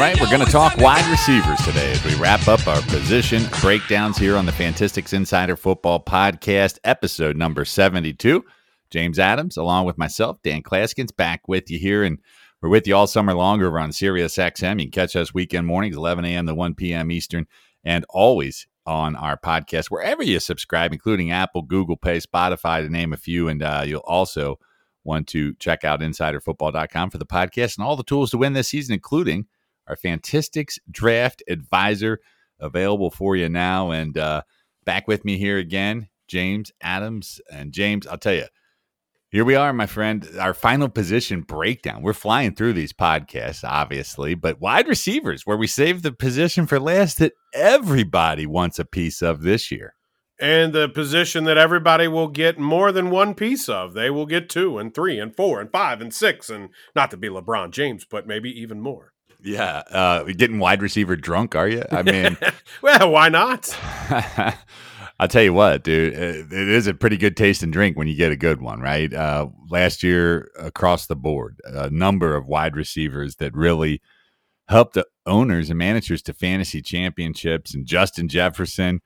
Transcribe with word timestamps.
right, 0.00 0.18
we're 0.18 0.30
going 0.30 0.42
to 0.42 0.50
talk 0.50 0.74
wide 0.78 1.06
receivers 1.10 1.60
today 1.62 1.92
as 1.92 2.02
we 2.02 2.14
wrap 2.14 2.48
up 2.48 2.66
our 2.66 2.80
position 2.82 3.42
breakdowns 3.60 4.16
here 4.16 4.34
on 4.34 4.46
the 4.46 4.52
Fantistics 4.52 5.12
Insider 5.12 5.56
Football 5.56 6.02
Podcast, 6.02 6.78
episode 6.84 7.36
number 7.36 7.66
72. 7.66 8.42
James 8.88 9.18
Adams, 9.18 9.58
along 9.58 9.84
with 9.84 9.98
myself, 9.98 10.38
Dan 10.42 10.62
Clasgens, 10.62 11.14
back 11.14 11.46
with 11.48 11.70
you 11.70 11.78
here. 11.78 12.02
And 12.02 12.18
we're 12.62 12.70
with 12.70 12.86
you 12.86 12.96
all 12.96 13.06
summer 13.06 13.34
long 13.34 13.62
over 13.62 13.78
on 13.78 13.92
Sirius 13.92 14.38
XM. 14.38 14.80
You 14.80 14.86
can 14.86 14.90
catch 14.90 15.16
us 15.16 15.34
weekend 15.34 15.66
mornings, 15.66 15.98
11 15.98 16.24
a.m. 16.24 16.46
to 16.46 16.54
1 16.54 16.76
p.m. 16.76 17.10
Eastern, 17.10 17.46
and 17.84 18.06
always 18.08 18.66
on 18.86 19.14
our 19.16 19.36
podcast, 19.36 19.90
wherever 19.90 20.22
you 20.22 20.40
subscribe, 20.40 20.94
including 20.94 21.30
Apple, 21.30 21.60
Google 21.60 21.98
Play, 21.98 22.20
Spotify, 22.20 22.82
to 22.82 22.88
name 22.88 23.12
a 23.12 23.18
few. 23.18 23.48
And 23.48 23.62
uh, 23.62 23.82
you'll 23.84 24.00
also 24.06 24.58
want 25.04 25.28
to 25.28 25.52
check 25.56 25.84
out 25.84 26.00
insiderfootball.com 26.00 27.10
for 27.10 27.18
the 27.18 27.26
podcast 27.26 27.76
and 27.76 27.86
all 27.86 27.96
the 27.96 28.02
tools 28.02 28.30
to 28.30 28.38
win 28.38 28.54
this 28.54 28.68
season, 28.68 28.94
including 28.94 29.44
our 29.90 29.96
Fantistics 29.96 30.78
Draft 30.88 31.42
Advisor 31.48 32.20
available 32.60 33.10
for 33.10 33.36
you 33.36 33.48
now. 33.48 33.90
And 33.90 34.16
uh, 34.16 34.42
back 34.84 35.08
with 35.08 35.24
me 35.24 35.36
here 35.36 35.58
again, 35.58 36.08
James 36.28 36.70
Adams. 36.80 37.40
And 37.52 37.72
James, 37.72 38.06
I'll 38.06 38.16
tell 38.16 38.34
you, 38.34 38.46
here 39.30 39.44
we 39.44 39.56
are, 39.56 39.72
my 39.72 39.86
friend. 39.86 40.28
Our 40.38 40.54
final 40.54 40.88
position 40.88 41.42
breakdown. 41.42 42.02
We're 42.02 42.12
flying 42.12 42.54
through 42.54 42.74
these 42.74 42.92
podcasts, 42.92 43.64
obviously, 43.64 44.34
but 44.34 44.60
wide 44.60 44.86
receivers, 44.86 45.44
where 45.44 45.56
we 45.56 45.66
saved 45.66 46.04
the 46.04 46.12
position 46.12 46.66
for 46.66 46.78
last 46.78 47.18
that 47.18 47.32
everybody 47.52 48.46
wants 48.46 48.78
a 48.78 48.84
piece 48.84 49.22
of 49.22 49.42
this 49.42 49.70
year 49.70 49.94
and 50.40 50.72
the 50.72 50.88
position 50.88 51.44
that 51.44 51.58
everybody 51.58 52.08
will 52.08 52.28
get 52.28 52.58
more 52.58 52.90
than 52.90 53.10
one 53.10 53.34
piece 53.34 53.68
of. 53.68 53.92
They 53.92 54.08
will 54.08 54.26
get 54.26 54.48
two 54.48 54.78
and 54.78 54.94
three 54.94 55.18
and 55.18 55.36
four 55.36 55.60
and 55.60 55.70
five 55.70 56.00
and 56.00 56.12
six, 56.12 56.48
and 56.48 56.70
not 56.96 57.10
to 57.10 57.16
be 57.16 57.28
LeBron 57.28 57.70
James, 57.70 58.06
but 58.06 58.26
maybe 58.26 58.50
even 58.50 58.80
more. 58.80 59.09
Yeah, 59.42 59.82
uh, 59.90 60.24
getting 60.24 60.58
wide 60.58 60.82
receiver 60.82 61.16
drunk, 61.16 61.54
are 61.54 61.68
you? 61.68 61.84
I 61.90 62.02
mean, 62.02 62.36
well, 62.82 63.10
why 63.10 63.28
not? 63.28 63.76
I'll 65.20 65.28
tell 65.28 65.42
you 65.42 65.52
what, 65.52 65.84
dude, 65.84 66.14
it 66.14 66.52
is 66.52 66.86
a 66.86 66.94
pretty 66.94 67.18
good 67.18 67.36
taste 67.36 67.62
and 67.62 67.72
drink 67.72 67.96
when 67.96 68.08
you 68.08 68.14
get 68.14 68.32
a 68.32 68.36
good 68.36 68.62
one, 68.62 68.80
right? 68.80 69.12
Uh, 69.12 69.48
last 69.68 70.02
year, 70.02 70.50
across 70.58 71.06
the 71.06 71.16
board, 71.16 71.60
a 71.64 71.90
number 71.90 72.34
of 72.36 72.46
wide 72.46 72.74
receivers 72.74 73.36
that 73.36 73.54
really 73.54 74.00
helped 74.68 74.94
the 74.94 75.06
owners 75.26 75.68
and 75.68 75.78
managers 75.78 76.22
to 76.22 76.32
fantasy 76.32 76.80
championships, 76.80 77.74
and 77.74 77.86
Justin 77.86 78.28
Jefferson 78.28 79.00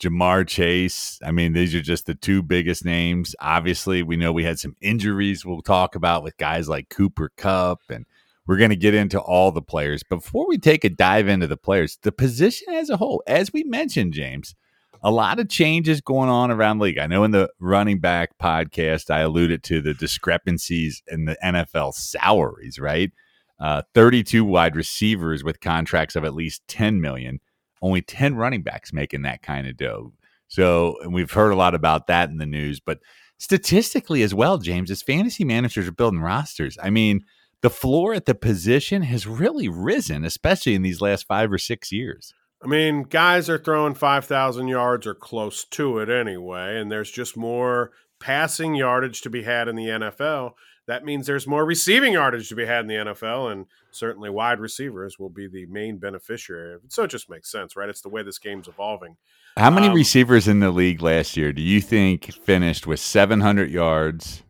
Ja'Marr 0.00 0.46
Chase. 0.46 1.18
I 1.24 1.30
mean, 1.30 1.52
these 1.52 1.74
are 1.74 1.80
just 1.80 2.06
the 2.06 2.14
two 2.14 2.42
biggest 2.42 2.84
names. 2.84 3.34
Obviously, 3.40 4.02
we 4.02 4.16
know 4.16 4.32
we 4.32 4.44
had 4.44 4.58
some 4.58 4.76
injuries 4.80 5.44
we'll 5.44 5.62
talk 5.62 5.94
about 5.94 6.22
with 6.22 6.36
guys 6.36 6.68
like 6.68 6.88
Cooper 6.88 7.30
Kupp 7.36 7.80
and 7.88 8.06
we're 8.46 8.56
going 8.56 8.70
to 8.70 8.76
get 8.76 8.94
into 8.94 9.20
all 9.20 9.50
the 9.50 9.62
players. 9.62 10.02
Before 10.02 10.46
we 10.48 10.58
take 10.58 10.84
a 10.84 10.90
dive 10.90 11.28
into 11.28 11.46
the 11.46 11.56
players, 11.56 11.98
the 12.02 12.12
position 12.12 12.74
as 12.74 12.90
a 12.90 12.96
whole, 12.96 13.22
as 13.26 13.52
we 13.52 13.64
mentioned, 13.64 14.12
James, 14.12 14.54
a 15.02 15.10
lot 15.10 15.38
of 15.38 15.48
changes 15.48 16.00
going 16.00 16.28
on 16.28 16.50
around 16.50 16.78
the 16.78 16.84
league. 16.84 16.98
I 16.98 17.06
know 17.06 17.24
in 17.24 17.30
the 17.30 17.50
running 17.60 18.00
back 18.00 18.38
podcast, 18.38 19.10
I 19.10 19.20
alluded 19.20 19.62
to 19.64 19.80
the 19.80 19.94
discrepancies 19.94 21.02
in 21.08 21.26
the 21.26 21.36
NFL 21.44 21.94
salaries, 21.94 22.78
right? 22.78 23.12
Uh, 23.60 23.82
32 23.94 24.44
wide 24.44 24.76
receivers 24.76 25.44
with 25.44 25.60
contracts 25.60 26.16
of 26.16 26.24
at 26.24 26.34
least 26.34 26.62
10 26.68 27.00
million 27.00 27.40
only 27.84 28.00
10 28.00 28.34
running 28.34 28.62
backs 28.62 28.92
making 28.92 29.22
that 29.22 29.42
kind 29.42 29.66
of 29.66 29.76
dough. 29.76 30.12
So, 30.48 30.96
and 31.02 31.12
we've 31.12 31.30
heard 31.30 31.52
a 31.52 31.56
lot 31.56 31.74
about 31.74 32.06
that 32.06 32.30
in 32.30 32.38
the 32.38 32.46
news, 32.46 32.80
but 32.80 33.00
statistically 33.36 34.22
as 34.22 34.34
well, 34.34 34.56
James, 34.56 34.90
as 34.90 35.02
fantasy 35.02 35.44
managers 35.44 35.86
are 35.86 35.92
building 35.92 36.20
rosters, 36.20 36.78
I 36.82 36.88
mean, 36.88 37.24
the 37.64 37.70
floor 37.70 38.14
at 38.14 38.26
the 38.26 38.34
position 38.34 39.02
has 39.02 39.26
really 39.26 39.68
risen, 39.68 40.24
especially 40.24 40.74
in 40.74 40.82
these 40.82 41.00
last 41.00 41.26
five 41.26 41.50
or 41.50 41.58
six 41.58 41.90
years. 41.90 42.32
I 42.62 42.68
mean, 42.68 43.02
guys 43.02 43.50
are 43.50 43.58
throwing 43.58 43.94
5,000 43.94 44.68
yards 44.68 45.06
or 45.06 45.14
close 45.14 45.64
to 45.64 45.98
it 45.98 46.08
anyway, 46.08 46.78
and 46.78 46.92
there's 46.92 47.10
just 47.10 47.36
more 47.36 47.90
passing 48.20 48.74
yardage 48.74 49.20
to 49.22 49.30
be 49.30 49.42
had 49.42 49.66
in 49.68 49.76
the 49.76 49.86
NFL 49.86 50.52
that 50.86 51.04
means 51.04 51.26
there's 51.26 51.46
more 51.46 51.64
receiving 51.64 52.12
yardage 52.12 52.48
to 52.50 52.54
be 52.54 52.66
had 52.66 52.80
in 52.80 52.86
the 52.86 52.94
NFL, 52.94 53.50
and 53.50 53.66
certainly 53.90 54.28
wide 54.28 54.60
receivers 54.60 55.18
will 55.18 55.30
be 55.30 55.48
the 55.48 55.66
main 55.66 55.98
beneficiary. 55.98 56.78
So 56.88 57.04
it 57.04 57.10
just 57.10 57.30
makes 57.30 57.50
sense, 57.50 57.74
right? 57.74 57.88
It's 57.88 58.02
the 58.02 58.10
way 58.10 58.22
this 58.22 58.38
game's 58.38 58.68
evolving. 58.68 59.16
How 59.56 59.70
many 59.70 59.88
um, 59.88 59.94
receivers 59.94 60.46
in 60.48 60.60
the 60.60 60.70
league 60.70 61.00
last 61.00 61.36
year 61.36 61.52
do 61.52 61.62
you 61.62 61.80
think 61.80 62.32
finished 62.44 62.86
with 62.86 63.00
700 63.00 63.70
yards 63.70 64.42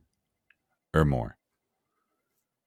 or 0.92 1.04
more? 1.04 1.36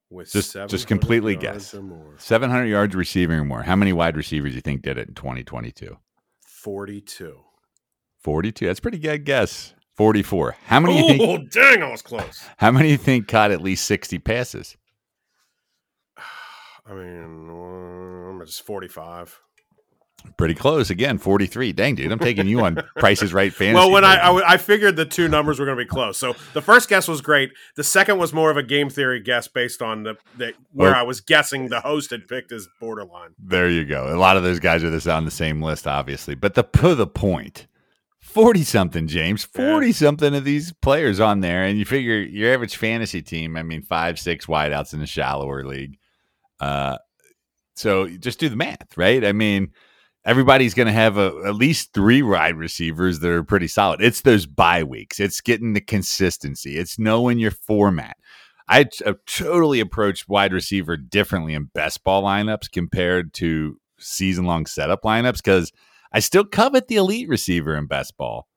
With 0.10 0.32
just 0.32 0.54
just 0.68 0.88
completely 0.88 1.36
guess. 1.36 1.76
700 2.18 2.66
yards 2.66 2.96
receiving 2.96 3.40
or 3.40 3.46
more. 3.46 3.64
How 3.64 3.76
many 3.76 3.92
wide 3.92 4.16
receivers 4.16 4.52
do 4.52 4.56
you 4.56 4.62
think 4.62 4.82
did 4.82 4.98
it 4.98 5.10
in 5.10 5.16
2022? 5.16 5.98
42. 6.46 7.40
42. 8.20 8.66
That's 8.66 8.80
pretty 8.80 9.00
good 9.00 9.26
guess. 9.26 9.74
44. 9.96 10.56
How 10.66 10.80
many 10.80 10.94
oh, 10.94 10.98
you 10.98 11.08
think? 11.08 11.22
Oh, 11.22 11.38
dang, 11.52 11.84
I 11.84 11.92
was 11.92 12.02
close. 12.02 12.44
How 12.58 12.72
many 12.72 12.92
you 12.92 12.98
think 12.98 13.28
caught 13.28 13.52
at 13.52 13.62
least 13.62 13.86
60 13.86 14.20
passes? 14.20 14.78
I 16.86 16.94
mean, 16.94 17.50
uh, 17.50 18.30
I'm 18.30 18.46
just 18.46 18.64
45. 18.64 19.42
Pretty 20.36 20.54
close 20.54 20.90
again, 20.90 21.18
43. 21.18 21.74
Dang, 21.74 21.96
dude, 21.96 22.12
I'm 22.12 22.20
taking 22.20 22.48
you 22.48 22.62
on 22.62 22.80
Prices 22.98 23.34
Right 23.34 23.54
fantasy. 23.54 23.76
well, 23.76 23.92
when 23.92 24.04
I, 24.04 24.18
I, 24.18 24.54
I 24.54 24.58
figured 24.58 24.96
the 24.96 25.06
two 25.06 25.28
numbers 25.28 25.60
were 25.60 25.66
going 25.66 25.78
to 25.78 25.84
be 25.84 25.88
close, 25.88 26.18
so 26.18 26.36
the 26.54 26.62
first 26.62 26.90
guess 26.90 27.08
was 27.08 27.22
great. 27.22 27.52
The 27.76 27.84
second 27.84 28.18
was 28.18 28.34
more 28.34 28.52
of 28.52 28.58
a 28.58 28.64
game 28.64 28.90
theory 28.90 29.20
guess 29.20 29.48
based 29.48 29.82
on 29.82 30.04
the, 30.04 30.16
the 30.38 30.54
where 30.74 30.92
well, 30.92 31.00
I 31.00 31.04
was 31.04 31.22
guessing 31.22 31.70
the 31.70 31.82
host 31.82 32.12
had 32.12 32.28
picked 32.28 32.52
as 32.52 32.68
borderline. 32.80 33.32
There 33.40 33.70
you 33.70 33.86
go. 33.86 34.14
A 34.14 34.18
lot 34.18 34.38
of 34.38 34.44
those 34.44 34.60
guys 34.60 34.84
are 34.84 34.90
this 34.90 35.08
on 35.08 35.26
the 35.26 35.32
same 35.32 35.62
list, 35.62 35.88
obviously, 35.88 36.36
but 36.36 36.54
the 36.54 36.64
the 36.96 37.08
point 37.08 37.68
40 38.28 38.64
something, 38.64 39.08
James. 39.08 39.46
40 39.46 39.94
something 39.94 40.36
of 40.36 40.44
these 40.44 40.74
players 40.74 41.20
on 41.20 41.40
there. 41.40 41.64
And 41.64 41.80
you 41.80 41.86
figure 41.86 42.18
your 42.18 42.54
average 42.54 42.76
fantasy 42.76 43.22
team, 43.22 43.56
I 43.56 43.64
mean, 43.64 43.82
five, 43.82 44.20
six 44.20 44.46
wideouts 44.46 44.94
in 44.94 45.02
a 45.02 45.08
shallower 45.08 45.64
league. 45.64 45.98
Uh, 46.60 46.98
so 47.76 48.08
just 48.08 48.40
do 48.40 48.50
the 48.50 48.56
math, 48.56 48.98
right? 48.98 49.24
I 49.24 49.32
mean, 49.32 49.72
everybody's 50.28 50.76
going 50.76 50.86
to 50.86 50.94
have 50.94 51.18
a, 51.18 51.34
at 51.48 51.56
least 51.56 51.94
three 51.94 52.22
wide 52.22 52.56
receivers 52.56 53.20
that 53.20 53.32
are 53.32 53.44
pretty 53.44 53.68
solid. 53.68 54.02
It's 54.02 54.22
those 54.22 54.46
bye 54.46 54.84
weeks, 54.84 55.20
it's 55.20 55.42
getting 55.42 55.74
the 55.74 55.82
consistency, 55.82 56.78
it's 56.78 57.00
knowing 57.00 57.40
your 57.40 57.52
format. 57.52 58.18
I 58.70 58.86
uh, 59.04 59.14
totally 59.26 59.80
approached 59.80 60.30
wide 60.30 60.54
receiver 60.54 60.98
differently 60.98 61.56
in 61.56 61.72
best 61.74 62.04
ball 62.04 62.22
lineups 62.22 62.70
compared 62.72 63.34
to 63.36 63.80
season 63.98 64.46
long 64.46 64.68
setup 64.68 65.02
lineups 65.02 65.38
because– 65.38 65.72
I 66.12 66.20
still 66.20 66.46
covet 66.46 66.88
the 66.88 66.96
elite 66.96 67.30
receiver 67.30 67.76
in 67.76 67.88
best 67.88 68.18
ball. 68.18 68.48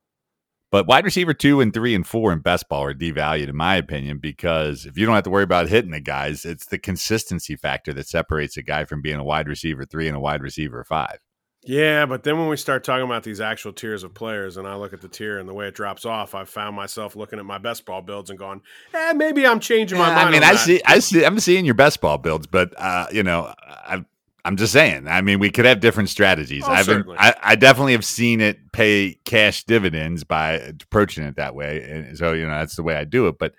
But 0.70 0.86
wide 0.86 1.04
receiver 1.04 1.34
two 1.34 1.60
and 1.60 1.74
three 1.74 1.96
and 1.96 2.06
four 2.06 2.32
in 2.32 2.38
best 2.40 2.68
ball 2.68 2.84
are 2.84 2.94
devalued, 2.94 3.48
in 3.48 3.56
my 3.56 3.74
opinion, 3.74 4.18
because 4.18 4.86
if 4.86 4.96
you 4.96 5.04
don't 5.04 5.16
have 5.16 5.24
to 5.24 5.30
worry 5.30 5.42
about 5.42 5.68
hitting 5.68 5.90
the 5.90 6.00
guys, 6.00 6.44
it's 6.44 6.66
the 6.66 6.78
consistency 6.78 7.56
factor 7.56 7.92
that 7.92 8.06
separates 8.06 8.56
a 8.56 8.62
guy 8.62 8.84
from 8.84 9.02
being 9.02 9.18
a 9.18 9.24
wide 9.24 9.48
receiver 9.48 9.84
three 9.84 10.06
and 10.06 10.16
a 10.16 10.20
wide 10.20 10.42
receiver 10.42 10.84
five. 10.84 11.18
Yeah, 11.62 12.06
but 12.06 12.22
then 12.22 12.38
when 12.38 12.48
we 12.48 12.56
start 12.56 12.84
talking 12.84 13.04
about 13.04 13.22
these 13.22 13.40
actual 13.40 13.74
tiers 13.74 14.02
of 14.02 14.14
players, 14.14 14.56
and 14.56 14.66
I 14.66 14.76
look 14.76 14.94
at 14.94 15.02
the 15.02 15.08
tier 15.08 15.38
and 15.38 15.46
the 15.46 15.52
way 15.52 15.68
it 15.68 15.74
drops 15.74 16.06
off, 16.06 16.34
I 16.34 16.44
found 16.44 16.74
myself 16.74 17.16
looking 17.16 17.38
at 17.38 17.44
my 17.44 17.58
best 17.58 17.84
ball 17.84 18.00
builds 18.00 18.30
and 18.30 18.38
going, 18.38 18.62
"Eh, 18.94 19.12
maybe 19.12 19.46
I'm 19.46 19.60
changing 19.60 19.98
my 19.98 20.14
mind." 20.14 20.28
I 20.28 20.30
mean, 20.30 20.42
I 20.42 20.54
see, 20.56 20.80
I 20.86 21.00
see, 21.00 21.24
I'm 21.24 21.38
seeing 21.38 21.66
your 21.66 21.74
best 21.74 22.00
ball 22.00 22.16
builds, 22.16 22.46
but 22.46 22.72
uh, 22.78 23.08
you 23.12 23.22
know, 23.22 23.52
I've 23.86 24.06
I'm 24.44 24.56
just 24.56 24.72
saying. 24.72 25.06
I 25.06 25.20
mean, 25.20 25.38
we 25.38 25.50
could 25.50 25.64
have 25.64 25.80
different 25.80 26.08
strategies. 26.08 26.64
Oh, 26.66 26.70
I've 26.70 26.86
been, 26.86 27.04
I, 27.18 27.34
I, 27.42 27.56
definitely 27.56 27.92
have 27.92 28.04
seen 28.04 28.40
it 28.40 28.72
pay 28.72 29.18
cash 29.24 29.64
dividends 29.64 30.24
by 30.24 30.52
approaching 30.52 31.24
it 31.24 31.36
that 31.36 31.54
way, 31.54 31.82
and 31.82 32.16
so 32.16 32.32
you 32.32 32.46
know 32.46 32.52
that's 32.52 32.76
the 32.76 32.82
way 32.82 32.96
I 32.96 33.04
do 33.04 33.28
it. 33.28 33.38
But 33.38 33.54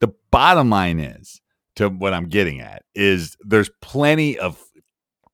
the 0.00 0.12
bottom 0.30 0.70
line 0.70 0.98
is 0.98 1.40
to 1.76 1.88
what 1.88 2.12
I'm 2.12 2.28
getting 2.28 2.60
at 2.60 2.82
is 2.94 3.36
there's 3.40 3.70
plenty 3.80 4.38
of 4.38 4.60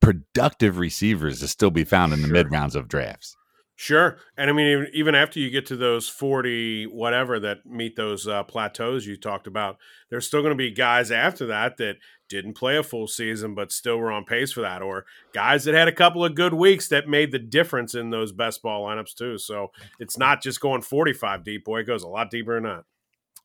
productive 0.04 0.78
receivers 0.78 1.40
to 1.40 1.48
still 1.48 1.70
be 1.70 1.84
found 1.84 2.12
in 2.12 2.20
the 2.20 2.28
sure. 2.28 2.34
mid 2.34 2.52
rounds 2.52 2.76
of 2.76 2.88
drafts. 2.88 3.36
Sure, 3.76 4.18
and 4.36 4.48
I 4.48 4.52
mean 4.52 4.86
even, 4.92 5.16
after 5.16 5.40
you 5.40 5.50
get 5.50 5.66
to 5.66 5.76
those 5.76 6.08
forty 6.08 6.84
whatever 6.86 7.40
that 7.40 7.66
meet 7.66 7.96
those 7.96 8.28
uh, 8.28 8.44
plateaus 8.44 9.04
you 9.04 9.16
talked 9.16 9.48
about, 9.48 9.78
there's 10.10 10.26
still 10.26 10.42
going 10.42 10.52
to 10.52 10.56
be 10.56 10.70
guys 10.70 11.10
after 11.10 11.46
that 11.46 11.76
that 11.78 11.96
didn't 12.28 12.54
play 12.54 12.76
a 12.76 12.84
full 12.84 13.08
season 13.08 13.54
but 13.54 13.72
still 13.72 13.96
were 13.96 14.12
on 14.12 14.24
pace 14.24 14.52
for 14.52 14.60
that, 14.60 14.80
or 14.80 15.06
guys 15.32 15.64
that 15.64 15.74
had 15.74 15.88
a 15.88 15.92
couple 15.92 16.24
of 16.24 16.36
good 16.36 16.54
weeks 16.54 16.86
that 16.88 17.08
made 17.08 17.32
the 17.32 17.38
difference 17.40 17.96
in 17.96 18.10
those 18.10 18.30
best 18.30 18.62
ball 18.62 18.86
lineups 18.86 19.14
too. 19.14 19.38
So 19.38 19.72
it's 19.98 20.16
not 20.16 20.40
just 20.40 20.60
going 20.60 20.82
45 20.82 21.42
deep, 21.42 21.64
boy. 21.64 21.80
It 21.80 21.86
goes 21.88 22.04
a 22.04 22.08
lot 22.08 22.30
deeper 22.30 22.54
than 22.54 22.64
that. 22.64 22.84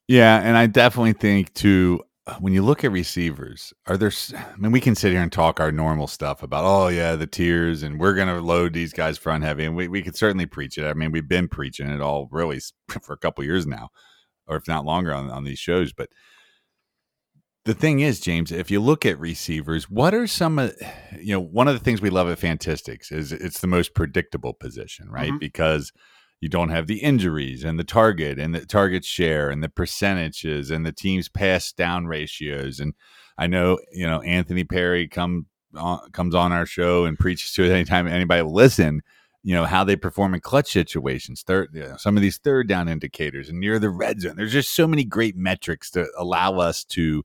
Yeah, 0.08 0.40
and 0.40 0.56
I 0.56 0.68
definitely 0.68 1.14
think 1.14 1.54
too 1.54 2.02
when 2.40 2.54
you 2.54 2.62
look 2.62 2.84
at 2.84 2.92
receivers, 2.92 3.74
are 3.88 3.98
there? 3.98 4.12
I 4.36 4.56
mean, 4.58 4.72
we 4.72 4.82
can 4.82 4.96
sit 4.96 5.12
here 5.12 5.22
and 5.22 5.32
talk 5.32 5.60
our 5.60 5.72
normal 5.72 6.08
stuff 6.08 6.44
about, 6.44 6.64
oh 6.66 6.88
yeah, 6.88 7.16
the 7.16 7.28
tiers, 7.28 7.84
and 7.84 8.00
we're 8.00 8.14
going 8.14 8.28
to 8.28 8.42
load 8.42 8.74
these 8.74 8.94
guys 8.94 9.18
front 9.18 9.44
heavy, 9.44 9.66
and 9.66 9.76
we 9.76 9.88
we 9.88 10.02
could 10.02 10.16
certainly 10.16 10.46
preach 10.46 10.78
it. 10.78 10.86
I 10.86 10.94
mean, 10.94 11.12
we've 11.12 11.28
been 11.28 11.48
preaching 11.48 11.90
it 11.90 12.02
all 12.02 12.28
really 12.32 12.60
for 13.02 13.14
a 13.14 13.18
couple 13.18 13.44
years 13.44 13.66
now, 13.66 13.90
or 14.48 14.58
if 14.58 14.68
not 14.68 14.86
longer 14.86 15.14
on 15.14 15.30
on 15.30 15.44
these 15.44 15.60
shows. 15.60 15.94
But 15.94 16.10
the 17.66 17.74
thing 17.74 18.00
is, 18.00 18.20
James, 18.20 18.52
if 18.52 18.72
you 18.72 18.80
look 18.80 19.06
at 19.06 19.20
receivers, 19.20 19.90
what 19.90 20.14
are 20.14 20.28
some 20.28 20.60
of 20.60 20.74
you 21.20 21.34
know 21.34 21.42
one 21.42 21.68
of 21.68 21.74
the 21.74 21.84
things 21.84 22.02
we 22.02 22.10
love 22.10 22.30
at 22.30 22.40
Fantistics 22.40 23.12
is 23.12 23.32
it's 23.32 23.60
the 23.60 23.68
most 23.68 23.94
predictable 23.94 24.54
position, 24.54 25.10
right? 25.10 25.30
Mm-hmm. 25.30 25.38
Because 25.40 25.92
you 26.42 26.50
don't 26.50 26.70
have 26.70 26.88
the 26.88 27.00
injuries 27.00 27.64
and 27.64 27.78
the 27.78 27.84
target 27.84 28.40
and 28.40 28.56
the 28.56 28.66
target 28.66 29.04
share 29.04 29.50
and 29.50 29.64
the 29.64 29.70
percentages 29.70 30.72
and 30.72 30.86
the 30.86 30.92
team's 30.92 31.30
pass 31.30 31.72
down 31.72 32.06
ratios. 32.08 32.80
And 32.80 32.94
I 33.38 33.48
know 33.48 33.80
you 33.92 34.08
know 34.08 34.22
Anthony 34.22 34.64
Perry 34.64 35.08
come 35.08 35.48
on, 35.76 36.12
comes 36.12 36.36
on 36.36 36.52
our 36.52 36.66
show 36.66 37.06
and 37.06 37.20
preaches 37.20 37.54
to 37.54 37.64
it 37.64 37.72
anytime 37.72 38.08
anybody 38.08 38.42
listen. 38.42 39.02
You 39.44 39.56
know 39.56 39.66
how 39.66 39.84
they 39.84 39.96
perform 39.96 40.34
in 40.34 40.42
clutch 40.42 40.72
situations, 40.72 41.44
third, 41.44 41.70
you 41.74 41.82
know, 41.82 41.98
some 41.98 42.18
of 42.18 42.22
these 42.22 42.38
third 42.38 42.68
down 42.68 42.90
indicators, 42.90 43.48
and 43.48 43.60
near 43.60 43.80
the 43.80 43.90
red 43.90 44.20
zone. 44.20 44.36
There's 44.36 44.52
just 44.52 44.74
so 44.76 44.86
many 44.86 45.06
great 45.06 45.38
metrics 45.38 45.90
to 45.92 46.08
allow 46.18 46.60
us 46.60 46.84
to 46.86 47.24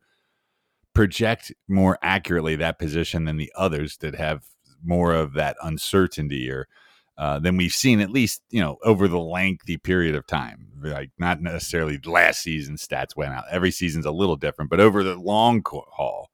project 0.95 1.53
more 1.69 1.99
accurately 2.03 2.55
that 2.55 2.79
position 2.79 3.25
than 3.25 3.37
the 3.37 3.53
others 3.57 3.97
that 3.97 4.15
have 4.15 4.45
more 4.85 5.13
of 5.13 5.33
that 5.35 5.57
uncertainty 5.63 6.49
or 6.49 6.69
uh, 7.17 7.39
than 7.39 7.57
we've 7.57 7.73
seen 7.73 8.01
at 8.01 8.11
least 8.11 8.43
you 8.51 8.61
know 8.61 8.79
over 8.85 9.09
the 9.09 9.19
lengthy 9.19 9.77
period 9.77 10.15
of 10.15 10.27
time. 10.27 10.69
Like 10.83 11.11
not 11.19 11.41
necessarily 11.41 11.99
last 12.05 12.43
season 12.43 12.77
stats 12.77 13.17
went 13.17 13.33
out. 13.33 13.45
Every 13.51 13.71
season's 13.71 14.07
a 14.07 14.11
little 14.11 14.37
different 14.37 14.71
but 14.71 14.81
over 14.81 15.03
the 15.03 15.17
long 15.17 15.63
haul 15.65 16.31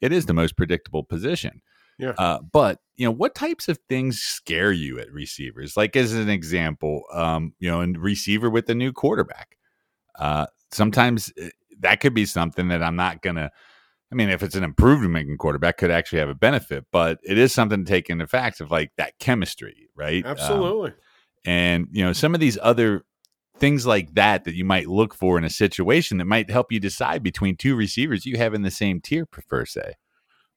it 0.00 0.12
is 0.12 0.26
the 0.26 0.34
most 0.34 0.56
predictable 0.56 1.04
position. 1.04 1.60
Yeah. 1.98 2.14
Uh, 2.16 2.40
but 2.40 2.80
you 2.96 3.04
know 3.04 3.10
what 3.10 3.34
types 3.34 3.68
of 3.68 3.78
things 3.88 4.20
scare 4.20 4.72
you 4.72 4.98
at 4.98 5.12
receivers? 5.12 5.76
Like 5.76 5.96
as 5.96 6.14
an 6.14 6.30
example 6.30 7.02
um, 7.12 7.52
you 7.58 7.70
know 7.70 7.82
a 7.82 7.86
receiver 7.86 8.48
with 8.48 8.68
a 8.70 8.74
new 8.74 8.92
quarterback. 8.92 9.56
Uh, 10.18 10.46
sometimes 10.72 11.32
eh, 11.38 11.50
that 11.80 12.00
could 12.00 12.14
be 12.14 12.26
something 12.26 12.68
that 12.68 12.82
i'm 12.82 12.96
not 12.96 13.22
gonna 13.22 13.50
I 14.12 14.16
mean, 14.16 14.28
if 14.28 14.42
it's 14.42 14.56
an 14.56 14.64
improvement 14.64 15.38
quarterback, 15.38 15.78
could 15.78 15.90
actually 15.90 16.18
have 16.18 16.28
a 16.28 16.34
benefit, 16.34 16.86
but 16.90 17.20
it 17.22 17.38
is 17.38 17.52
something 17.52 17.84
to 17.84 17.88
take 17.88 18.10
into 18.10 18.26
fact 18.26 18.60
of 18.60 18.70
like 18.70 18.90
that 18.96 19.18
chemistry, 19.20 19.88
right? 19.94 20.24
Um, 20.24 20.32
Absolutely. 20.32 20.90
Um, 20.90 20.96
and 21.44 21.88
you 21.92 22.04
know, 22.04 22.12
some 22.12 22.34
of 22.34 22.40
these 22.40 22.58
other 22.60 23.04
things 23.58 23.86
like 23.86 24.14
that 24.14 24.44
that 24.44 24.54
you 24.54 24.64
might 24.64 24.88
look 24.88 25.14
for 25.14 25.38
in 25.38 25.44
a 25.44 25.50
situation 25.50 26.18
that 26.18 26.24
might 26.24 26.50
help 26.50 26.72
you 26.72 26.80
decide 26.80 27.22
between 27.22 27.56
two 27.56 27.76
receivers 27.76 28.26
you 28.26 28.36
have 28.36 28.54
in 28.54 28.62
the 28.62 28.70
same 28.70 29.00
tier, 29.00 29.26
per 29.26 29.64
se. 29.64 29.94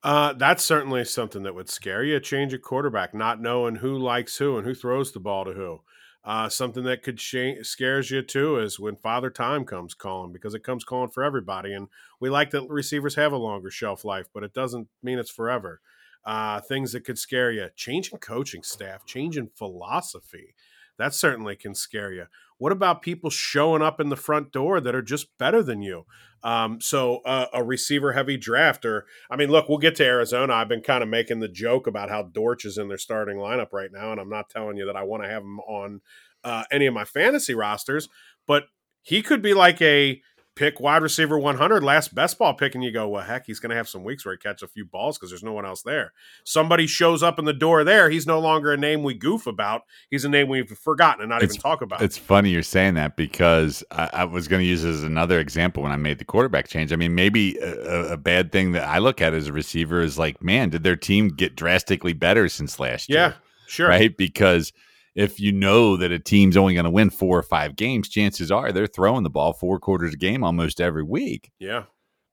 Uh, 0.01 0.33
that's 0.33 0.63
certainly 0.63 1.05
something 1.05 1.43
that 1.43 1.55
would 1.55 1.69
scare 1.69 2.03
you. 2.03 2.17
A 2.17 2.19
change 2.19 2.53
of 2.53 2.61
quarterback, 2.61 3.13
not 3.13 3.39
knowing 3.39 3.75
who 3.75 3.97
likes 3.97 4.37
who 4.37 4.57
and 4.57 4.65
who 4.65 4.73
throws 4.73 5.11
the 5.11 5.19
ball 5.19 5.45
to 5.45 5.53
who. 5.53 5.81
Uh, 6.25 6.47
something 6.47 6.83
that 6.85 7.03
could 7.03 7.19
sh- 7.19 7.61
scares 7.63 8.09
you 8.09 8.21
too 8.21 8.57
is 8.57 8.79
when 8.79 8.95
Father 8.95 9.29
Time 9.29 9.65
comes 9.65 9.93
calling 9.93 10.31
because 10.31 10.53
it 10.53 10.63
comes 10.63 10.85
calling 10.85 11.09
for 11.09 11.23
everybody, 11.23 11.73
and 11.73 11.89
we 12.19 12.29
like 12.29 12.51
that 12.51 12.69
receivers 12.69 13.15
have 13.15 13.33
a 13.33 13.37
longer 13.37 13.69
shelf 13.69 14.05
life, 14.05 14.27
but 14.33 14.43
it 14.43 14.53
doesn't 14.53 14.87
mean 15.01 15.19
it's 15.19 15.29
forever. 15.29 15.81
Uh, 16.25 16.61
things 16.61 16.93
that 16.93 17.03
could 17.03 17.19
scare 17.19 17.51
you: 17.51 17.67
changing 17.75 18.19
coaching 18.19 18.63
staff, 18.63 19.05
changing 19.05 19.49
philosophy. 19.53 20.55
That 20.97 21.13
certainly 21.13 21.55
can 21.57 21.75
scare 21.75 22.13
you. 22.13 22.27
What 22.57 22.71
about 22.71 23.01
people 23.01 23.29
showing 23.29 23.81
up 23.81 23.99
in 23.99 24.07
the 24.09 24.15
front 24.15 24.51
door 24.53 24.79
that 24.79 24.95
are 24.95 25.01
just 25.01 25.37
better 25.37 25.61
than 25.61 25.81
you? 25.81 26.05
Um, 26.43 26.81
so 26.81 27.17
uh, 27.25 27.47
a 27.53 27.63
receiver 27.63 28.11
heavy 28.11 28.37
draft, 28.37 28.85
or 28.85 29.05
I 29.29 29.37
mean, 29.37 29.49
look, 29.49 29.69
we'll 29.69 29.77
get 29.77 29.95
to 29.95 30.05
Arizona. 30.05 30.53
I've 30.53 30.67
been 30.67 30.81
kind 30.81 31.01
of 31.01 31.09
making 31.09 31.39
the 31.39 31.47
joke 31.47 31.87
about 31.87 32.09
how 32.09 32.23
Dortch 32.23 32.65
is 32.65 32.77
in 32.77 32.89
their 32.89 32.97
starting 32.97 33.37
lineup 33.37 33.71
right 33.71 33.91
now, 33.91 34.11
and 34.11 34.19
I'm 34.19 34.29
not 34.29 34.49
telling 34.49 34.77
you 34.77 34.85
that 34.85 34.97
I 34.97 35.03
want 35.03 35.23
to 35.23 35.29
have 35.29 35.43
him 35.43 35.59
on 35.61 36.01
uh, 36.43 36.65
any 36.71 36.85
of 36.85 36.93
my 36.93 37.05
fantasy 37.05 37.53
rosters, 37.53 38.09
but 38.45 38.65
he 39.01 39.21
could 39.21 39.41
be 39.41 39.53
like 39.53 39.81
a 39.81 40.21
pick 40.55 40.79
wide 40.79 41.01
receiver 41.01 41.37
100 41.37 41.83
last 41.83 42.13
best 42.13 42.37
ball 42.37 42.53
pick 42.53 42.75
and 42.75 42.83
you 42.83 42.91
go 42.91 43.07
well 43.07 43.23
heck 43.23 43.45
he's 43.45 43.59
going 43.59 43.69
to 43.69 43.75
have 43.75 43.87
some 43.87 44.03
weeks 44.03 44.25
where 44.25 44.33
he 44.33 44.37
catches 44.37 44.63
a 44.63 44.67
few 44.67 44.85
balls 44.85 45.17
because 45.17 45.29
there's 45.29 45.43
no 45.43 45.53
one 45.53 45.65
else 45.65 45.81
there. 45.81 46.13
Somebody 46.43 46.87
shows 46.87 47.23
up 47.23 47.39
in 47.39 47.45
the 47.45 47.53
door 47.53 47.83
there 47.83 48.09
he's 48.09 48.27
no 48.27 48.39
longer 48.39 48.71
a 48.71 48.77
name 48.77 49.03
we 49.03 49.13
goof 49.13 49.47
about 49.47 49.83
he's 50.09 50.25
a 50.25 50.29
name 50.29 50.47
we've 50.47 50.69
forgotten 50.69 51.21
and 51.21 51.29
not 51.29 51.43
it's, 51.43 51.55
even 51.55 51.61
talk 51.61 51.81
about. 51.81 52.01
it's 52.01 52.17
funny 52.17 52.49
you're 52.49 52.63
saying 52.63 52.93
that 52.95 53.15
because 53.15 53.83
i, 53.91 54.09
I 54.13 54.23
was 54.25 54.47
going 54.47 54.61
to 54.61 54.65
use 54.65 54.83
as 54.83 55.03
another 55.03 55.39
example 55.39 55.83
when 55.83 55.91
i 55.91 55.97
made 55.97 56.19
the 56.19 56.25
quarterback 56.25 56.67
change. 56.67 56.93
I 56.93 56.95
mean 56.95 57.15
maybe 57.15 57.57
a, 57.57 58.13
a, 58.13 58.17
bad 58.17 58.51
thing 58.51 58.73
that 58.73 58.87
i 58.87 58.99
look 58.99 59.21
at 59.21 59.33
as 59.33 59.47
a 59.47 59.53
receiver 59.53 60.01
is 60.01 60.17
like 60.17 60.43
man 60.43 60.69
did 60.69 60.83
their 60.83 60.95
team 60.95 61.29
get 61.29 61.55
drastically 61.55 62.13
better 62.13 62.47
since 62.47 62.79
last 62.79 63.09
yeah, 63.09 63.15
year? 63.15 63.27
yeah 63.29 63.33
sure. 63.73 63.89
Right? 63.89 64.15
Because 64.15 64.71
if 65.15 65.39
you 65.39 65.51
know 65.51 65.95
that 65.97 66.11
a 66.11 66.19
team's 66.19 66.57
only 66.57 66.73
going 66.73 66.85
to 66.85 66.89
win 66.89 67.09
four 67.09 67.37
or 67.37 67.43
five 67.43 67.75
games, 67.75 68.09
chances 68.09 68.51
are 68.51 68.71
they're 68.71 68.87
throwing 68.87 69.23
the 69.23 69.29
ball 69.29 69.53
four 69.53 69.79
quarters 69.79 70.13
a 70.13 70.17
game 70.17 70.43
almost 70.43 70.81
every 70.81 71.03
week. 71.03 71.51
Yeah. 71.59 71.83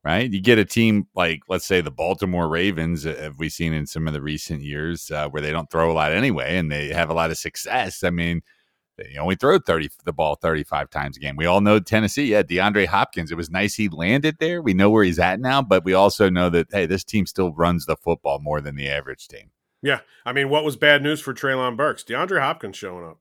Right. 0.03 0.31
You 0.33 0.41
get 0.41 0.59
a 0.59 0.65
team 0.65 1.09
like, 1.15 1.43
let's 1.49 1.67
say, 1.67 1.83
the 1.83 1.91
Baltimore 1.91 2.49
Ravens, 2.49 3.05
uh, 3.05 3.15
have 3.21 3.39
we 3.39 3.51
seen 3.51 3.75
in 3.75 3.87
some 3.87 4.07
of 4.07 4.15
the 4.15 4.23
recent 4.23 4.63
years 4.63 5.11
uh, 5.11 5.29
where 5.29 5.43
they 5.43 5.53
don't 5.53 5.71
throw 5.71 5.91
a 5.91 5.93
lot 5.93 6.13
anyway 6.13 6.57
and 6.57 6.73
they 6.73 6.89
have 6.89 7.11
a 7.11 7.15
lot 7.15 7.31
of 7.31 7.37
success. 7.37 8.03
I 8.03 8.09
mean, 8.09 8.41
they 8.97 9.19
only 9.19 9.35
throw 9.35 9.59
30 9.59 9.91
the 10.07 10.13
ball 10.15 10.37
35 10.37 10.89
times 10.89 11.19
a 11.19 11.21
game. 11.21 11.37
We 11.37 11.45
all 11.45 11.61
know 11.61 11.81
Tennessee, 11.81 12.27
yeah, 12.27 12.43
DeAndre 12.43 12.87
Hopkins. 12.87 13.31
It 13.31 13.37
was 13.37 13.51
nice 13.51 13.75
he 13.75 13.91
landed 13.91 14.37
there. 14.41 14.63
We 14.63 14.73
know 14.73 14.89
where 14.89 15.05
he's 15.05 15.19
at 15.19 15.39
now, 15.39 15.61
but 15.61 15.85
we 15.85 15.93
also 15.93 16.31
know 16.31 16.49
that 16.49 16.69
hey, 16.73 16.87
this 16.87 17.05
team 17.05 17.27
still 17.27 17.53
runs 17.53 17.85
the 17.85 17.97
football 17.97 18.39
more 18.39 18.63
than 18.63 18.77
the 18.77 18.89
average 18.89 19.29
team. 19.29 19.51
Yeah, 19.83 20.01
I 20.25 20.33
mean, 20.33 20.49
what 20.49 20.65
was 20.65 20.77
bad 20.77 21.03
news 21.03 21.21
for 21.21 21.33
Treylon 21.33 21.77
Burks? 21.77 22.05
DeAndre 22.05 22.41
Hopkins 22.41 22.77
showing 22.77 23.05
up. 23.05 23.19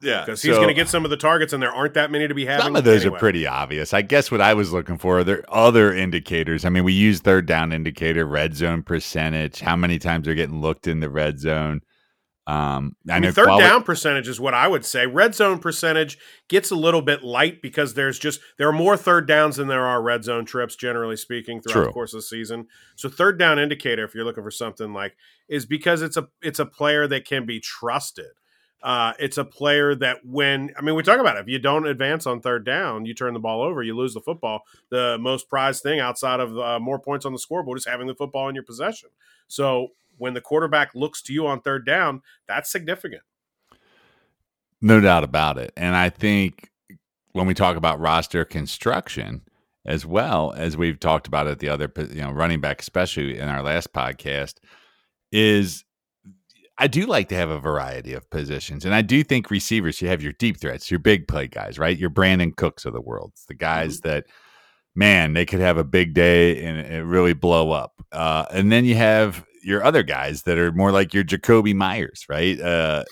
Yeah, 0.00 0.24
because 0.24 0.42
he's 0.42 0.52
so, 0.54 0.58
going 0.58 0.68
to 0.68 0.74
get 0.74 0.88
some 0.88 1.04
of 1.04 1.10
the 1.10 1.16
targets, 1.16 1.52
and 1.52 1.60
there 1.60 1.72
aren't 1.72 1.94
that 1.94 2.12
many 2.12 2.28
to 2.28 2.34
be 2.34 2.46
having. 2.46 2.62
Some 2.62 2.76
of 2.76 2.84
those 2.84 3.00
anyway. 3.00 3.16
are 3.16 3.18
pretty 3.18 3.46
obvious. 3.46 3.92
I 3.92 4.02
guess 4.02 4.30
what 4.30 4.40
I 4.40 4.54
was 4.54 4.72
looking 4.72 4.96
for 4.96 5.18
are 5.18 5.24
there 5.24 5.44
other 5.48 5.92
indicators. 5.92 6.64
I 6.64 6.68
mean, 6.68 6.84
we 6.84 6.92
use 6.92 7.20
third 7.20 7.46
down 7.46 7.72
indicator, 7.72 8.24
red 8.24 8.54
zone 8.54 8.84
percentage, 8.84 9.58
how 9.60 9.74
many 9.74 9.98
times 9.98 10.26
they're 10.26 10.36
getting 10.36 10.60
looked 10.60 10.86
in 10.86 11.00
the 11.00 11.10
red 11.10 11.40
zone. 11.40 11.80
Um, 12.48 12.96
I, 13.06 13.16
I 13.16 13.20
mean, 13.20 13.30
third 13.32 13.58
down 13.58 13.82
percentage 13.82 14.26
is 14.26 14.40
what 14.40 14.54
I 14.54 14.66
would 14.66 14.82
say. 14.82 15.04
Red 15.04 15.34
zone 15.34 15.58
percentage 15.58 16.16
gets 16.48 16.70
a 16.70 16.74
little 16.74 17.02
bit 17.02 17.22
light 17.22 17.60
because 17.60 17.92
there's 17.92 18.18
just 18.18 18.40
there 18.56 18.66
are 18.66 18.72
more 18.72 18.96
third 18.96 19.28
downs 19.28 19.56
than 19.56 19.68
there 19.68 19.84
are 19.84 20.00
red 20.00 20.24
zone 20.24 20.46
trips, 20.46 20.74
generally 20.74 21.18
speaking, 21.18 21.60
throughout 21.60 21.74
True. 21.74 21.84
the 21.84 21.92
course 21.92 22.14
of 22.14 22.18
the 22.18 22.22
season. 22.22 22.66
So 22.96 23.10
third 23.10 23.38
down 23.38 23.58
indicator, 23.58 24.02
if 24.02 24.14
you're 24.14 24.24
looking 24.24 24.44
for 24.44 24.50
something 24.50 24.94
like, 24.94 25.14
is 25.46 25.66
because 25.66 26.00
it's 26.00 26.16
a 26.16 26.28
it's 26.40 26.58
a 26.58 26.64
player 26.64 27.06
that 27.08 27.26
can 27.26 27.44
be 27.44 27.60
trusted. 27.60 28.30
Uh, 28.82 29.12
it's 29.18 29.36
a 29.36 29.44
player 29.44 29.94
that 29.96 30.24
when 30.24 30.72
I 30.78 30.80
mean 30.80 30.94
we 30.94 31.02
talk 31.02 31.20
about 31.20 31.36
it, 31.36 31.40
if 31.40 31.48
you 31.48 31.58
don't 31.58 31.86
advance 31.86 32.26
on 32.26 32.40
third 32.40 32.64
down, 32.64 33.04
you 33.04 33.12
turn 33.12 33.34
the 33.34 33.40
ball 33.40 33.60
over, 33.60 33.82
you 33.82 33.94
lose 33.94 34.14
the 34.14 34.22
football. 34.22 34.62
The 34.88 35.18
most 35.20 35.50
prized 35.50 35.82
thing 35.82 36.00
outside 36.00 36.40
of 36.40 36.56
uh, 36.56 36.80
more 36.80 36.98
points 36.98 37.26
on 37.26 37.32
the 37.32 37.38
scoreboard 37.38 37.76
is 37.76 37.84
having 37.84 38.06
the 38.06 38.14
football 38.14 38.48
in 38.48 38.54
your 38.54 38.64
possession. 38.64 39.10
So 39.48 39.88
when 40.18 40.34
the 40.34 40.40
quarterback 40.40 40.94
looks 40.94 41.22
to 41.22 41.32
you 41.32 41.46
on 41.46 41.60
third 41.60 41.86
down, 41.86 42.22
that's 42.46 42.70
significant. 42.70 43.22
No 44.80 45.00
doubt 45.00 45.24
about 45.24 45.58
it. 45.58 45.72
And 45.76 45.96
I 45.96 46.10
think 46.10 46.70
when 47.32 47.46
we 47.46 47.54
talk 47.54 47.76
about 47.76 48.00
roster 48.00 48.44
construction, 48.44 49.42
as 49.84 50.04
well 50.04 50.52
as 50.56 50.76
we've 50.76 51.00
talked 51.00 51.26
about 51.26 51.46
at 51.46 51.60
the 51.60 51.68
other, 51.68 51.90
you 51.96 52.20
know, 52.20 52.30
running 52.30 52.60
back, 52.60 52.80
especially 52.80 53.38
in 53.38 53.48
our 53.48 53.62
last 53.62 53.92
podcast, 53.92 54.54
is 55.32 55.84
I 56.78 56.86
do 56.86 57.06
like 57.06 57.28
to 57.30 57.34
have 57.34 57.50
a 57.50 57.58
variety 57.58 58.12
of 58.12 58.28
positions. 58.30 58.84
And 58.84 58.94
I 58.94 59.02
do 59.02 59.24
think 59.24 59.50
receivers, 59.50 60.00
you 60.00 60.08
have 60.08 60.22
your 60.22 60.32
deep 60.34 60.60
threats, 60.60 60.90
your 60.90 61.00
big 61.00 61.26
play 61.26 61.48
guys, 61.48 61.78
right? 61.78 61.98
Your 61.98 62.10
Brandin 62.10 62.54
Cooks 62.54 62.84
of 62.84 62.92
the 62.92 63.00
world, 63.00 63.32
the 63.48 63.54
guys 63.54 64.00
mm-hmm. 64.00 64.08
that, 64.08 64.26
man, 64.94 65.32
they 65.32 65.44
could 65.44 65.60
have 65.60 65.76
a 65.76 65.84
big 65.84 66.14
day 66.14 66.62
and 66.62 66.78
it 66.78 67.04
really 67.04 67.32
blow 67.32 67.72
up. 67.72 68.00
Uh, 68.12 68.44
and 68.52 68.70
then 68.70 68.84
you 68.84 68.94
have 68.94 69.44
your 69.62 69.84
other 69.84 70.02
guys 70.02 70.42
that 70.42 70.58
are 70.58 70.72
more 70.72 70.92
like 70.92 71.14
your 71.14 71.24
Jakobi 71.24 71.74
Meyers, 71.74 72.26
right? 72.28 72.60
Uh, 72.60 73.04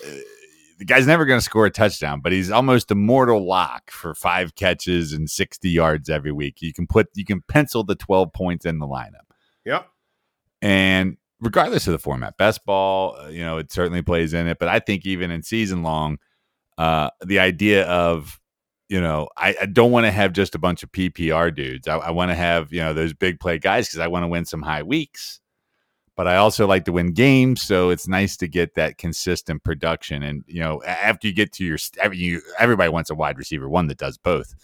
the 0.77 0.85
guy's 0.85 1.07
never 1.07 1.25
going 1.25 1.39
to 1.39 1.43
score 1.43 1.65
a 1.65 1.71
touchdown, 1.71 2.21
but 2.21 2.31
he's 2.31 2.51
almost 2.51 2.91
a 2.91 2.95
mortal 2.95 3.45
lock 3.45 3.89
for 3.89 4.13
five 4.13 4.55
catches 4.55 5.11
and 5.11 5.29
60 5.29 5.69
yards 5.69 6.09
every 6.09 6.31
week. 6.31 6.61
You 6.61 6.73
can 6.73 6.85
put, 6.85 7.07
you 7.15 7.25
can 7.25 7.41
pencil 7.47 7.83
the 7.83 7.95
12 7.95 8.31
points 8.33 8.65
in 8.65 8.79
the 8.79 8.87
lineup. 8.87 9.25
Yep. 9.65 9.87
And 10.61 11.17
regardless 11.39 11.87
of 11.87 11.93
the 11.93 11.99
format, 11.99 12.37
best 12.37 12.63
ball, 12.65 13.17
uh, 13.17 13.27
you 13.27 13.43
know, 13.43 13.57
it 13.57 13.71
certainly 13.71 14.01
plays 14.01 14.33
in 14.33 14.47
it. 14.47 14.59
But 14.59 14.69
I 14.69 14.79
think 14.79 15.05
even 15.05 15.31
in 15.31 15.41
season 15.41 15.81
long, 15.81 16.19
uh, 16.77 17.09
the 17.25 17.39
idea 17.39 17.87
of, 17.87 18.39
you 18.87 19.01
know, 19.01 19.29
I, 19.35 19.55
I 19.61 19.65
don't 19.65 19.91
want 19.91 20.05
to 20.05 20.11
have 20.11 20.31
just 20.31 20.53
a 20.53 20.59
bunch 20.59 20.83
of 20.83 20.91
PPR 20.91 21.53
dudes. 21.53 21.87
I, 21.87 21.97
I 21.97 22.11
want 22.11 22.29
to 22.29 22.35
have, 22.35 22.71
you 22.71 22.81
know, 22.81 22.93
those 22.93 23.13
big 23.13 23.39
play 23.39 23.57
guys 23.57 23.87
because 23.87 23.99
I 23.99 24.07
want 24.07 24.23
to 24.23 24.27
win 24.27 24.45
some 24.45 24.61
high 24.61 24.83
weeks 24.83 25.41
but 26.17 26.27
I 26.27 26.37
also 26.37 26.65
like 26.65 26.83
to 26.85 26.91
win 26.91 27.13
games. 27.13 27.61
So 27.61 27.91
it's 27.91 28.07
nice 28.07 28.35
to 28.37 28.47
get 28.47 28.73
that 28.73 28.97
consistent 28.97 29.63
production. 29.63 30.23
And 30.23 30.43
you 30.47 30.59
know, 30.59 30.81
after 30.83 31.27
you 31.27 31.33
get 31.33 31.53
to 31.53 31.63
your, 31.63 31.77
you 32.11 32.41
everybody 32.59 32.89
wants 32.89 33.11
a 33.11 33.15
wide 33.15 33.37
receiver 33.37 33.69
one 33.69 33.87
that 33.87 33.99
does 33.99 34.17
both. 34.17 34.55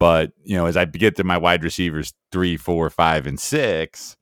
But 0.00 0.32
you 0.42 0.56
know, 0.56 0.66
as 0.66 0.76
I 0.76 0.84
get 0.84 1.16
to 1.16 1.24
my 1.24 1.38
wide 1.38 1.62
receivers 1.62 2.12
three, 2.32 2.56
four, 2.56 2.90
five, 2.90 3.26
and 3.26 3.38
six, 3.38 4.16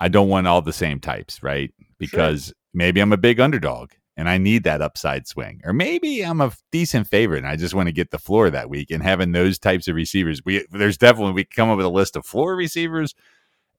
I 0.00 0.08
don't 0.08 0.28
want 0.28 0.46
all 0.46 0.60
the 0.60 0.72
same 0.72 1.00
types, 1.00 1.42
right? 1.42 1.72
Because 1.98 2.46
sure. 2.46 2.54
maybe 2.74 3.00
I'm 3.00 3.12
a 3.12 3.16
big 3.16 3.40
underdog 3.40 3.92
and 4.14 4.28
I 4.28 4.36
need 4.36 4.64
that 4.64 4.82
upside 4.82 5.26
swing, 5.26 5.62
or 5.64 5.72
maybe 5.72 6.22
I'm 6.22 6.42
a 6.42 6.52
decent 6.70 7.06
favorite 7.06 7.38
and 7.38 7.46
I 7.46 7.56
just 7.56 7.72
want 7.72 7.86
to 7.86 7.92
get 7.92 8.10
the 8.10 8.18
floor 8.18 8.50
that 8.50 8.68
week. 8.68 8.90
And 8.90 9.02
having 9.02 9.32
those 9.32 9.58
types 9.58 9.88
of 9.88 9.94
receivers, 9.94 10.42
we 10.44 10.66
there's 10.70 10.98
definitely 10.98 11.32
we 11.32 11.44
come 11.44 11.70
up 11.70 11.78
with 11.78 11.86
a 11.86 11.90
list 11.90 12.16
of 12.16 12.26
floor 12.26 12.54
receivers 12.54 13.14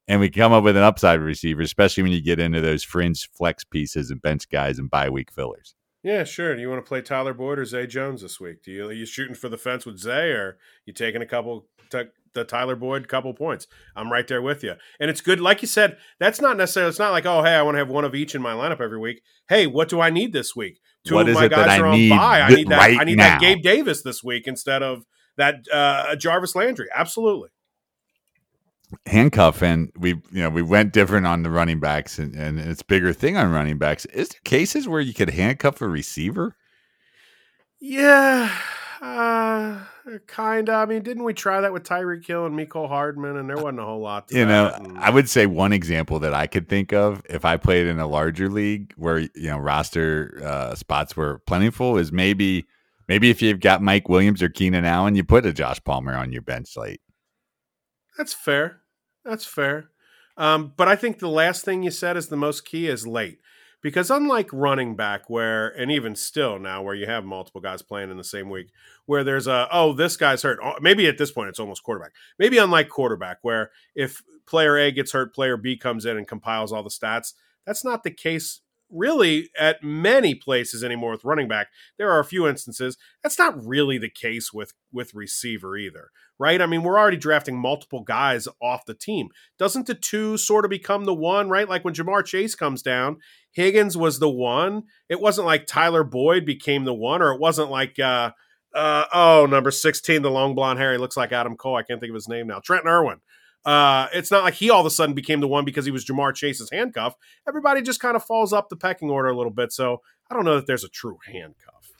and 0.08 0.20
we 0.20 0.30
come 0.30 0.52
up 0.52 0.64
with 0.64 0.78
an 0.78 0.84
upside 0.84 1.20
receiver, 1.22 1.62
especially 1.62 2.04
when 2.04 2.12
you 2.12 2.22
get 2.22 2.40
into 2.40 2.62
those 2.62 2.84
fringe 2.84 3.30
flex 3.32 3.64
pieces 3.64 4.12
and 4.12 4.22
bench 4.22 4.50
guys 4.50 4.80
and 4.80 4.90
bye 4.90 5.10
week 5.10 5.32
fillers. 5.32 5.76
Yeah, 6.04 6.26
sure. 6.26 6.54
Do 6.54 6.62
you 6.62 6.70
want 6.70 6.84
to 6.84 6.88
play 6.88 7.02
Tyler 7.02 7.34
Boyd 7.34 7.60
or 7.60 7.66
Zay 7.66 7.88
Jones 7.88 8.22
this 8.22 8.40
week? 8.40 8.62
Do 8.64 8.72
you 8.72 8.88
are 8.88 8.94
you 8.94 9.06
shooting 9.06 9.36
for 9.36 9.48
the 9.48 9.58
fence 9.58 9.86
with 9.86 9.98
Zay, 10.00 10.32
or 10.32 10.58
you 10.86 10.92
taking 10.94 11.22
a 11.22 11.26
couple 11.26 11.68
t- 11.90 12.04
the 12.34 12.44
Tyler 12.44 12.76
Boyd 12.76 13.08
couple 13.08 13.34
points? 13.34 13.68
I'm 13.96 14.12
right 14.12 14.28
there 14.28 14.42
with 14.42 14.64
you, 14.64 14.74
and 15.00 15.10
it's 15.10 15.22
good. 15.22 15.40
Like 15.40 15.62
you 15.62 15.68
said, 15.68 15.98
that's 16.20 16.42
not 16.42 16.58
necessarily. 16.58 16.90
It's 16.90 17.00
not 17.00 17.14
like 17.14 17.26
oh 17.26 17.42
hey, 17.44 17.56
I 17.56 17.62
want 17.62 17.76
to 17.76 17.80
have 17.80 17.90
one 17.90 18.04
of 18.04 18.14
each 18.14 18.36
in 18.36 18.42
my 18.42 18.52
lineup 18.52 18.82
every 18.82 19.00
week. 19.00 19.22
Hey, 19.48 19.66
what 19.66 19.88
do 19.88 20.02
I 20.02 20.10
need 20.10 20.34
this 20.34 20.54
week? 20.54 20.82
Two 21.08 21.16
What 21.16 21.30
of 21.30 21.36
my 21.36 21.48
guys 21.48 21.70
I 21.70 21.80
are 21.80 21.86
on 21.88 21.98
need 21.98 22.10
bye. 22.10 22.42
I 22.42 22.50
need 22.54 22.68
that. 22.68 22.78
right 22.78 23.00
I 23.00 23.04
need 23.06 23.18
now? 23.18 23.30
that 23.30 23.42
Gabe 23.42 23.62
Davis 23.62 24.04
this 24.04 24.22
week 24.22 24.46
instead 24.46 24.84
of 24.84 25.06
that 25.38 25.66
uh, 25.72 26.18
Jarvis 26.18 26.54
Landry. 26.54 26.88
Absolutely. 26.94 27.50
Handcuff 29.06 29.62
and 29.62 29.92
we 29.98 30.10
you 30.32 30.42
know 30.42 30.50
we 30.50 30.62
went 30.62 30.94
different 30.94 31.26
on 31.28 31.44
the 31.44 31.50
running 31.50 31.80
backs 31.80 32.20
and, 32.20 32.36
and 32.36 32.60
it's 32.60 32.82
bigger 32.84 33.14
thing 33.14 33.38
on 33.38 33.52
running 33.52 33.78
backs 33.78 34.06
is 34.08 34.30
there 34.30 34.40
cases 34.44 34.88
where 34.88 35.02
you 35.02 35.14
could 35.14 35.30
handcuff 35.32 35.82
a 35.82 35.88
receiver 35.88 36.56
Yeah, 37.80 38.50
uh, 39.02 39.80
kind 40.28 40.70
of. 40.70 40.76
I 40.76 40.86
mean, 40.86 41.04
didn't 41.04 41.24
we 41.26 41.34
try 41.34 41.60
that 41.62 41.74
with 41.74 41.84
Tyreek 41.84 42.26
Hill 42.26 42.46
and 42.46 42.58
Mecole 42.58 42.88
Hardman, 42.88 43.36
and 43.36 43.50
there 43.50 43.58
wasn't 43.58 43.80
a 43.82 43.86
whole 43.86 44.00
lot. 44.00 44.30
To 44.30 44.38
you 44.38 44.46
know 44.46 44.70
and- 44.74 44.98
i 44.98 45.10
would 45.10 45.30
say 45.30 45.46
one 45.46 45.74
example 45.74 46.20
that 46.20 46.34
i 46.34 46.48
could 46.48 46.70
think 46.70 46.94
of 46.94 47.22
if 47.30 47.44
i 47.46 47.58
played 47.58 47.88
in 47.88 48.00
a 48.00 48.08
larger 48.08 48.50
league 48.50 48.94
where 48.96 49.20
you 49.20 49.32
know 49.50 49.58
roster 49.58 50.42
uh, 50.44 50.76
spots 50.76 51.18
were 51.18 51.40
plentiful 51.40 51.98
is 51.98 52.12
maybe 52.12 52.66
maybe 53.10 53.30
if 53.30 53.42
you've 53.42 53.60
got 53.60 53.82
mike 53.82 54.08
williams 54.08 54.42
or 54.42 54.48
keenan 54.50 54.86
allen 54.86 55.16
you 55.16 55.24
put 55.24 55.46
a 55.46 55.52
josh 55.52 55.84
palmer 55.84 56.16
on 56.16 56.32
your 56.32 56.42
bench 56.42 56.78
late 56.78 57.02
That's 58.18 58.34
fair. 58.34 58.83
That's 59.26 59.46
fair. 59.46 59.90
Um, 60.38 60.74
but 60.76 60.88
I 60.88 60.96
think 60.96 61.20
the 61.20 61.30
last 61.30 61.64
thing 61.64 61.84
you 61.84 61.92
said 61.92 62.18
is 62.18 62.28
the 62.28 62.38
most 62.38 62.66
key 62.66 62.88
is 62.88 63.06
late. 63.08 63.40
Because 63.82 64.10
unlike 64.10 64.50
running 64.54 64.96
back, 64.96 65.30
where, 65.30 65.68
and 65.68 65.92
even 65.92 66.16
still 66.16 66.58
now, 66.58 66.82
where 66.82 66.96
you 66.96 67.06
have 67.06 67.26
multiple 67.26 67.60
guys 67.60 67.82
playing 67.82 68.10
in 68.10 68.18
the 68.18 68.24
same 68.24 68.50
week, 68.50 68.70
where 69.08 69.26
there's 69.26 69.46
a, 69.46 69.68
oh, 69.74 69.92
this 69.92 70.16
guy's 70.16 70.42
hurt. 70.42 70.60
Oh, 70.64 70.76
Maybe 70.82 71.06
at 71.08 71.18
this 71.18 71.32
point 71.32 71.50
it's 71.50 71.60
almost 71.60 71.84
quarterback. 71.84 72.14
Maybe 72.40 72.58
unlike 72.58 72.88
quarterback, 72.88 73.40
where 73.42 73.72
if 73.94 74.24
player 74.46 74.78
A 74.78 74.90
gets 74.92 75.12
hurt, 75.12 75.36
player 75.36 75.58
B 75.58 75.76
comes 75.76 76.06
in 76.06 76.16
and 76.16 76.26
compiles 76.26 76.72
all 76.72 76.82
the 76.82 76.90
stats. 76.90 77.34
That's 77.66 77.84
not 77.84 78.04
the 78.04 78.12
case 78.12 78.62
really 78.94 79.50
at 79.58 79.84
many 79.84 80.36
places 80.36 80.84
anymore 80.84 81.12
with 81.12 81.26
running 81.26 81.48
back. 81.48 81.68
There 81.98 82.12
are 82.12 82.20
a 82.20 82.26
few 82.26 82.48
instances. 82.48 82.98
That's 83.22 83.40
not 83.40 83.66
really 83.66 83.98
the 83.98 84.10
case 84.10 84.54
with 84.54 84.74
with 84.92 85.14
receiver 85.14 85.76
either 85.78 86.10
right? 86.40 86.62
I 86.62 86.66
mean, 86.66 86.84
we're 86.84 87.00
already 87.00 87.18
drafting 87.18 87.58
multiple 87.58 88.02
guys 88.02 88.48
off 88.62 88.86
the 88.86 88.94
team. 88.94 89.30
Doesn't 89.58 89.88
the 89.88 89.96
two 89.96 90.38
sort 90.38 90.66
of 90.66 90.70
become 90.70 91.06
the 91.06 91.14
one, 91.14 91.50
right? 91.50 91.70
Like 91.70 91.86
when 91.86 91.94
Ja'Marr 91.94 92.26
Chase 92.26 92.56
comes 92.56 92.82
down, 92.82 93.18
Higgins 93.52 93.96
was 93.96 94.20
the 94.20 94.30
one. 94.30 94.84
It 95.10 95.22
wasn't 95.22 95.48
like 95.48 95.68
Tyler 95.68 96.04
Boyd 96.04 96.46
became 96.46 96.86
the 96.86 96.94
one, 96.94 97.22
or 97.22 97.34
it 97.34 97.40
wasn't 97.40 97.70
like, 97.70 98.00
uh, 98.00 98.32
uh, 98.74 99.06
oh, 99.14 99.46
number 99.50 99.70
16, 99.70 100.24
the 100.24 100.32
long 100.32 100.56
blonde 100.56 100.80
hair. 100.80 100.92
He 100.92 100.98
looks 100.98 101.16
like 101.16 101.32
Adam 101.32 101.56
Cole. 101.56 101.76
I 101.76 101.84
can't 101.84 102.00
think 102.00 102.10
of 102.10 102.16
his 102.16 102.28
name 102.28 102.48
now. 102.48 102.60
Trent 102.60 102.88
Irwin. 102.88 103.20
Uh, 103.66 104.08
it's 104.14 104.30
not 104.30 104.44
like 104.44 104.56
he 104.56 104.70
all 104.70 104.82
of 104.82 104.86
a 104.86 104.90
sudden 104.90 105.16
became 105.16 105.40
the 105.40 105.48
one 105.48 105.64
because 105.64 105.86
he 105.86 105.92
was 105.92 106.06
Ja'Marr 106.06 106.36
Chase's 106.36 106.70
handcuff. 106.72 107.16
Everybody 107.48 107.82
just 107.82 108.00
kind 108.00 108.16
of 108.16 108.24
falls 108.24 108.52
up 108.52 108.70
the 108.70 108.76
pecking 108.76 109.10
order 109.10 109.30
a 109.30 109.36
little 109.36 109.52
bit. 109.52 109.72
So 109.72 110.02
I 110.30 110.36
don't 110.36 110.46
know 110.46 110.56
that 110.56 110.68
there's 110.68 110.84
a 110.84 110.90
true 110.90 111.18
handcuff. 111.26 111.92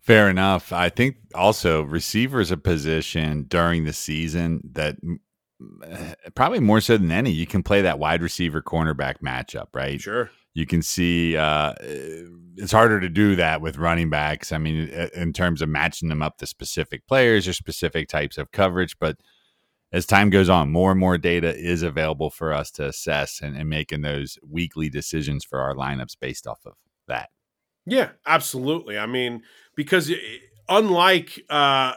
Fair 0.00 0.28
enough. 0.28 0.72
I 0.72 0.88
think 0.88 1.16
also 1.34 1.82
receivers 1.82 2.50
a 2.50 2.56
position 2.56 3.44
during 3.44 3.84
the 3.84 3.92
season 3.92 4.60
that 4.72 4.96
eh, 5.84 6.14
probably 6.34 6.58
more 6.58 6.80
so 6.80 6.96
than 6.96 7.12
any, 7.12 7.30
you 7.30 7.46
can 7.46 7.62
play 7.62 7.82
that 7.82 8.00
wide 8.00 8.20
receiver 8.20 8.60
cornerback 8.60 9.20
matchup, 9.20 9.68
right? 9.74 10.00
Sure. 10.00 10.30
You 10.54 10.66
can 10.66 10.82
see 10.82 11.36
uh, 11.36 11.74
eh, 11.80 12.22
it's 12.56 12.72
harder 12.72 12.98
to 12.98 13.08
do 13.08 13.36
that 13.36 13.60
with 13.60 13.78
running 13.78 14.10
backs. 14.10 14.50
I 14.50 14.58
mean, 14.58 14.90
eh, 14.92 15.08
in 15.14 15.32
terms 15.32 15.62
of 15.62 15.68
matching 15.68 16.08
them 16.08 16.20
up 16.20 16.38
to 16.38 16.46
specific 16.46 17.06
players 17.06 17.46
or 17.46 17.52
specific 17.52 18.08
types 18.08 18.38
of 18.38 18.50
coverage, 18.50 18.98
but 18.98 19.18
as 19.92 20.06
time 20.06 20.30
goes 20.30 20.48
on, 20.48 20.70
more 20.70 20.90
and 20.90 21.00
more 21.00 21.18
data 21.18 21.54
is 21.54 21.82
available 21.82 22.30
for 22.30 22.52
us 22.52 22.70
to 22.72 22.86
assess 22.86 23.40
and, 23.42 23.56
and 23.56 23.68
making 23.68 24.00
those 24.00 24.38
weekly 24.48 24.88
decisions 24.88 25.44
for 25.44 25.60
our 25.60 25.74
lineups 25.74 26.16
based 26.18 26.46
off 26.46 26.60
of 26.64 26.74
that. 27.08 27.28
Yeah, 27.84 28.10
absolutely. 28.26 28.98
I 28.98 29.06
mean, 29.06 29.42
because 29.76 30.10
unlike 30.68 31.40
uh, 31.50 31.94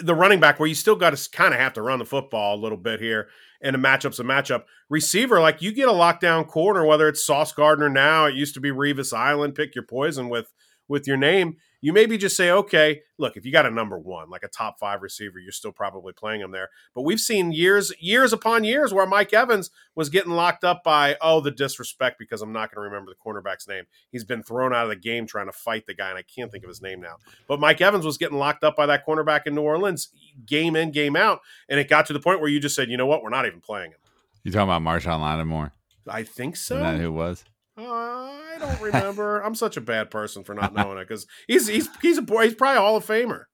the 0.00 0.14
running 0.14 0.40
back, 0.40 0.60
where 0.60 0.68
you 0.68 0.74
still 0.74 0.96
got 0.96 1.16
to 1.16 1.30
kind 1.30 1.52
of 1.52 1.60
have 1.60 1.72
to 1.74 1.82
run 1.82 1.98
the 1.98 2.04
football 2.04 2.54
a 2.54 2.60
little 2.60 2.78
bit 2.78 3.00
here, 3.00 3.28
and 3.62 3.74
a 3.76 3.78
matchup's 3.78 4.20
a 4.20 4.24
matchup. 4.24 4.64
Receiver, 4.88 5.40
like 5.40 5.62
you 5.62 5.72
get 5.72 5.88
a 5.88 5.92
lockdown 5.92 6.46
corner, 6.46 6.84
whether 6.86 7.08
it's 7.08 7.24
Sauce 7.24 7.52
Gardner 7.52 7.88
now, 7.88 8.26
it 8.26 8.34
used 8.34 8.54
to 8.54 8.60
be 8.60 8.70
Revis 8.70 9.12
Island. 9.12 9.54
Pick 9.54 9.74
your 9.74 9.84
poison 9.84 10.28
with 10.28 10.52
with 10.90 11.06
your 11.06 11.16
name. 11.16 11.56
You 11.80 11.94
maybe 11.94 12.18
just 12.18 12.36
say, 12.36 12.50
okay, 12.50 13.02
look, 13.16 13.38
if 13.38 13.46
you 13.46 13.52
got 13.52 13.64
a 13.64 13.70
number 13.70 13.98
one, 13.98 14.28
like 14.28 14.42
a 14.42 14.48
top 14.48 14.78
five 14.78 15.00
receiver, 15.00 15.38
you're 15.38 15.52
still 15.52 15.72
probably 15.72 16.12
playing 16.12 16.42
him 16.42 16.50
there. 16.50 16.68
But 16.94 17.02
we've 17.02 17.20
seen 17.20 17.52
years, 17.52 17.90
years 17.98 18.34
upon 18.34 18.64
years 18.64 18.92
where 18.92 19.06
Mike 19.06 19.32
Evans 19.32 19.70
was 19.94 20.10
getting 20.10 20.32
locked 20.32 20.64
up 20.64 20.84
by, 20.84 21.16
oh, 21.22 21.40
the 21.40 21.52
disrespect 21.52 22.18
because 22.18 22.42
I'm 22.42 22.52
not 22.52 22.74
going 22.74 22.84
to 22.84 22.90
remember 22.90 23.10
the 23.10 23.30
cornerback's 23.30 23.66
name. 23.66 23.84
He's 24.10 24.24
been 24.24 24.42
thrown 24.42 24.74
out 24.74 24.82
of 24.82 24.90
the 24.90 24.96
game 24.96 25.26
trying 25.26 25.46
to 25.46 25.52
fight 25.52 25.86
the 25.86 25.94
guy, 25.94 26.10
and 26.10 26.18
I 26.18 26.22
can't 26.22 26.52
think 26.52 26.64
of 26.64 26.68
his 26.68 26.82
name 26.82 27.00
now. 27.00 27.16
But 27.48 27.60
Mike 27.60 27.80
Evans 27.80 28.04
was 28.04 28.18
getting 28.18 28.36
locked 28.36 28.64
up 28.64 28.76
by 28.76 28.84
that 28.86 29.06
cornerback 29.06 29.46
in 29.46 29.54
New 29.54 29.62
Orleans, 29.62 30.08
game 30.44 30.76
in, 30.76 30.90
game 30.90 31.16
out. 31.16 31.40
And 31.68 31.80
it 31.80 31.88
got 31.88 32.04
to 32.06 32.12
the 32.12 32.20
point 32.20 32.40
where 32.40 32.50
you 32.50 32.60
just 32.60 32.74
said, 32.74 32.90
you 32.90 32.98
know 32.98 33.06
what, 33.06 33.22
we're 33.22 33.30
not 33.30 33.46
even 33.46 33.60
playing 33.60 33.92
him. 33.92 33.98
You 34.42 34.52
talking 34.52 34.68
about 34.68 34.82
Marshon 34.82 35.20
Lattimore? 35.20 35.72
I 36.06 36.24
think 36.24 36.56
so. 36.56 36.74
Isn't 36.74 36.86
that 36.86 37.00
who 37.00 37.06
it 37.06 37.10
was? 37.10 37.44
Uh, 37.86 37.92
I 37.92 38.56
don't 38.58 38.80
remember. 38.80 39.40
I'm 39.44 39.54
such 39.54 39.76
a 39.76 39.80
bad 39.80 40.10
person 40.10 40.44
for 40.44 40.54
not 40.54 40.74
knowing 40.74 40.98
it 40.98 41.08
because 41.08 41.26
he's 41.46 41.66
he's 41.68 41.88
he's 42.02 42.18
a 42.18 42.22
boy. 42.22 42.44
He's 42.44 42.54
probably 42.54 42.78
a 42.78 42.80
Hall 42.80 42.96
of 42.96 43.06
Famer. 43.06 43.44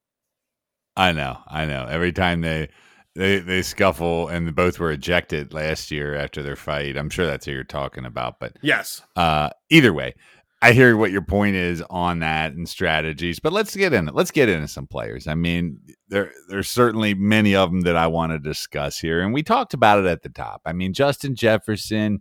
I 0.97 1.13
know, 1.13 1.39
I 1.47 1.67
know. 1.67 1.87
Every 1.89 2.13
time 2.13 2.41
they 2.41 2.69
they 3.15 3.39
they 3.39 3.63
scuffle 3.63 4.29
and 4.29 4.55
both 4.55 4.79
were 4.79 4.91
ejected 4.93 5.53
last 5.53 5.91
year 5.91 6.15
after 6.15 6.43
their 6.43 6.57
fight. 6.57 6.97
I'm 6.97 7.11
sure 7.11 7.27
that's 7.27 7.47
who 7.47 7.53
you're 7.53 7.65
talking 7.65 8.05
about. 8.07 8.41
But 8.41 8.57
Yes. 8.63 9.03
uh, 9.15 9.51
either 9.71 9.93
way, 9.93 10.15
I 10.63 10.73
hear 10.73 10.97
what 10.97 11.11
your 11.11 11.23
point 11.23 11.55
is 11.55 11.83
on 11.91 12.21
that 12.21 12.55
and 12.55 12.67
strategies. 12.69 13.39
But 13.41 13.53
let's 13.53 13.77
get 13.77 13.93
in. 13.93 14.09
It. 14.09 14.15
Let's 14.15 14.31
get 14.31 14.49
into 14.49 14.69
some 14.69 14.87
players. 14.87 15.27
I 15.27 15.35
mean, 15.35 15.79
there 16.09 16.33
there's 16.49 16.69
certainly 16.71 17.15
many 17.15 17.55
of 17.55 17.71
them 17.71 17.83
that 17.83 17.97
I 17.97 18.07
want 18.07 18.33
to 18.33 18.39
discuss 18.39 18.99
here, 18.99 19.21
and 19.21 19.35
we 19.35 19.43
talked 19.43 19.75
about 19.75 19.99
it 19.99 20.07
at 20.07 20.23
the 20.23 20.31
top. 20.31 20.63
I 20.65 20.73
mean, 20.73 20.93
Justin 20.95 21.35
Jefferson. 21.37 22.21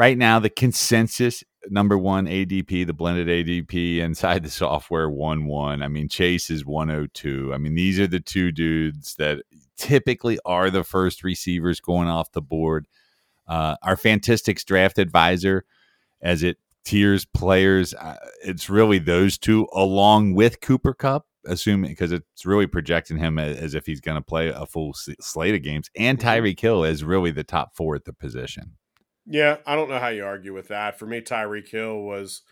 Right 0.00 0.16
now, 0.16 0.38
the 0.38 0.48
consensus 0.48 1.44
number 1.68 1.98
one 1.98 2.24
ADP, 2.24 2.86
the 2.86 2.94
blended 2.94 3.28
ADP 3.28 3.98
inside 3.98 4.42
the 4.42 4.48
software, 4.48 5.10
one 5.10 5.44
one. 5.44 5.82
I 5.82 5.88
mean, 5.88 6.08
Chase 6.08 6.48
is 6.48 6.64
one 6.64 6.88
hundred 6.88 7.12
two. 7.12 7.52
I 7.52 7.58
mean, 7.58 7.74
these 7.74 8.00
are 8.00 8.06
the 8.06 8.18
two 8.18 8.50
dudes 8.50 9.16
that 9.16 9.42
typically 9.76 10.38
are 10.46 10.70
the 10.70 10.84
first 10.84 11.22
receivers 11.22 11.80
going 11.80 12.08
off 12.08 12.32
the 12.32 12.40
board. 12.40 12.88
Uh, 13.46 13.76
our 13.82 13.94
Fantistics 13.94 14.64
draft 14.64 14.98
advisor, 14.98 15.66
as 16.22 16.42
it 16.42 16.56
tiers 16.82 17.26
players, 17.26 17.92
uh, 17.92 18.16
it's 18.42 18.70
really 18.70 18.98
those 18.98 19.36
two 19.36 19.68
along 19.74 20.32
with 20.32 20.62
Cooper 20.62 20.94
Kupp, 20.94 21.26
assuming 21.44 21.90
because 21.90 22.10
it's 22.10 22.46
really 22.46 22.66
projecting 22.66 23.18
him 23.18 23.38
as, 23.38 23.58
as 23.58 23.74
if 23.74 23.84
he's 23.84 24.00
going 24.00 24.16
to 24.16 24.24
play 24.24 24.48
a 24.48 24.64
full 24.64 24.94
slate 24.94 25.54
of 25.54 25.62
games, 25.62 25.90
and 25.94 26.18
Tyreek 26.18 26.58
Hill 26.58 26.84
is 26.84 27.04
really 27.04 27.32
the 27.32 27.44
top 27.44 27.76
four 27.76 27.94
at 27.96 28.06
the 28.06 28.14
position. 28.14 28.78
Yeah, 29.30 29.58
I 29.66 29.76
don't 29.76 29.88
know 29.88 29.98
how 29.98 30.08
you 30.08 30.24
argue 30.24 30.52
with 30.52 30.68
that. 30.68 30.98
For 30.98 31.06
me, 31.06 31.20
Tyreek 31.20 31.68
Hill 31.68 32.00
was 32.02 32.42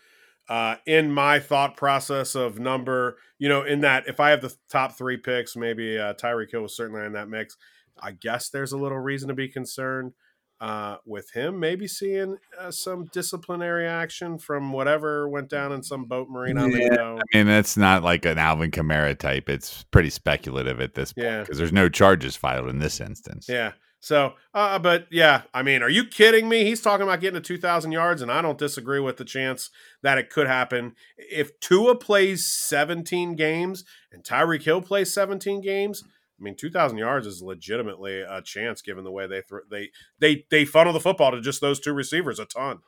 uh, 0.47 0.77
in 0.87 1.11
my 1.11 1.39
thought 1.39 1.75
process 1.77 2.35
of 2.35 2.57
number, 2.57 3.17
you 3.37 3.49
know, 3.49 3.63
in 3.63 3.81
that 3.81 4.07
if 4.07 4.19
I 4.19 4.29
have 4.31 4.41
the 4.41 4.55
top 4.71 4.97
three 4.97 5.17
picks, 5.17 5.55
maybe 5.55 5.97
uh, 5.99 6.13
Tyreek 6.13 6.51
Hill 6.51 6.61
was 6.63 6.75
certainly 6.75 7.05
in 7.05 7.13
that 7.13 7.29
mix. 7.29 7.55
I 8.01 8.11
guess 8.11 8.49
there's 8.49 8.71
a 8.71 8.77
little 8.77 8.97
reason 8.97 9.27
to 9.27 9.33
be 9.35 9.49
concerned 9.49 10.13
uh, 10.61 10.97
with 11.05 11.31
him, 11.31 11.59
maybe 11.59 11.87
seeing 11.87 12.37
uh, 12.59 12.71
some 12.71 13.05
disciplinary 13.13 13.85
action 13.87 14.37
from 14.37 14.73
whatever 14.73 15.29
went 15.29 15.49
down 15.49 15.71
in 15.71 15.83
some 15.83 16.05
boat 16.05 16.27
marine 16.29 16.57
on 16.57 16.71
the 16.71 16.79
Yeah. 16.79 16.95
go. 16.95 17.19
I 17.33 17.37
mean, 17.37 17.47
that's 17.47 17.77
not 17.77 18.03
like 18.03 18.25
an 18.25 18.37
Alvin 18.37 18.71
Kamara 18.71 19.17
type. 19.17 19.47
It's 19.49 19.83
pretty 19.91 20.09
speculative 20.09 20.79
at 20.81 20.95
this 20.95 21.13
point 21.13 21.25
Yeah. 21.27 21.41
because 21.41 21.57
there's 21.57 21.71
no 21.73 21.87
charges 21.89 22.35
filed 22.35 22.69
in 22.69 22.79
this 22.79 22.99
instance. 22.99 23.47
Yeah. 23.49 23.73
So, 24.01 24.33
uh, 24.53 24.79
but 24.79 25.07
yeah, 25.11 25.43
I 25.53 25.61
mean, 25.61 25.81
are 25.81 25.89
you 25.89 26.05
kidding 26.05 26.47
me? 26.47 26.63
He's 26.63 26.81
talking 26.81 27.03
about 27.03 27.19
getting 27.19 27.41
to 27.41 27.45
2,000 27.45 27.91
yards, 27.91 28.21
and 28.21 28.31
I 28.31 28.41
don't 28.41 28.57
disagree 28.57 28.99
with 28.99 29.17
the 29.17 29.25
chance 29.25 29.69
that 30.03 30.17
it 30.17 30.29
could 30.29 30.47
happen. 30.47 30.95
If 31.17 31.59
Tua 31.59 31.95
plays 31.95 32.45
17 32.45 33.35
games 33.35 33.83
and 34.11 34.23
Tyreek 34.23 34.63
Hill 34.63 34.81
plays 34.81 35.13
17 35.13 35.59
games, 35.61 36.03
I 36.39 36.43
mean, 36.43 36.55
2,000 36.55 36.97
yards 36.97 37.27
is 37.27 37.41
legitimately 37.41 38.21
a 38.21 38.41
chance 38.41 38.81
given 38.81 39.03
the 39.03 39.11
way 39.11 39.27
they 39.27 39.41
throw, 39.41 39.59
they 39.69 39.89
they 40.19 40.45
they 40.49 40.63
funnel 40.63 40.93
the 40.93 41.01
football 41.01 41.31
to 41.31 41.41
just 41.41 41.59
those 41.59 41.81
two 41.81 41.93
receivers 41.93 42.39
a 42.39 42.45
ton. 42.45 42.79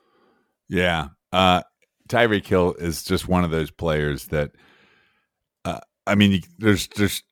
Yeah. 0.69 1.09
Uh, 1.33 1.63
Tyreek 2.07 2.47
Hill 2.47 2.75
is 2.79 3.03
just 3.03 3.27
one 3.27 3.43
of 3.43 3.51
those 3.51 3.69
players 3.69 4.27
that, 4.27 4.51
uh, 5.65 5.79
I 6.07 6.15
mean, 6.15 6.41
there's 6.57 6.87
there's 6.95 7.23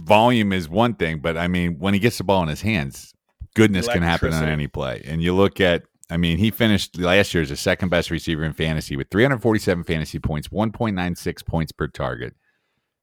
volume 0.00 0.54
is 0.54 0.68
one 0.68 0.94
thing, 0.94 1.20
but 1.20 1.36
I 1.36 1.48
mean, 1.48 1.78
when 1.78 1.92
he 1.92 2.00
gets 2.00 2.16
the 2.16 2.24
ball 2.24 2.42
in 2.42 2.48
his 2.48 2.62
hands, 2.62 3.12
goodness 3.56 3.88
can 3.88 4.02
happen 4.02 4.32
on 4.32 4.44
any 4.44 4.68
play. 4.68 5.02
And 5.04 5.22
you 5.22 5.34
look 5.34 5.60
at, 5.60 5.84
I 6.10 6.16
mean, 6.16 6.38
he 6.38 6.50
finished 6.50 6.98
last 6.98 7.34
year 7.34 7.42
as 7.42 7.48
the 7.48 7.56
second 7.56 7.88
best 7.88 8.10
receiver 8.10 8.44
in 8.44 8.52
fantasy 8.52 8.96
with 8.96 9.10
347 9.10 9.84
fantasy 9.84 10.18
points, 10.20 10.48
1.96 10.48 11.46
points 11.46 11.72
per 11.72 11.88
target, 11.88 12.34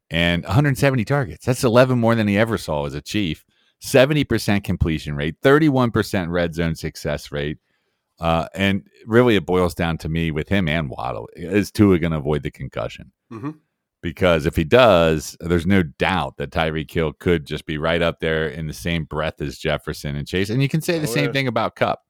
and 0.09 0.43
170 0.43 1.03
targets. 1.03 1.45
That's 1.45 1.63
11 1.63 1.99
more 1.99 2.15
than 2.15 2.27
he 2.27 2.37
ever 2.37 2.57
saw 2.57 2.85
as 2.85 2.93
a 2.93 3.01
Chief. 3.01 3.43
70% 3.83 4.63
completion 4.63 5.15
rate, 5.15 5.41
31% 5.41 6.29
red 6.29 6.55
zone 6.55 6.75
success 6.75 7.33
rate. 7.33 7.57
Uh, 8.19 8.47
and 8.53 8.87
really, 9.05 9.35
it 9.35 9.45
boils 9.45 9.73
down 9.73 9.97
to 9.97 10.07
me 10.07 10.31
with 10.31 10.47
him 10.47 10.69
and 10.69 10.89
Waddle 10.89 11.27
is 11.35 11.71
Tua 11.71 11.99
going 11.99 12.11
to 12.11 12.19
avoid 12.19 12.43
the 12.43 12.51
concussion? 12.51 13.11
Mm-hmm. 13.31 13.51
Because 14.03 14.45
if 14.45 14.57
he 14.57 14.65
does, 14.65 15.35
there's 15.39 15.65
no 15.65 15.81
doubt 15.81 16.35
that 16.37 16.51
Tyreek 16.51 16.91
Hill 16.91 17.13
could 17.13 17.45
just 17.45 17.65
be 17.65 17.77
right 17.77 18.01
up 18.01 18.19
there 18.19 18.47
in 18.47 18.67
the 18.67 18.73
same 18.73 19.05
breath 19.05 19.41
as 19.41 19.57
Jefferson 19.57 20.17
and 20.17 20.27
Chase. 20.27 20.49
And 20.49 20.61
you 20.61 20.67
can 20.67 20.81
say 20.81 20.99
the 20.99 21.07
oh, 21.07 21.11
same 21.11 21.27
yeah. 21.27 21.31
thing 21.31 21.47
about 21.47 21.77
Kupp. 21.77 22.01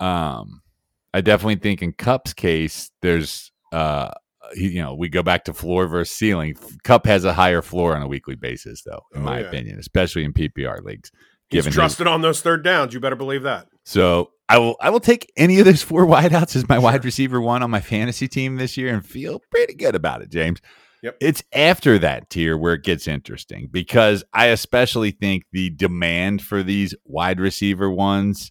Um, 0.00 0.62
I 1.12 1.20
definitely 1.20 1.56
think 1.56 1.82
in 1.82 1.92
Kupp's 1.92 2.32
case, 2.32 2.90
there's 3.02 3.52
uh, 3.72 4.10
he, 4.54 4.68
you 4.70 4.82
know, 4.82 4.94
we 4.94 5.10
go 5.10 5.22
back 5.22 5.44
to 5.44 5.52
floor 5.52 5.86
versus 5.86 6.16
ceiling. 6.16 6.56
Kupp 6.82 7.04
has 7.04 7.26
a 7.26 7.34
higher 7.34 7.62
floor 7.62 7.94
on 7.94 8.00
a 8.00 8.08
weekly 8.08 8.34
basis, 8.34 8.82
though, 8.82 9.02
in 9.14 9.20
oh, 9.20 9.24
my 9.24 9.40
yeah. 9.40 9.46
opinion, 9.46 9.78
especially 9.78 10.24
in 10.24 10.32
PPR 10.32 10.82
leagues. 10.82 11.12
He's 11.50 11.66
trusted 11.66 12.06
his, 12.06 12.12
on 12.12 12.22
those 12.22 12.40
third 12.40 12.64
downs. 12.64 12.94
You 12.94 13.00
better 13.00 13.16
believe 13.16 13.42
that. 13.42 13.68
So 13.84 14.30
I 14.48 14.58
will 14.58 14.76
I 14.80 14.90
will 14.90 15.00
take 15.00 15.30
any 15.36 15.58
of 15.58 15.66
those 15.66 15.82
four 15.82 16.06
wideouts 16.06 16.56
as 16.56 16.68
my 16.68 16.76
sure. 16.76 16.82
wide 16.82 17.04
receiver 17.04 17.40
one 17.40 17.62
on 17.62 17.70
my 17.70 17.80
fantasy 17.80 18.28
team 18.28 18.56
this 18.56 18.76
year 18.76 18.94
and 18.94 19.04
feel 19.04 19.42
pretty 19.50 19.74
good 19.74 19.94
about 19.94 20.22
it, 20.22 20.30
James. 20.30 20.60
Yep. 21.06 21.18
It's 21.20 21.42
after 21.52 22.00
that 22.00 22.30
tier 22.30 22.58
where 22.58 22.74
it 22.74 22.82
gets 22.82 23.06
interesting 23.06 23.68
because 23.70 24.24
I 24.32 24.46
especially 24.46 25.12
think 25.12 25.44
the 25.52 25.70
demand 25.70 26.42
for 26.42 26.64
these 26.64 26.96
wide 27.04 27.38
receiver 27.38 27.88
ones 27.88 28.50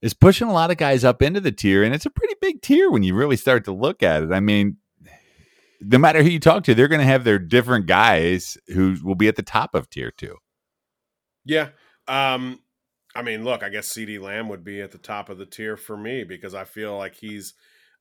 is 0.00 0.14
pushing 0.14 0.48
a 0.48 0.54
lot 0.54 0.70
of 0.70 0.78
guys 0.78 1.04
up 1.04 1.20
into 1.20 1.38
the 1.38 1.52
tier, 1.52 1.82
and 1.82 1.94
it's 1.94 2.06
a 2.06 2.10
pretty 2.10 2.34
big 2.40 2.62
tier 2.62 2.90
when 2.90 3.02
you 3.02 3.14
really 3.14 3.36
start 3.36 3.66
to 3.66 3.72
look 3.72 4.02
at 4.02 4.22
it. 4.22 4.32
I 4.32 4.40
mean, 4.40 4.78
no 5.82 5.98
matter 5.98 6.22
who 6.22 6.30
you 6.30 6.40
talk 6.40 6.64
to, 6.64 6.74
they're 6.74 6.88
going 6.88 7.02
to 7.02 7.06
have 7.06 7.24
their 7.24 7.38
different 7.38 7.84
guys 7.84 8.56
who 8.68 8.96
will 9.04 9.14
be 9.14 9.28
at 9.28 9.36
the 9.36 9.42
top 9.42 9.74
of 9.74 9.90
tier 9.90 10.10
two. 10.10 10.36
Yeah. 11.44 11.68
Um, 12.08 12.60
I 13.14 13.20
mean, 13.20 13.44
look, 13.44 13.62
I 13.62 13.68
guess 13.68 13.92
CeeDee 13.92 14.18
Lamb 14.18 14.48
would 14.48 14.64
be 14.64 14.80
at 14.80 14.92
the 14.92 14.98
top 14.98 15.28
of 15.28 15.36
the 15.36 15.44
tier 15.44 15.76
for 15.76 15.98
me 15.98 16.24
because 16.24 16.54
I 16.54 16.64
feel 16.64 16.96
like 16.96 17.16
he's 17.16 17.52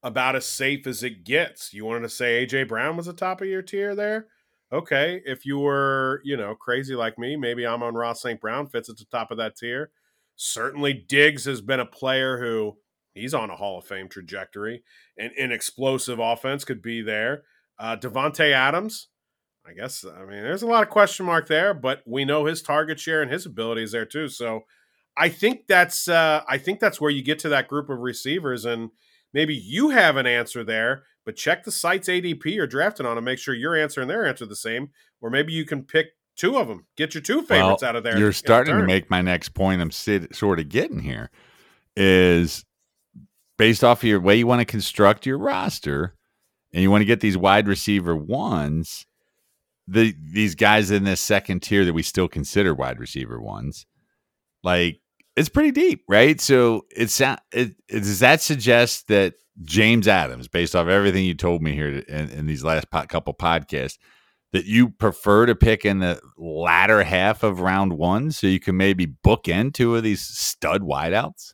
about 0.03 0.35
as 0.35 0.45
safe 0.45 0.87
as 0.87 1.03
it 1.03 1.23
gets. 1.23 1.73
You 1.73 1.85
wanted 1.85 2.01
to 2.03 2.09
say 2.09 2.45
AJ 2.45 2.67
Brown 2.67 2.97
was 2.97 3.05
the 3.05 3.13
top 3.13 3.41
of 3.41 3.47
your 3.47 3.61
tier 3.61 3.95
there? 3.95 4.27
Okay. 4.73 5.21
If 5.25 5.45
you 5.45 5.59
were, 5.59 6.21
you 6.23 6.37
know, 6.37 6.55
crazy 6.55 6.95
like 6.95 7.19
me, 7.19 7.35
maybe 7.35 7.65
Amon-Ra 7.65 8.13
St. 8.13 8.39
Brown 8.39 8.67
fits 8.67 8.89
at 8.89 8.97
the 8.97 9.05
top 9.05 9.31
of 9.31 9.37
that 9.37 9.57
tier. 9.57 9.91
Certainly 10.35 11.05
Diggs 11.07 11.45
has 11.45 11.61
been 11.61 11.79
a 11.79 11.85
player 11.85 12.39
who 12.39 12.77
he's 13.13 13.33
on 13.33 13.49
a 13.49 13.55
Hall 13.55 13.77
of 13.77 13.85
Fame 13.85 14.07
trajectory 14.07 14.83
and 15.17 15.31
an 15.33 15.51
explosive 15.51 16.19
offense 16.19 16.63
could 16.63 16.81
be 16.81 17.01
there. 17.01 17.43
Uh, 17.77 17.97
Davante 17.97 18.51
Adams, 18.51 19.09
I 19.67 19.73
guess. 19.73 20.05
I 20.05 20.21
mean, 20.21 20.41
there's 20.41 20.61
a 20.61 20.67
lot 20.67 20.83
of 20.83 20.89
question 20.89 21.25
mark 21.25 21.47
there, 21.47 21.73
but 21.73 22.01
we 22.07 22.25
know 22.25 22.45
his 22.45 22.61
target 22.61 22.99
share 22.99 23.21
and 23.21 23.31
his 23.31 23.45
abilities 23.45 23.91
there 23.91 24.05
too. 24.05 24.29
So 24.29 24.61
I 25.17 25.29
think 25.29 25.67
that's 25.67 26.07
uh, 26.07 26.43
I 26.47 26.57
think 26.57 26.79
that's 26.79 27.01
where 27.01 27.11
you 27.11 27.23
get 27.23 27.39
to 27.39 27.49
that 27.49 27.67
group 27.67 27.89
of 27.89 27.99
receivers, 27.99 28.65
and 28.65 28.91
maybe 29.33 29.55
you 29.55 29.89
have 29.89 30.17
an 30.17 30.27
answer 30.27 30.63
there. 30.63 31.03
But 31.25 31.35
check 31.35 31.63
the 31.63 31.71
site's 31.71 32.07
ADP 32.07 32.45
you're 32.45 32.65
drafting 32.65 33.05
on 33.05 33.17
and 33.17 33.25
make 33.25 33.37
sure 33.37 33.53
your 33.53 33.75
answer 33.75 34.01
and 34.01 34.09
their 34.09 34.25
answer 34.25 34.45
the 34.45 34.55
same, 34.55 34.89
or 35.21 35.29
maybe 35.29 35.53
you 35.53 35.65
can 35.65 35.83
pick 35.83 36.07
two 36.35 36.57
of 36.57 36.67
them. 36.67 36.87
Get 36.97 37.13
your 37.13 37.21
two 37.21 37.43
favorites 37.43 37.83
well, 37.83 37.89
out 37.89 37.95
of 37.95 38.03
there. 38.03 38.17
You're 38.17 38.33
starting 38.33 38.77
to 38.77 38.83
make 38.83 39.09
my 39.09 39.21
next 39.21 39.49
point. 39.49 39.81
I'm 39.81 39.91
sit, 39.91 40.35
sort 40.35 40.59
of 40.59 40.69
getting 40.69 40.99
here 40.99 41.29
is 41.95 42.65
based 43.57 43.83
off 43.83 43.99
of 44.01 44.09
your 44.09 44.19
way 44.19 44.37
you 44.37 44.47
want 44.47 44.59
to 44.61 44.65
construct 44.65 45.25
your 45.25 45.37
roster 45.37 46.15
and 46.73 46.81
you 46.81 46.89
want 46.89 47.01
to 47.01 47.05
get 47.05 47.19
these 47.19 47.37
wide 47.37 47.67
receiver 47.67 48.15
ones, 48.15 49.05
the 49.87 50.15
these 50.19 50.55
guys 50.55 50.89
in 50.89 51.03
this 51.03 51.19
second 51.19 51.61
tier 51.61 51.85
that 51.85 51.93
we 51.93 52.01
still 52.01 52.27
consider 52.27 52.73
wide 52.73 52.99
receiver 52.99 53.41
ones, 53.41 53.85
like 54.63 55.00
it's 55.35 55.49
pretty 55.49 55.71
deep, 55.71 56.03
right? 56.07 56.39
So 56.39 56.85
it's 56.89 57.19
it, 57.21 57.75
does 57.87 58.19
that 58.19 58.41
suggest 58.41 59.07
that 59.07 59.35
James 59.63 60.07
Adams, 60.07 60.47
based 60.47 60.75
off 60.75 60.87
everything 60.87 61.25
you 61.25 61.33
told 61.33 61.61
me 61.61 61.73
here 61.73 61.99
in, 62.07 62.29
in 62.29 62.45
these 62.47 62.63
last 62.63 62.89
po- 62.91 63.05
couple 63.05 63.33
podcasts, 63.33 63.97
that 64.53 64.65
you 64.65 64.89
prefer 64.89 65.45
to 65.45 65.55
pick 65.55 65.85
in 65.85 65.99
the 65.99 66.19
latter 66.37 67.03
half 67.03 67.43
of 67.43 67.61
round 67.61 67.93
one, 67.93 68.31
so 68.31 68.47
you 68.47 68.59
can 68.59 68.75
maybe 68.75 69.05
book 69.05 69.47
in 69.47 69.71
two 69.71 69.95
of 69.95 70.03
these 70.03 70.21
stud 70.21 70.81
wideouts? 70.81 71.53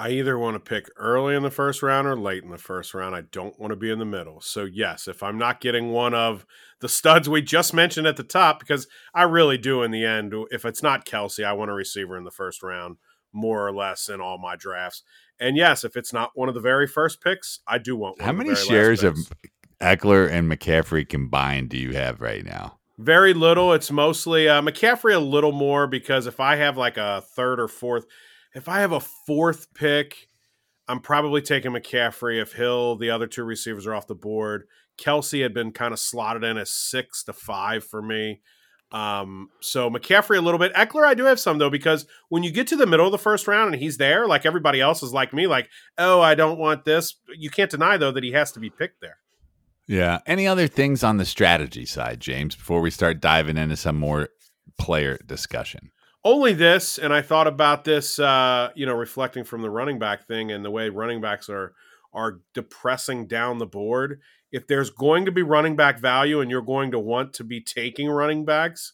I 0.00 0.12
either 0.12 0.38
want 0.38 0.54
to 0.54 0.60
pick 0.60 0.88
early 0.96 1.34
in 1.34 1.42
the 1.42 1.50
first 1.50 1.82
round 1.82 2.08
or 2.08 2.16
late 2.16 2.42
in 2.42 2.48
the 2.48 2.56
first 2.56 2.94
round. 2.94 3.14
I 3.14 3.20
don't 3.20 3.60
want 3.60 3.72
to 3.72 3.76
be 3.76 3.90
in 3.90 3.98
the 3.98 4.06
middle. 4.06 4.40
So, 4.40 4.64
yes, 4.64 5.06
if 5.06 5.22
I'm 5.22 5.36
not 5.36 5.60
getting 5.60 5.90
one 5.90 6.14
of 6.14 6.46
the 6.78 6.88
studs 6.88 7.28
we 7.28 7.42
just 7.42 7.74
mentioned 7.74 8.06
at 8.06 8.16
the 8.16 8.22
top, 8.22 8.60
because 8.60 8.86
I 9.12 9.24
really 9.24 9.58
do 9.58 9.82
in 9.82 9.90
the 9.90 10.06
end, 10.06 10.32
if 10.50 10.64
it's 10.64 10.82
not 10.82 11.04
Kelce, 11.04 11.44
I 11.44 11.52
want 11.52 11.70
a 11.70 11.74
receiver 11.74 12.16
in 12.16 12.24
the 12.24 12.30
first 12.30 12.62
round, 12.62 12.96
more 13.34 13.68
or 13.68 13.74
less 13.74 14.08
in 14.08 14.22
all 14.22 14.38
my 14.38 14.56
drafts. 14.56 15.02
And 15.38 15.54
yes, 15.54 15.84
if 15.84 15.98
it's 15.98 16.14
not 16.14 16.30
one 16.32 16.48
of 16.48 16.54
the 16.54 16.62
very 16.62 16.86
first 16.86 17.20
picks, 17.20 17.60
I 17.66 17.76
do 17.76 17.94
want 17.94 18.22
How 18.22 18.32
many 18.32 18.54
shares 18.54 19.04
of 19.04 19.18
Ekeler 19.82 20.30
and 20.30 20.50
McCaffrey 20.50 21.06
combined 21.06 21.68
do 21.68 21.76
you 21.76 21.92
have 21.92 22.22
right 22.22 22.42
now? 22.42 22.78
Very 22.96 23.34
little. 23.34 23.74
It's 23.74 23.90
mostly 23.90 24.48
uh, 24.48 24.62
McCaffrey 24.62 25.14
a 25.14 25.18
little 25.18 25.52
more 25.52 25.86
because 25.86 26.26
if 26.26 26.40
I 26.40 26.56
have 26.56 26.78
like 26.78 26.96
a 26.96 27.22
third 27.34 27.60
or 27.60 27.68
fourth– 27.68 28.06
if 28.54 28.68
I 28.68 28.80
have 28.80 28.92
a 28.92 29.00
fourth 29.00 29.72
pick, 29.74 30.28
I'm 30.88 31.00
probably 31.00 31.42
taking 31.42 31.72
McCaffrey. 31.72 32.40
If 32.40 32.52
Hill, 32.52 32.96
the 32.96 33.10
other 33.10 33.26
two 33.26 33.44
receivers 33.44 33.86
are 33.86 33.94
off 33.94 34.06
the 34.06 34.14
board. 34.14 34.64
Kelce 34.98 35.42
had 35.42 35.54
been 35.54 35.72
kind 35.72 35.92
of 35.92 36.00
slotted 36.00 36.44
in 36.44 36.58
as 36.58 36.70
six 36.70 37.24
to 37.24 37.32
five 37.32 37.84
for 37.84 38.02
me. 38.02 38.40
Um, 38.92 39.50
so 39.60 39.88
McCaffrey 39.88 40.36
a 40.36 40.40
little 40.40 40.58
bit. 40.58 40.74
Ekeler, 40.74 41.04
I 41.04 41.14
do 41.14 41.24
have 41.24 41.38
some 41.38 41.58
though, 41.58 41.70
because 41.70 42.06
when 42.28 42.42
you 42.42 42.50
get 42.50 42.66
to 42.68 42.76
the 42.76 42.86
middle 42.86 43.06
of 43.06 43.12
the 43.12 43.18
first 43.18 43.46
round 43.46 43.72
and 43.72 43.80
he's 43.80 43.98
there, 43.98 44.26
like 44.26 44.44
everybody 44.44 44.80
else 44.80 45.02
is 45.02 45.12
like 45.12 45.32
me, 45.32 45.46
like, 45.46 45.68
oh, 45.96 46.20
I 46.20 46.34
don't 46.34 46.58
want 46.58 46.84
this. 46.84 47.14
You 47.36 47.50
can't 47.50 47.70
deny 47.70 47.96
though 47.96 48.12
that 48.12 48.24
he 48.24 48.32
has 48.32 48.50
to 48.52 48.60
be 48.60 48.68
picked 48.68 49.00
there. 49.00 49.18
Yeah. 49.86 50.20
Any 50.26 50.46
other 50.46 50.66
things 50.66 51.04
on 51.04 51.18
the 51.18 51.24
strategy 51.24 51.86
side, 51.86 52.20
James, 52.20 52.56
before 52.56 52.80
we 52.80 52.90
start 52.90 53.20
diving 53.20 53.56
into 53.56 53.76
some 53.76 53.96
more 53.96 54.28
player 54.76 55.18
discussion? 55.24 55.92
Only 56.24 56.52
this, 56.52 56.98
and 56.98 57.12
I 57.12 57.22
thought 57.22 57.46
about 57.46 57.84
this, 57.84 58.18
uh, 58.18 58.70
you 58.74 58.86
know, 58.86 58.94
reflecting 58.94 59.44
from 59.44 59.62
the 59.62 59.70
running 59.70 59.98
back 59.98 60.26
thing 60.26 60.52
and 60.52 60.64
the 60.64 60.70
way 60.70 60.88
running 60.88 61.20
backs 61.20 61.48
are 61.48 61.74
are 62.12 62.40
depressing 62.54 63.26
down 63.26 63.58
the 63.58 63.66
board. 63.66 64.20
If 64.50 64.66
there's 64.66 64.90
going 64.90 65.24
to 65.26 65.32
be 65.32 65.42
running 65.42 65.76
back 65.76 66.00
value, 66.00 66.40
and 66.40 66.50
you're 66.50 66.62
going 66.62 66.90
to 66.90 66.98
want 66.98 67.32
to 67.34 67.44
be 67.44 67.60
taking 67.60 68.10
running 68.10 68.44
backs 68.44 68.92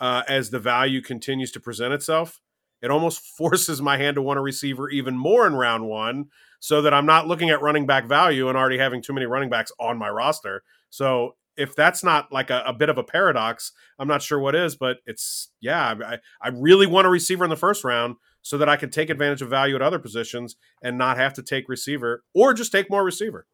uh, 0.00 0.22
as 0.28 0.50
the 0.50 0.58
value 0.58 1.00
continues 1.00 1.52
to 1.52 1.60
present 1.60 1.94
itself, 1.94 2.40
it 2.82 2.90
almost 2.90 3.20
forces 3.36 3.80
my 3.80 3.96
hand 3.96 4.16
to 4.16 4.22
want 4.22 4.38
a 4.38 4.42
receiver 4.42 4.90
even 4.90 5.16
more 5.16 5.46
in 5.46 5.54
round 5.54 5.86
one, 5.86 6.26
so 6.60 6.82
that 6.82 6.92
I'm 6.92 7.06
not 7.06 7.26
looking 7.26 7.50
at 7.50 7.62
running 7.62 7.86
back 7.86 8.06
value 8.06 8.48
and 8.48 8.58
already 8.58 8.78
having 8.78 9.02
too 9.02 9.12
many 9.12 9.26
running 9.26 9.48
backs 9.48 9.72
on 9.78 9.96
my 9.96 10.08
roster. 10.08 10.62
So 10.90 11.36
if 11.56 11.74
that's 11.74 12.04
not 12.04 12.32
like 12.32 12.50
a, 12.50 12.62
a, 12.66 12.72
bit 12.72 12.88
of 12.88 12.98
a 12.98 13.02
paradox, 13.02 13.72
I'm 13.98 14.08
not 14.08 14.22
sure 14.22 14.38
what 14.38 14.54
is, 14.54 14.76
but 14.76 14.98
it's 15.06 15.50
yeah, 15.60 15.94
I, 16.04 16.18
I 16.40 16.48
really 16.48 16.86
want 16.86 17.06
a 17.06 17.10
receiver 17.10 17.44
in 17.44 17.50
the 17.50 17.56
first 17.56 17.84
round 17.84 18.16
so 18.42 18.58
that 18.58 18.68
I 18.68 18.76
can 18.76 18.90
take 18.90 19.10
advantage 19.10 19.42
of 19.42 19.50
value 19.50 19.74
at 19.74 19.82
other 19.82 19.98
positions 19.98 20.56
and 20.82 20.96
not 20.96 21.16
have 21.16 21.34
to 21.34 21.42
take 21.42 21.68
receiver 21.68 22.22
or 22.34 22.54
just 22.54 22.72
take 22.72 22.90
more 22.90 23.04
receiver. 23.04 23.46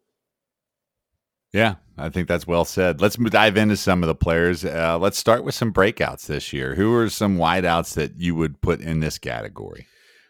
Yeah, 1.52 1.76
I 1.98 2.08
think 2.08 2.28
that's 2.28 2.46
well 2.46 2.64
said. 2.64 3.00
Let's 3.00 3.16
dive 3.16 3.56
into 3.56 3.76
some 3.76 4.02
of 4.02 4.06
the 4.06 4.14
players. 4.14 4.64
Uh, 4.64 4.98
let's 4.98 5.18
start 5.18 5.44
with 5.44 5.54
some 5.54 5.72
breakouts 5.72 6.26
this 6.26 6.52
year. 6.52 6.74
Who 6.74 6.94
are 6.94 7.10
some 7.10 7.36
wideouts 7.36 7.94
that 7.94 8.16
you 8.16 8.34
would 8.34 8.60
put 8.62 8.80
in 8.80 9.00
this 9.00 9.18
category? 9.18 9.86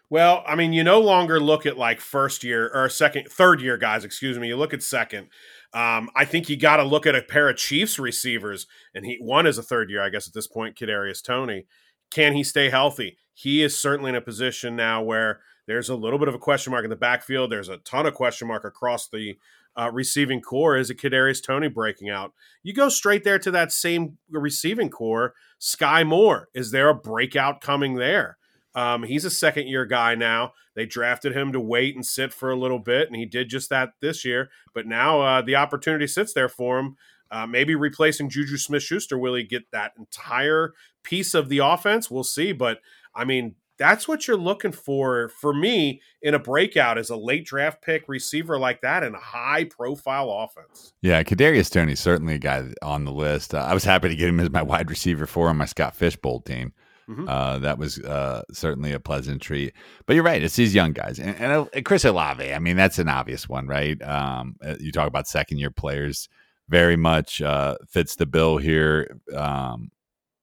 Well, 0.09 0.43
I 0.45 0.55
mean, 0.55 0.73
you 0.73 0.83
no 0.83 0.99
longer 0.99 1.39
look 1.39 1.65
at 1.65 1.77
like 1.77 1.99
first 1.99 2.43
year 2.43 2.69
or 2.73 2.87
second, 2.87 3.29
third 3.29 3.61
year 3.61 3.77
guys, 3.77 4.05
excuse 4.05 4.37
me. 4.37 4.49
You 4.49 4.57
look 4.57 4.73
at 4.73 4.83
second. 4.83 5.29
Um, 5.73 6.09
I 6.15 6.25
think 6.25 6.49
you 6.49 6.57
got 6.57 6.77
to 6.77 6.83
look 6.83 7.07
at 7.07 7.15
a 7.15 7.21
pair 7.21 7.49
of 7.49 7.57
Chiefs 7.57 7.97
receivers, 7.97 8.67
and 8.93 9.05
he 9.05 9.17
one 9.19 9.47
is 9.47 9.57
a 9.57 9.63
third 9.63 9.89
year, 9.89 10.03
I 10.03 10.09
guess, 10.09 10.27
at 10.27 10.33
this 10.33 10.47
point. 10.47 10.77
Kadarius 10.77 11.23
Toney, 11.23 11.65
can 12.11 12.33
he 12.33 12.43
stay 12.43 12.69
healthy? 12.69 13.17
He 13.33 13.63
is 13.63 13.77
certainly 13.77 14.09
in 14.09 14.15
a 14.15 14.21
position 14.21 14.75
now 14.75 15.01
where 15.01 15.39
there's 15.65 15.89
a 15.89 15.95
little 15.95 16.19
bit 16.19 16.27
of 16.27 16.35
a 16.35 16.39
question 16.39 16.71
mark 16.71 16.83
in 16.83 16.89
the 16.89 16.95
backfield. 16.95 17.51
There's 17.51 17.69
a 17.69 17.77
ton 17.77 18.05
of 18.05 18.13
question 18.13 18.47
mark 18.47 18.65
across 18.65 19.07
the 19.07 19.37
uh, 19.75 19.89
receiving 19.91 20.41
corps. 20.41 20.77
Is 20.77 20.89
a 20.89 20.95
Kadarius 20.95 21.43
Toney 21.43 21.69
breaking 21.69 22.09
out? 22.09 22.33
You 22.61 22.73
go 22.73 22.89
straight 22.89 23.23
there 23.23 23.39
to 23.39 23.51
that 23.51 23.71
same 23.71 24.17
receiving 24.29 24.89
corps. 24.89 25.33
Skyy 25.59 26.05
Moore, 26.05 26.49
is 26.53 26.71
there 26.71 26.89
a 26.89 26.95
breakout 26.95 27.61
coming 27.61 27.95
there? 27.95 28.37
Um, 28.75 29.03
he's 29.03 29.25
a 29.25 29.29
second 29.29 29.67
year 29.67 29.85
guy 29.85 30.15
now. 30.15 30.53
They 30.75 30.85
drafted 30.85 31.35
him 31.35 31.51
to 31.51 31.59
wait 31.59 31.95
and 31.95 32.05
sit 32.05 32.33
for 32.33 32.49
a 32.49 32.55
little 32.55 32.79
bit, 32.79 33.07
and 33.07 33.15
he 33.15 33.25
did 33.25 33.49
just 33.49 33.69
that 33.69 33.93
this 34.01 34.25
year. 34.25 34.49
But 34.73 34.87
now 34.87 35.21
uh, 35.21 35.41
the 35.41 35.55
opportunity 35.55 36.07
sits 36.07 36.33
there 36.33 36.49
for 36.49 36.79
him. 36.79 36.95
Uh, 37.29 37.47
maybe 37.47 37.73
replacing 37.73 38.29
Juju 38.29 38.57
Smith 38.57 38.83
Schuster, 38.83 39.17
will 39.17 39.33
he 39.33 39.43
get 39.43 39.71
that 39.71 39.93
entire 39.97 40.73
piece 41.03 41.33
of 41.33 41.49
the 41.49 41.59
offense? 41.59 42.11
We'll 42.11 42.23
see. 42.23 42.51
But 42.51 42.79
I 43.15 43.25
mean, 43.25 43.55
that's 43.77 44.07
what 44.07 44.27
you're 44.27 44.37
looking 44.37 44.71
for 44.71 45.29
for 45.29 45.53
me 45.53 46.01
in 46.21 46.33
a 46.33 46.39
breakout 46.39 46.97
as 46.97 47.09
a 47.09 47.15
late 47.15 47.45
draft 47.45 47.81
pick 47.81 48.07
receiver 48.07 48.59
like 48.59 48.81
that 48.81 49.03
in 49.03 49.15
a 49.15 49.19
high 49.19 49.63
profile 49.63 50.29
offense. 50.29 50.93
Yeah, 51.01 51.23
Kadarius 51.23 51.71
Toney 51.71 51.95
certainly 51.95 52.35
a 52.35 52.39
guy 52.39 52.65
on 52.81 53.05
the 53.05 53.11
list. 53.11 53.55
Uh, 53.55 53.59
I 53.59 53.73
was 53.73 53.83
happy 53.83 54.09
to 54.09 54.15
get 54.15 54.29
him 54.29 54.39
as 54.39 54.51
my 54.51 54.61
wide 54.61 54.89
receiver 54.89 55.25
for 55.25 55.49
on 55.49 55.57
my 55.57 55.65
Scott 55.65 55.95
Fish 55.95 56.15
Bowl 56.15 56.39
team. 56.39 56.73
Mm-hmm. 57.09 57.27
Uh, 57.27 57.59
that 57.59 57.77
was 57.77 57.99
uh, 57.99 58.43
certainly 58.51 58.93
a 58.93 58.99
pleasant 58.99 59.41
treat. 59.41 59.73
But 60.05 60.13
you're 60.13 60.23
right; 60.23 60.41
it's 60.41 60.55
these 60.55 60.73
young 60.73 60.93
guys, 60.93 61.19
and, 61.19 61.35
and, 61.35 61.51
uh, 61.51 61.81
Chris 61.83 62.05
Olave. 62.05 62.53
I 62.53 62.59
mean, 62.59 62.77
that's 62.77 62.99
an 62.99 63.09
obvious 63.09 63.49
one, 63.49 63.67
right? 63.67 64.01
Um, 64.01 64.55
uh, 64.65 64.75
you 64.79 64.91
talk 64.91 65.07
about 65.07 65.27
second 65.27 65.57
year 65.57 65.71
players, 65.71 66.29
very 66.69 66.95
much 66.95 67.41
uh, 67.41 67.75
fits 67.89 68.15
the 68.15 68.25
bill 68.25 68.57
here. 68.57 69.19
Um, 69.35 69.91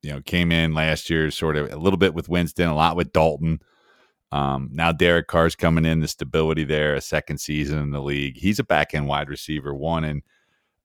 you 0.02 0.10
know, 0.10 0.20
came 0.22 0.50
in 0.52 0.74
last 0.74 1.10
year 1.10 1.30
sort 1.30 1.56
of 1.56 1.72
a 1.72 1.76
little 1.76 1.98
bit 1.98 2.14
with 2.14 2.28
Winston, 2.28 2.68
a 2.68 2.74
lot 2.74 2.96
with 2.96 3.12
Dalton. 3.12 3.60
Um, 4.32 4.70
now 4.72 4.92
Derek 4.92 5.26
Carr's 5.26 5.56
coming 5.56 5.84
in, 5.84 6.00
the 6.00 6.08
stability 6.08 6.64
there, 6.64 6.94
a 6.94 7.00
second 7.00 7.38
season 7.38 7.78
in 7.78 7.90
the 7.90 8.00
league. 8.00 8.38
He's 8.38 8.58
a 8.58 8.64
back 8.64 8.94
end 8.94 9.08
wide 9.08 9.28
receiver, 9.28 9.74
one 9.74 10.04
in 10.04 10.22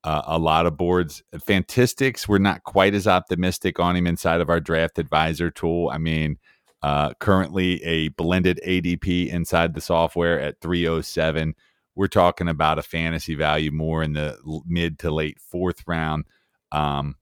uh, 0.06 0.22
a 0.28 0.38
lot 0.38 0.68
of 0.68 0.78
boards. 0.78 1.24
Fantistics, 1.44 2.28
we're 2.30 2.38
not 2.38 2.64
quite 2.64 2.94
as 2.94 3.08
optimistic 3.08 3.80
on 3.80 3.96
him 3.96 4.06
inside 4.06 4.40
of 4.40 4.52
our 4.52 4.60
draft 4.60 5.00
advisor 5.00 5.50
tool. 5.50 5.90
I 5.92 5.98
mean, 5.98 6.38
uh, 6.84 7.16
currently 7.20 7.84
a 7.84 8.10
blended 8.10 8.60
ADP 8.66 9.30
inside 9.30 9.74
the 9.74 9.82
software 9.82 10.40
at 10.40 10.62
307. 10.62 11.56
We're 11.96 12.08
talking 12.08 12.48
about 12.48 12.78
a 12.78 12.84
fantasy 12.84 13.34
value 13.34 13.72
more 13.72 14.04
in 14.04 14.14
the 14.14 14.38
mid 14.68 15.00
to 15.00 15.10
late 15.10 15.40
fourth 15.40 15.82
round. 15.88 16.26
Um, 16.72 17.16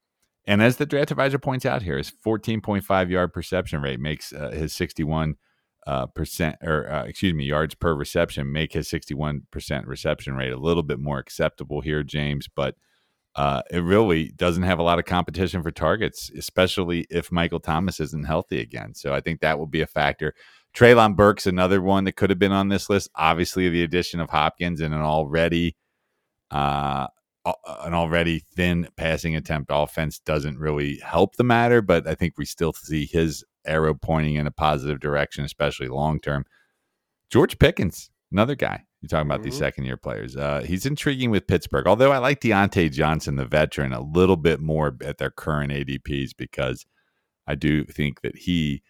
and 0.46 0.62
as 0.62 0.76
the 0.76 0.86
draft 0.86 1.12
advisor 1.12 1.40
points 1.40 1.66
out 1.66 1.84
here, 1.84 1.98
his 1.98 2.12
14.5 2.12 3.10
yard 3.10 3.32
perception 3.32 3.82
rate 3.82 4.02
makes 4.02 4.34
uh, 4.34 4.52
his 4.52 4.74
61 4.74 5.36
uh, 5.86 6.08
percent, 6.08 6.58
or 6.62 6.90
uh, 6.92 7.04
excuse 7.04 7.34
me, 7.34 7.46
yards 7.46 7.76
per 7.76 7.94
reception 7.94 8.52
make 8.52 8.74
his 8.74 8.88
61 8.88 9.44
percent 9.52 9.88
reception 9.88 10.36
rate 10.36 10.52
a 10.52 10.58
little 10.58 10.84
bit 10.84 11.00
more 11.00 11.20
acceptable 11.20 11.82
here, 11.82 12.04
James. 12.04 12.48
But 12.54 12.76
uh, 13.36 13.64
it 13.72 13.80
really 13.80 14.30
doesn't 14.36 14.64
have 14.64 14.80
a 14.80 14.84
lot 14.84 15.00
of 15.00 15.06
competition 15.06 15.64
for 15.64 15.72
targets, 15.72 16.30
especially 16.38 17.08
if 17.10 17.32
Michael 17.32 17.60
Thomas 17.60 18.00
isn't 18.00 18.28
healthy 18.28 18.60
again. 18.60 18.94
So 18.94 19.14
I 19.14 19.22
think 19.22 19.42
that 19.42 19.58
will 19.58 19.68
be 19.68 19.82
a 19.82 19.88
factor. 19.88 20.36
Treylon 20.76 21.16
Burks, 21.16 21.48
another 21.48 21.82
one 21.82 22.04
that 22.04 22.16
could 22.16 22.30
have 22.30 22.40
been 22.40 22.52
on 22.52 22.70
this 22.70 22.90
list. 22.90 23.10
Obviously, 23.16 23.70
the 23.70 23.84
addition 23.84 24.20
of 24.20 24.30
Hopkins 24.30 24.82
and 24.82 24.94
an 24.94 25.02
already 25.02 25.76
uh, 26.52 27.08
an 27.82 27.94
already 27.94 28.40
thin 28.56 28.88
passing 28.96 29.36
attempt 29.36 29.70
offense 29.74 30.20
doesn't 30.20 30.58
really 30.58 31.00
help 31.00 31.36
the 31.36 31.44
matter, 31.44 31.82
but 31.82 32.08
I 32.08 32.16
think 32.16 32.38
we 32.38 32.46
still 32.46 32.72
see 32.74 33.06
his 33.06 33.44
arrow 33.66 33.94
pointing 33.94 34.36
in 34.36 34.48
a 34.48 34.52
positive 34.52 35.00
direction, 35.00 35.44
especially 35.44 35.88
long 35.88 36.20
term. 36.20 36.46
George 37.30 37.58
Pickens, 37.58 38.10
another 38.32 38.56
guy. 38.56 38.84
You're 39.02 39.10
talking 39.10 39.28
about 39.28 39.40
mm-hmm. 39.40 39.50
these 39.50 39.58
second 39.58 39.84
year 39.84 39.98
players. 39.98 40.38
Uh, 40.38 40.64
he's 40.66 40.86
intriguing 40.86 41.30
with 41.30 41.48
Pittsburgh, 41.48 41.88
although 41.88 42.12
I 42.12 42.20
like 42.20 42.40
Diontae 42.40 42.92
Johnson, 42.92 43.36
the 43.36 43.46
veteran, 43.46 43.92
a 43.92 44.02
little 44.02 44.38
bit 44.38 44.62
more 44.62 44.96
at 45.04 45.18
their 45.18 45.32
current 45.32 45.74
ADPs 45.74 46.32
because 46.38 46.86
I 47.46 47.56
do 47.56 47.84
think 47.84 48.22
that 48.22 48.38
he, 48.38 48.82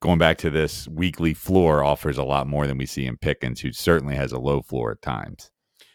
going 0.00 0.18
back 0.18 0.38
to 0.38 0.50
this 0.50 0.88
weekly 0.88 1.34
floor, 1.34 1.84
offers 1.84 2.18
a 2.18 2.24
lot 2.24 2.48
more 2.48 2.66
than 2.66 2.78
we 2.78 2.86
see 2.86 3.06
in 3.06 3.16
Pickens, 3.16 3.60
who 3.60 3.72
certainly 3.72 4.16
has 4.16 4.32
a 4.32 4.40
low 4.40 4.60
floor 4.60 4.90
at 4.90 5.02
times. 5.02 5.52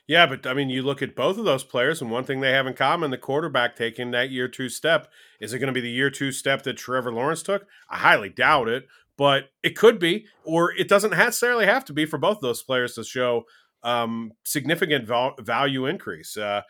Yeah, 0.08 0.26
but 0.26 0.48
I 0.48 0.54
mean, 0.54 0.70
you 0.70 0.82
look 0.82 1.02
at 1.02 1.16
both 1.16 1.38
of 1.38 1.46
those 1.46 1.64
players, 1.64 2.02
and 2.02 2.10
one 2.10 2.24
thing 2.24 2.40
they 2.40 2.52
have 2.52 2.66
in 2.66 2.74
common 2.74 3.12
the 3.12 3.18
quarterback 3.18 3.76
taking 3.76 4.12
that 4.12 4.32
year 4.32 4.48
two 4.48 4.70
step. 4.70 5.12
Is 5.40 5.54
it 5.54 5.60
going 5.60 5.68
to 5.68 5.74
be 5.74 5.82
the 5.82 5.90
year 5.90 6.10
two 6.10 6.32
step 6.32 6.64
that 6.64 6.74
Trevor 6.78 7.14
Lawrence 7.14 7.44
took? 7.44 7.66
I 7.90 7.98
highly 7.98 8.30
doubt 8.30 8.68
it, 8.68 8.88
but 9.18 9.50
it 9.64 9.76
could 9.76 10.00
be, 10.00 10.26
or 10.44 10.74
it 10.74 10.88
doesn't 10.88 11.12
necessarily 11.12 11.66
have 11.66 11.86
to 11.86 11.94
be 11.94 12.06
for 12.06 12.18
both 12.18 12.38
of 12.38 12.42
those 12.42 12.64
players 12.64 12.96
to 12.96 13.04
show 13.04 13.44
um, 13.84 14.32
significant 14.44 15.06
val- 15.08 15.36
value 15.40 15.86
increase. 15.86 16.38
Uh, 16.38 16.62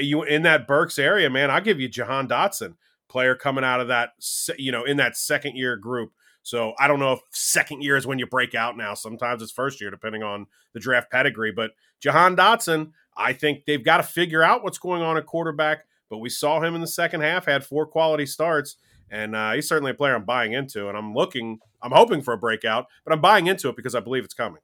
you 0.00 0.22
in 0.22 0.42
that 0.42 0.66
Burks 0.66 0.98
area, 0.98 1.30
man, 1.30 1.50
I'll 1.50 1.60
give 1.60 1.80
you 1.80 1.88
Jahan 1.88 2.28
Dotson, 2.28 2.74
player 3.08 3.34
coming 3.34 3.64
out 3.64 3.80
of 3.80 3.88
that, 3.88 4.10
you 4.58 4.72
know, 4.72 4.84
in 4.84 4.96
that 4.96 5.16
second 5.16 5.56
year 5.56 5.76
group. 5.76 6.12
So 6.42 6.74
I 6.78 6.86
don't 6.86 7.00
know 7.00 7.12
if 7.12 7.20
second 7.30 7.82
year 7.82 7.96
is 7.96 8.06
when 8.06 8.20
you 8.20 8.26
break 8.26 8.54
out 8.54 8.76
now. 8.76 8.94
Sometimes 8.94 9.42
it's 9.42 9.50
first 9.50 9.80
year, 9.80 9.90
depending 9.90 10.22
on 10.22 10.46
the 10.74 10.80
draft 10.80 11.10
pedigree. 11.10 11.50
But 11.50 11.72
Jahan 12.00 12.36
Dotson, 12.36 12.92
I 13.16 13.32
think 13.32 13.64
they've 13.64 13.84
got 13.84 13.96
to 13.96 14.02
figure 14.04 14.42
out 14.42 14.62
what's 14.62 14.78
going 14.78 15.02
on 15.02 15.16
at 15.16 15.26
quarterback. 15.26 15.86
But 16.08 16.18
we 16.18 16.28
saw 16.28 16.60
him 16.60 16.74
in 16.74 16.80
the 16.80 16.86
second 16.86 17.22
half, 17.22 17.46
had 17.46 17.64
four 17.64 17.86
quality 17.86 18.26
starts, 18.26 18.76
and 19.10 19.34
uh, 19.34 19.52
he's 19.52 19.68
certainly 19.68 19.90
a 19.90 19.94
player 19.94 20.14
I'm 20.14 20.24
buying 20.24 20.52
into. 20.52 20.88
And 20.88 20.96
I'm 20.96 21.14
looking, 21.14 21.58
I'm 21.82 21.92
hoping 21.92 22.22
for 22.22 22.34
a 22.34 22.38
breakout, 22.38 22.86
but 23.04 23.12
I'm 23.12 23.20
buying 23.20 23.46
into 23.46 23.68
it 23.68 23.76
because 23.76 23.94
I 23.94 24.00
believe 24.00 24.24
it's 24.24 24.34
coming. 24.34 24.60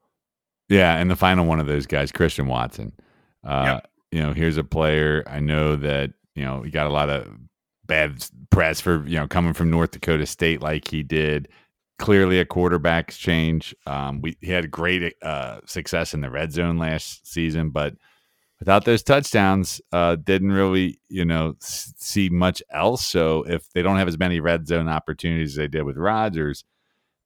Yeah, 0.68 0.96
and 0.96 1.10
the 1.10 1.16
final 1.16 1.46
one 1.46 1.60
of 1.60 1.66
those 1.66 1.86
guys, 1.86 2.12
Christian 2.12 2.46
Watson. 2.46 2.92
Uh, 3.44 3.80
yep. 3.80 3.90
You 4.10 4.22
know, 4.22 4.32
here's 4.32 4.56
a 4.56 4.64
player 4.64 5.24
I 5.26 5.40
know 5.40 5.76
that 5.76 6.12
you 6.34 6.44
know 6.44 6.62
he 6.62 6.70
got 6.70 6.86
a 6.86 6.90
lot 6.90 7.10
of 7.10 7.28
bad 7.84 8.24
press 8.50 8.80
for 8.80 9.06
you 9.06 9.18
know 9.18 9.26
coming 9.26 9.52
from 9.52 9.70
North 9.70 9.90
Dakota 9.90 10.26
State 10.26 10.62
like 10.62 10.88
he 10.88 11.02
did 11.02 11.48
clearly 11.98 12.40
a 12.40 12.44
quarterback's 12.44 13.16
change. 13.16 13.74
Um, 13.86 14.20
we 14.20 14.36
he 14.40 14.50
had 14.50 14.70
great 14.70 15.14
uh, 15.22 15.60
success 15.66 16.14
in 16.14 16.20
the 16.20 16.30
red 16.30 16.52
zone 16.52 16.78
last 16.78 17.26
season, 17.26 17.70
but 17.70 17.94
without 18.62 18.84
those 18.84 19.02
touchdowns, 19.02 19.80
uh, 19.90 20.14
didn't 20.14 20.52
really 20.52 21.00
you 21.08 21.24
know 21.24 21.56
see 21.58 22.28
much 22.28 22.62
else. 22.70 23.04
So 23.04 23.42
if 23.42 23.68
they 23.72 23.82
don't 23.82 23.96
have 23.98 24.06
as 24.06 24.18
many 24.18 24.38
red 24.38 24.68
zone 24.68 24.88
opportunities 24.88 25.54
as 25.54 25.56
they 25.56 25.66
did 25.66 25.82
with 25.82 25.96
Rodgers, 25.96 26.64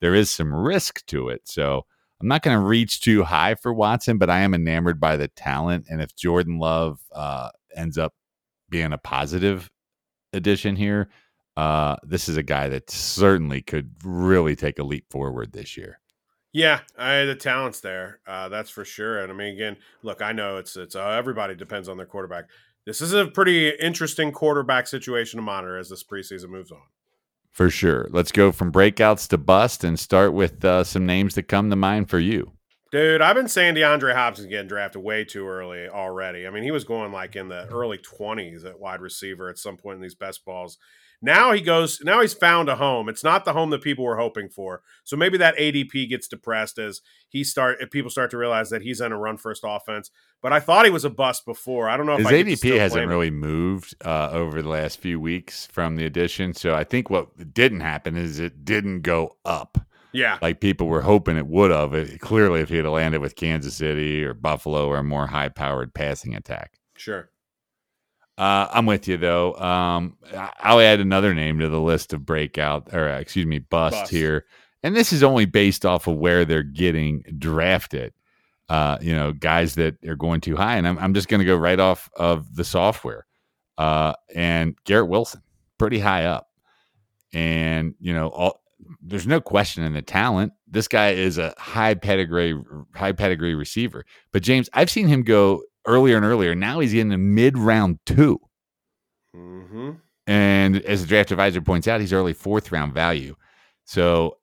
there 0.01 0.15
is 0.15 0.31
some 0.31 0.55
risk 0.55 1.05
to 1.09 1.29
it. 1.29 1.43
So 1.45 1.85
I'm 2.23 2.29
not 2.29 2.43
going 2.43 2.59
to 2.59 2.65
reach 2.65 3.03
too 3.03 3.23
high 3.23 3.55
for 3.55 3.75
Watson, 3.75 4.17
but 4.17 4.31
I 4.31 4.41
am 4.41 4.55
enamored 4.55 4.99
by 4.99 5.19
the 5.19 5.29
talent. 5.29 5.85
And 5.91 6.01
if 6.01 6.17
Jordan 6.17 6.59
Love 6.59 7.01
uh, 7.13 7.51
ends 7.77 7.99
up 7.99 8.15
being 8.71 8.95
a 8.95 8.99
positive 8.99 9.71
addition 10.33 10.75
here, 10.75 11.11
uh, 11.59 11.97
this 12.03 12.31
is 12.31 12.39
a 12.39 12.43
guy 12.43 12.71
that 12.71 12.91
certainly 12.91 13.61
could 13.61 13.91
really 14.03 14.57
take 14.57 14.79
a 14.79 14.85
leap 14.85 15.05
forward 15.11 15.53
this 15.53 15.77
year. 15.77 16.01
Yeah, 16.57 16.81
I, 16.97 17.27
the 17.27 17.35
talent's 17.35 17.81
there. 17.81 18.21
Uh, 18.27 18.49
that's 18.49 18.71
for 18.71 18.83
sure. 18.83 19.23
And 19.23 19.31
I 19.31 19.35
mean, 19.35 19.53
again, 19.53 19.77
look, 20.03 20.23
I 20.23 20.33
know 20.33 20.57
it's 20.57 20.75
it's 20.75 20.97
uh, 20.97 21.11
everybody 21.11 21.55
depends 21.55 21.87
on 21.87 21.99
their 21.99 22.07
quarterback. 22.07 22.47
This 22.87 23.03
is 23.03 23.13
a 23.13 23.27
pretty 23.27 23.69
interesting 23.69 24.33
quarterback 24.33 24.87
situation 24.87 25.37
to 25.37 25.43
monitor 25.43 25.77
as 25.77 25.91
this 25.91 26.03
preseason 26.03 26.49
moves 26.49 26.73
on. 26.73 26.81
For 27.53 27.69
sure. 27.69 28.09
Let's 28.09 28.33
go 28.33 28.53
from 28.53 28.73
breakouts 28.73 29.29
to 29.29 29.37
bust 29.37 29.85
and 29.85 30.01
start 30.01 30.33
with 30.33 30.65
uh, 30.65 30.85
some 30.85 31.05
names 31.05 31.35
that 31.35 31.43
come 31.43 31.69
to 31.69 31.77
mind 31.77 32.09
for 32.09 32.19
you. 32.19 32.53
Dude, 32.91 33.21
I've 33.21 33.37
been 33.37 33.49
saying 33.49 33.75
DeAndre 33.75 34.15
Hopkins 34.15 34.47
getting 34.47 34.69
drafted 34.69 35.03
way 35.03 35.25
too 35.25 35.47
early 35.47 35.89
already. 35.89 36.47
I 36.47 36.51
mean, 36.51 36.63
he 36.63 36.71
was 36.71 36.85
going 36.85 37.13
like 37.13 37.37
in 37.37 37.49
the 37.49 37.67
early 37.67 37.99
20s 37.99 38.65
at 38.65 38.81
wide 38.81 39.03
receiver 39.03 39.51
at 39.51 39.59
some 39.59 39.77
point 39.77 39.97
in 39.97 40.03
these 40.03 40.15
best 40.15 40.43
balls. 40.47 40.79
Now 41.23 41.53
he 41.53 41.61
goes. 41.61 42.01
Now 42.03 42.21
he's 42.21 42.35
found 42.35 42.69
a 42.69 42.77
home. 42.77 43.09
It's 43.09 43.25
not 43.25 43.45
the 43.45 43.53
home 43.53 43.71
that 43.71 43.83
people 43.83 44.05
were 44.05 44.17
hoping 44.17 44.49
for. 44.49 44.83
So 45.05 45.17
maybe 45.17 45.39
that 45.39 45.57
ADP 45.57 46.09
gets 46.09 46.29
depressed 46.29 46.79
as 46.79 47.01
he 47.29 47.45
start. 47.45 47.79
If 47.81 47.91
people 47.91 48.11
start 48.11 48.31
to 48.33 48.37
realize 48.37 48.71
that 48.71 48.83
he's 48.83 49.01
in 49.01 49.13
a 49.13 49.19
run 49.19 49.37
first 49.37 49.63
offense. 49.67 50.11
But 50.43 50.53
I 50.53 50.61
thought 50.61 50.85
he 50.85 50.91
was 50.91 51.05
a 51.05 51.11
bust 51.11 51.45
before. 51.47 51.89
I 51.89 51.97
don't 51.97 52.07
know 52.07 52.19
if 52.19 52.27
his 52.27 52.29
ADP 52.29 52.79
hasn't 52.79 53.09
really 53.09 53.31
moved 53.31 53.95
uh, 54.05 54.31
over 54.31 54.63
the 54.63 54.69
last 54.69 55.01
few 55.01 55.19
weeks 55.19 55.67
from 55.67 55.97
the 55.97 56.05
addition. 56.05 56.55
So 56.55 56.75
I 56.75 56.85
think 56.85 57.11
what 57.11 57.55
didn't 57.55 57.81
happen 57.81 58.17
is 58.17 58.39
it 58.39 58.65
didn't 58.65 59.01
go 59.01 59.37
up. 59.45 59.79
Yeah, 60.13 60.39
like 60.41 60.61
people 60.61 60.87
were 60.87 61.03
hoping 61.03 61.37
it 61.37 61.47
would 61.47 61.71
have. 61.71 61.93
It, 61.93 62.21
clearly, 62.21 62.61
if 62.61 62.71
he 62.71 62.77
had 62.77 62.87
landed 62.87 63.21
with 63.21 63.37
Kansas 63.37 63.75
City 63.75 64.25
or 64.25 64.33
Buffalo 64.33 64.87
or 64.87 64.99
a 64.99 65.03
more 65.03 65.27
high 65.27 65.49
powered 65.51 65.93
passing 65.93 66.35
attack. 66.35 66.79
Sure. 66.97 67.29
Uh, 68.39 68.69
I'm 68.71 68.87
with 68.87 69.09
you 69.09 69.17
though. 69.17 69.55
Um, 69.55 70.19
I'll 70.61 70.81
add 70.81 71.01
another 71.01 71.35
name 71.35 71.59
to 71.61 71.69
the 71.69 71.81
list 71.81 72.13
of 72.13 72.27
breakout 72.27 72.93
or 72.93 73.09
uh, 73.09 73.19
excuse 73.19 73.47
me, 73.47 73.61
bust, 73.61 73.97
bust, 73.97 74.11
here, 74.11 74.45
and 74.83 74.95
this 74.95 75.13
is 75.13 75.23
only 75.23 75.47
based 75.47 75.87
off 75.87 76.07
of 76.07 76.17
where 76.17 76.45
they're 76.45 76.63
getting 76.63 77.23
drafted. 77.39 78.13
Uh, 78.69 78.99
you 79.01 79.15
know, 79.15 79.33
guys 79.33 79.77
that 79.77 80.05
are 80.07 80.17
going 80.17 80.41
too 80.41 80.57
high, 80.57 80.77
and 80.77 80.87
I'm 80.87 80.99
I'm 80.99 81.15
just 81.15 81.29
going 81.29 81.39
to 81.39 81.47
go 81.47 81.57
right 81.57 81.81
off 81.81 82.11
of 82.17 82.55
the 82.55 82.65
software. 82.65 83.27
Uh, 83.79 84.13
and 84.35 84.77
Garrett 84.85 85.09
Wilson, 85.09 85.43
pretty 85.79 85.99
high 85.99 86.25
up, 86.25 86.51
and 87.33 87.95
you 88.01 88.13
know, 88.13 88.29
all, 88.29 88.63
there's 89.01 89.27
no 89.27 89.41
question 89.41 89.83
in 89.85 89.95
the 89.95 90.03
talent. 90.03 90.53
This 90.67 90.89
guy 90.89 91.11
is 91.11 91.39
a 91.39 91.55
high 91.57 91.95
pedigree, 91.95 92.61
high 92.95 93.13
pedigree 93.13 93.55
receiver. 93.55 94.05
But 94.33 94.43
James, 94.43 94.69
I've 94.75 94.91
seen 94.91 95.09
him 95.09 95.23
go 95.23 95.63
earlier 95.87 96.17
and 96.17 96.25
earlier. 96.27 96.55
Now 96.55 96.81
he's 96.81 96.95
in 96.95 97.09
the 97.09 97.19
mid 97.19 97.57
round 97.57 97.99
2 98.07 98.41
mm-hmm. 99.35 99.91
And 100.27 100.77
as 100.83 101.03
the 101.03 101.07
draft 101.07 101.31
advisor 101.31 101.61
points 101.61 101.87
out, 101.87 102.01
he's 102.01 102.13
early 102.13 102.33
fourth 102.33 102.73
round 102.73 102.93
value. 102.93 103.37
So 103.85 104.39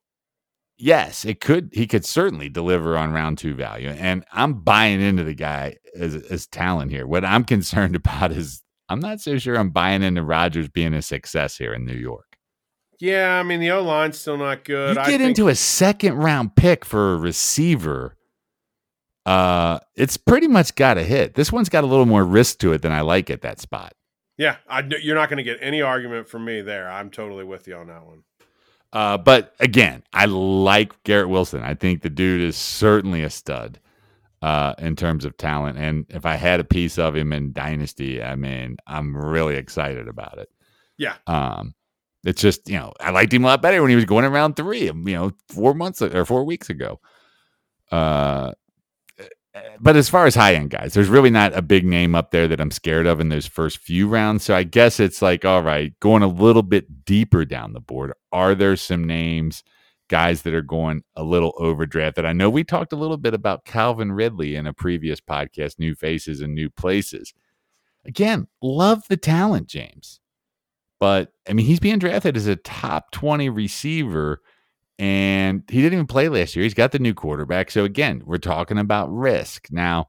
yes, 0.77 1.25
it 1.25 1.39
could 1.39 1.69
he 1.73 1.87
could 1.87 2.05
certainly 2.05 2.49
deliver 2.49 2.97
on 2.97 3.11
round 3.11 3.37
two 3.37 3.53
value. 3.53 3.89
And 3.89 4.25
I'm 4.31 4.53
buying 4.61 5.01
into 5.01 5.23
the 5.23 5.33
guy 5.33 5.77
as, 5.97 6.15
as 6.15 6.47
talent 6.47 6.91
here. 6.91 7.07
What 7.07 7.25
I'm 7.25 7.43
concerned 7.55 7.95
about 7.95 8.31
is 8.31 8.61
I'm 8.89 8.99
not 8.99 9.21
so 9.21 9.37
sure 9.37 9.55
I'm 9.55 9.69
buying 9.69 10.03
into 10.03 10.23
Rodgers 10.23 10.69
being 10.69 10.93
a 10.93 11.01
success 11.01 11.57
here 11.57 11.73
in 11.73 11.85
New 11.85 11.95
York. 11.95 12.37
Yeah, 12.99 13.39
I 13.39 13.43
mean 13.43 13.59
the 13.59 13.71
O 13.71 13.81
line's 13.83 14.19
still 14.19 14.37
not 14.37 14.63
good. 14.63 14.89
You 14.89 14.95
get 14.95 15.05
think, 15.05 15.21
into 15.21 15.47
a 15.47 15.55
second 15.55 16.15
round 16.15 16.55
pick 16.55 16.85
for 16.85 17.13
a 17.13 17.17
receiver. 17.17 18.15
Uh, 19.25 19.79
it's 19.95 20.17
pretty 20.17 20.47
much 20.47 20.75
got 20.75 20.97
a 20.97 21.03
hit. 21.03 21.35
This 21.35 21.51
one's 21.51 21.69
got 21.69 21.83
a 21.83 21.87
little 21.87 22.05
more 22.05 22.25
risk 22.25 22.59
to 22.59 22.73
it 22.73 22.81
than 22.81 22.91
I 22.91 23.01
like 23.01 23.29
at 23.29 23.41
that 23.41 23.59
spot. 23.59 23.93
yeah, 24.37 24.57
I, 24.67 24.83
you're 25.01 25.15
not 25.15 25.29
going 25.29 25.37
to 25.37 25.43
get 25.43 25.59
any 25.61 25.81
argument 25.81 26.27
from 26.27 26.45
me 26.45 26.61
there. 26.61 26.89
I'm 26.89 27.09
totally 27.09 27.43
with 27.43 27.67
you 27.67 27.75
on 27.75 27.87
that 27.87 28.05
one. 28.05 28.23
Uh, 28.91 29.17
but 29.17 29.55
again, 29.59 30.03
I 30.13 30.25
like 30.25 31.01
Garrett 31.03 31.29
Wilson. 31.29 31.63
I 31.63 31.73
think 31.73 32.01
the 32.01 32.09
dude 32.09 32.41
is 32.41 32.55
certainly 32.55 33.23
a 33.23 33.29
stud 33.29 33.79
uh, 34.41 34.75
in 34.77 34.95
terms 34.95 35.25
of 35.25 35.37
talent. 35.37 35.79
And 35.79 36.05
if 36.09 36.25
I 36.25 36.35
had 36.35 36.59
a 36.59 36.65
piece 36.65 36.99
of 36.99 37.15
him 37.15 37.33
in 37.33 37.53
Dynasty, 37.53 38.21
I 38.21 38.35
mean, 38.35 38.77
I'm 38.85 39.15
really 39.15 39.55
excited 39.55 40.07
about 40.07 40.37
it. 40.37 40.49
Yeah. 40.97 41.15
Um, 41.25 41.73
it's 42.23 42.41
just 42.41 42.69
you 42.69 42.77
know 42.77 42.93
I 42.99 43.09
liked 43.11 43.33
him 43.33 43.43
a 43.43 43.47
lot 43.47 43.61
better 43.61 43.81
when 43.81 43.89
he 43.89 43.95
was 43.95 44.05
going 44.05 44.25
around 44.25 44.55
three, 44.55 44.85
you 44.85 44.93
know, 44.93 45.31
four 45.49 45.73
months 45.73 46.01
or 46.01 46.25
four 46.25 46.43
weeks 46.43 46.69
ago. 46.69 46.99
Uh, 47.91 48.53
but 49.79 49.95
as 49.95 50.09
far 50.09 50.25
as 50.25 50.35
high 50.35 50.55
end 50.55 50.71
guys, 50.71 50.93
there's 50.93 51.09
really 51.09 51.29
not 51.29 51.55
a 51.55 51.61
big 51.61 51.85
name 51.85 52.15
up 52.15 52.31
there 52.31 52.47
that 52.47 52.59
I'm 52.59 52.71
scared 52.71 53.05
of 53.05 53.19
in 53.19 53.29
those 53.29 53.45
first 53.45 53.77
few 53.77 54.07
rounds. 54.07 54.43
So 54.43 54.55
I 54.55 54.63
guess 54.63 54.99
it's 54.99 55.21
like, 55.21 55.45
all 55.45 55.61
right, 55.61 55.97
going 55.99 56.23
a 56.23 56.27
little 56.27 56.63
bit 56.63 57.05
deeper 57.05 57.45
down 57.45 57.73
the 57.73 57.79
board. 57.79 58.13
Are 58.31 58.55
there 58.55 58.75
some 58.75 59.03
names, 59.03 59.63
guys 60.09 60.41
that 60.41 60.53
are 60.53 60.63
going 60.63 61.03
a 61.15 61.23
little 61.23 61.53
overdrafted? 61.59 62.25
I 62.25 62.33
know 62.33 62.49
we 62.49 62.63
talked 62.63 62.93
a 62.93 62.97
little 62.97 63.17
bit 63.17 63.33
about 63.33 63.65
Calvin 63.65 64.11
Ridley 64.11 64.55
in 64.55 64.65
a 64.65 64.73
previous 64.73 65.21
podcast, 65.21 65.77
New 65.77 65.93
Faces 65.93 66.41
and 66.41 66.55
New 66.55 66.69
Places. 66.69 67.33
Again, 68.05 68.47
love 68.61 69.03
the 69.07 69.17
talent, 69.17 69.67
James. 69.67 70.19
But 70.99 71.31
I 71.47 71.53
mean, 71.53 71.65
he's 71.65 71.79
being 71.79 71.99
drafted 71.99 72.37
as 72.37 72.47
a 72.47 72.55
top 72.55 73.11
20 73.11 73.49
receiver 73.49 74.41
and 74.99 75.63
he 75.69 75.81
didn't 75.81 75.93
even 75.93 76.07
play 76.07 76.29
last 76.29 76.55
year. 76.55 76.63
He's 76.63 76.73
got 76.73 76.91
the 76.91 76.99
new 76.99 77.13
quarterback. 77.13 77.71
So 77.71 77.83
again, 77.83 78.21
we're 78.25 78.37
talking 78.37 78.77
about 78.77 79.11
risk. 79.13 79.67
Now, 79.71 80.07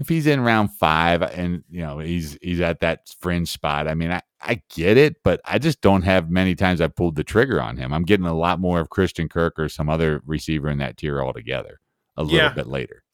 if 0.00 0.08
he's 0.08 0.26
in 0.26 0.40
round 0.40 0.70
five 0.74 1.22
and 1.22 1.62
you 1.70 1.80
know 1.80 1.98
he's 1.98 2.36
he's 2.42 2.60
at 2.60 2.80
that 2.80 3.08
fringe 3.20 3.48
spot, 3.48 3.86
I 3.86 3.94
mean, 3.94 4.10
I, 4.10 4.22
I 4.40 4.60
get 4.74 4.96
it, 4.96 5.16
but 5.22 5.40
I 5.44 5.58
just 5.58 5.80
don't 5.80 6.02
have 6.02 6.30
many 6.30 6.54
times 6.54 6.80
I 6.80 6.88
pulled 6.88 7.16
the 7.16 7.24
trigger 7.24 7.60
on 7.62 7.76
him. 7.76 7.92
I'm 7.92 8.02
getting 8.04 8.26
a 8.26 8.34
lot 8.36 8.58
more 8.60 8.80
of 8.80 8.90
Christian 8.90 9.28
Kirk 9.28 9.58
or 9.58 9.68
some 9.68 9.88
other 9.88 10.20
receiver 10.26 10.68
in 10.68 10.78
that 10.78 10.96
tier 10.96 11.22
altogether 11.22 11.80
a 12.16 12.22
little 12.22 12.38
Yeah. 12.38 12.52
bit 12.52 12.66
later. 12.66 13.04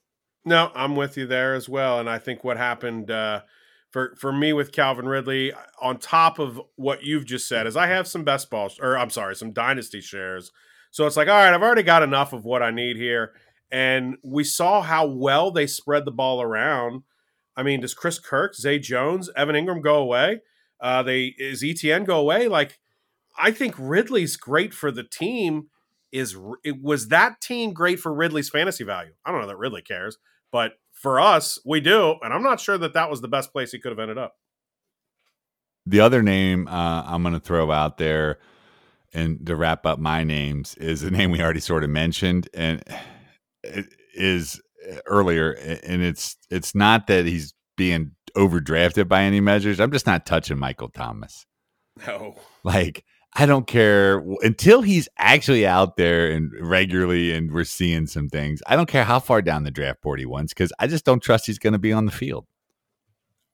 No, 0.45 0.73
I'm 0.75 0.97
with 0.97 1.19
you 1.19 1.27
there 1.27 1.55
as 1.55 1.69
well. 1.69 2.01
And 2.01 2.09
I 2.09 2.19
think 2.19 2.43
what 2.45 2.57
happened 2.57 3.11
uh, 3.11 3.43
for 3.91 4.15
for 4.19 4.33
me 4.33 4.55
with 4.55 4.73
Calvin 4.73 5.07
Ridley, 5.07 5.53
on 5.83 5.99
top 5.99 6.39
of 6.39 6.59
what 6.77 7.03
you've 7.03 7.27
just 7.27 7.47
said, 7.47 7.67
is 7.67 7.77
I 7.77 7.89
have 7.89 8.07
some 8.09 8.25
best 8.25 8.49
balls, 8.49 8.79
or 8.81 8.97
I'm 8.97 9.11
sorry, 9.11 9.37
some 9.37 9.53
dynasty 9.53 10.01
shares. 10.01 10.51
So 10.91 11.07
it's 11.07 11.17
like, 11.17 11.29
all 11.29 11.35
right, 11.35 11.55
I've 11.55 11.63
already 11.63 11.83
got 11.83 12.03
enough 12.03 12.33
of 12.33 12.45
what 12.45 12.63
I 12.63 12.71
need 12.71 12.97
here. 12.97 13.33
And 13.71 14.17
we 14.25 14.43
saw 14.43 14.83
how 14.83 15.07
well 15.07 15.51
they 15.51 15.67
spread 15.67 16.05
the 16.05 16.11
ball 16.11 16.43
around. 16.43 17.03
I 17.57 17.63
mean, 17.63 17.81
does 17.81 17.95
Chris 17.95 18.19
Kirk, 18.19 18.55
Zay 18.55 18.79
Jones, 18.79 19.31
Evan 19.37 19.55
Engram 19.55 19.83
go 19.83 19.97
away? 19.97 20.41
Uh, 20.81 21.03
they 21.03 21.35
is 21.39 21.63
ETN 21.63 22.07
go 22.07 22.19
away? 22.19 22.49
Like, 22.49 22.79
I 23.39 23.51
think 23.53 23.75
Ridley's 23.79 24.37
great 24.37 24.75
for 24.75 24.91
the 24.91 25.05
team. 25.05 25.69
Is 26.11 26.37
it 26.65 26.83
was 26.83 27.09
that 27.09 27.41
team 27.41 27.73
great 27.73 28.01
for 28.01 28.13
Ridley's 28.13 28.49
fantasy 28.49 28.83
value? 28.83 29.13
I 29.25 29.31
don't 29.31 29.41
know 29.41 29.47
that 29.47 29.59
Ridley 29.59 29.83
cares, 29.83 30.19
but 30.51 30.73
for 30.93 31.21
us, 31.21 31.59
we 31.65 31.81
do, 31.81 32.17
and 32.23 32.33
I'm 32.35 32.43
not 32.43 32.61
sure 32.61 32.77
that 32.79 32.95
that 32.95 33.09
was 33.09 33.21
the 33.21 33.29
best 33.29 33.53
place 33.53 33.73
he 33.73 33.79
could 33.79 33.93
have 33.93 33.99
ended 33.99 34.19
up. 34.19 34.37
The 35.87 36.01
other 36.01 36.23
name 36.23 36.67
uh, 36.67 37.05
I'm 37.07 37.23
going 37.23 37.35
to 37.35 37.41
throw 37.41 37.71
out 37.71 37.99
there 37.99 38.39
and 39.13 39.45
to 39.47 39.57
wrap 39.57 39.87
up 39.87 39.99
my 39.99 40.25
names 40.25 40.75
is 40.77 41.03
a 41.03 41.11
name 41.11 41.31
we 41.31 41.43
already 41.43 41.61
sort 41.61 41.85
of 41.85 41.91
mentioned 41.91 42.49
and 42.55 42.83
it 43.63 43.87
is 44.15 44.61
uh, 44.91 44.97
earlier 45.07 45.53
and 45.53 46.03
it's 46.03 46.37
it's 46.51 46.75
not 46.75 47.07
that 47.07 47.27
he's 47.27 47.55
being 47.77 48.13
overdrafted 48.37 49.09
by 49.09 49.23
any 49.23 49.41
measures. 49.41 49.81
I'm 49.81 49.93
just 49.93 50.07
not 50.07 50.27
touching 50.27 50.59
Michael 50.59 50.89
Thomas. 50.89 51.47
No, 52.07 52.37
Like 52.65 53.05
I 53.35 53.47
don't 53.47 53.67
care 53.67 54.25
until 54.43 54.83
he's 54.83 55.09
actually 55.17 55.67
out 55.67 55.97
there 55.97 56.31
and 56.31 56.51
regularly 56.61 57.33
and 57.33 57.53
we're 57.53 57.65
seeing 57.65 58.07
some 58.07 58.29
things. 58.29 58.61
I 58.67 58.77
don't 58.77 58.89
care 58.89 59.05
how 59.05 59.21
far 59.21 59.41
down 59.41 59.65
the 59.65 59.71
draft 59.71 60.03
board 60.03 60.19
he 60.19 60.27
wants 60.27 60.53
because 60.53 60.73
I 60.79 60.87
just 60.87 61.05
don't 61.05 61.23
trust 61.23 61.47
he's 61.47 61.59
going 61.59 61.73
to 61.75 61.79
be 61.79 61.93
on 61.93 62.07
the 62.07 62.13
field. 62.13 62.47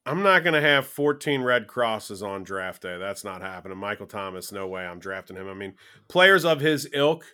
I'm 0.07 0.23
not 0.23 0.45
going 0.45 0.55
to 0.55 0.61
have 0.61 0.87
14 0.87 1.43
red 1.43 1.67
crosses 1.67 2.23
on 2.23 2.45
draft 2.45 2.83
day. 2.83 2.97
That's 2.97 3.25
not 3.25 3.43
happening. 3.43 3.77
Michael 3.77 4.07
Thomas, 4.07 4.53
no 4.53 4.69
way. 4.69 4.87
I'm 4.87 5.01
drafting 5.01 5.37
him. 5.37 5.49
I 5.49 5.55
mean, 5.55 5.75
players 6.09 6.45
of 6.45 6.61
his 6.61 6.89
ilk. 6.93 7.25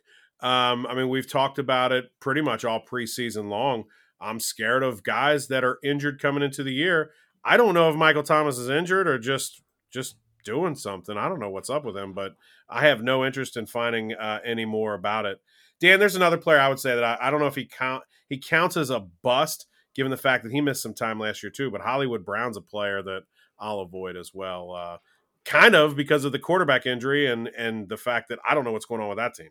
Um, 0.41 0.87
I 0.87 0.95
mean, 0.95 1.11
we've 1.11 1.31
talked 1.31 1.59
about 1.59 1.93
it 1.93 2.07
pretty 2.19 2.41
much 2.41 2.65
all 2.65 2.83
preseason 2.83 3.51
long. 3.51 3.85
I'm 4.21 4.41
scared 4.41 4.83
of 4.83 5.03
guys 5.03 5.49
that 5.49 5.65
are 5.65 5.79
injured 5.85 6.21
coming 6.21 6.43
into 6.43 6.63
the 6.63 6.73
year. 6.73 7.11
I 7.45 7.59
don't 7.59 7.75
know 7.75 7.91
if 7.91 7.97
Michael 7.97 8.23
Thomas 8.23 8.57
is 8.57 8.71
injured 8.71 9.07
or 9.07 9.19
just 9.19 9.63
just 9.93 10.17
doing 10.45 10.75
something. 10.75 11.17
I 11.17 11.29
don't 11.29 11.41
know 11.41 11.51
what's 11.51 11.71
up 11.71 11.85
with 11.85 11.97
him, 11.97 12.15
but 12.15 12.33
I 12.69 12.87
have 12.87 13.03
no 13.03 13.25
interest 13.25 13.57
in 13.57 13.67
finding 13.67 14.15
uh, 14.15 14.39
any 14.45 14.65
more 14.65 14.95
about 14.95 15.27
it. 15.27 15.41
Dan, 15.81 16.01
there's 16.01 16.17
another 16.17 16.39
player 16.39 16.59
I 16.59 16.69
would 16.69 16.81
say 16.81 16.95
that 16.95 17.05
I, 17.05 17.19
I 17.21 17.31
don't 17.31 17.41
know 17.41 17.47
if 17.47 17.55
he 17.55 17.67
count 17.67 18.05
he 18.29 18.39
counts 18.39 18.77
as 18.77 18.91
a 18.91 19.01
bust 19.23 19.67
given 19.95 20.11
the 20.11 20.17
fact 20.17 20.45
that 20.45 20.53
he 20.53 20.61
missed 20.61 20.83
some 20.83 20.95
time 20.95 21.19
last 21.21 21.43
year 21.43 21.51
too. 21.51 21.71
But 21.71 21.81
Hollywood 21.81 22.25
Brown's 22.25 22.57
a 22.57 22.61
player 22.63 23.03
that 23.03 23.23
I'll 23.59 23.81
avoid 23.81 24.17
as 24.17 24.33
well, 24.35 24.73
uh, 24.73 24.99
kind 25.45 25.75
of 25.75 25.97
because 25.97 26.25
of 26.25 26.33
the 26.33 26.39
quarterback 26.39 26.87
injury 26.87 27.27
and 27.27 27.49
and 27.49 27.89
the 27.89 27.97
fact 27.97 28.29
that 28.29 28.39
I 28.49 28.55
don't 28.55 28.65
know 28.65 28.73
what's 28.73 28.87
going 28.87 29.01
on 29.01 29.09
with 29.09 29.19
that 29.19 29.35
team. 29.35 29.51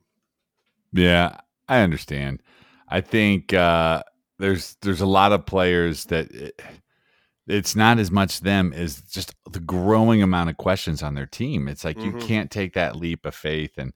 Yeah, 0.94 1.38
I 1.68 1.80
understand. 1.82 2.42
I 2.90 3.02
think 3.02 3.54
uh, 3.54 4.04
there's 4.40 4.76
there's 4.82 5.02
a 5.02 5.06
lot 5.06 5.32
of 5.32 5.46
players 5.46 6.06
that 6.06 6.30
it, 6.32 6.62
it's 7.48 7.76
not 7.76 8.00
as 8.00 8.12
much 8.12 8.42
them 8.42 8.74
as 8.74 9.02
just 9.04 9.34
the 9.52 9.60
growing 9.60 10.22
amount 10.22 10.50
of 10.50 10.58
questions 10.58 11.02
on 11.02 11.16
their 11.16 11.26
team. 11.26 11.68
It's 11.68 11.84
like 11.84 12.04
you 12.04 12.12
Mhm. 12.12 12.22
can't 12.28 12.52
take 12.52 12.74
that 12.74 12.96
leap 12.96 13.26
of 13.26 13.34
faith, 13.36 13.78
and 13.78 13.94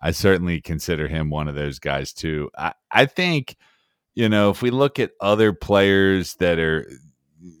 I 0.00 0.10
certainly 0.12 0.60
consider 0.60 1.08
him 1.08 1.28
one 1.30 1.48
of 1.48 1.54
those 1.54 1.78
guys 1.78 2.12
too. 2.12 2.50
I 2.56 2.72
I 2.90 3.06
think 3.06 3.56
you 4.14 4.28
know 4.28 4.50
if 4.50 4.62
we 4.62 4.70
look 4.70 4.98
at 4.98 5.12
other 5.20 5.52
players 5.52 6.34
that 6.36 6.58
are 6.58 6.90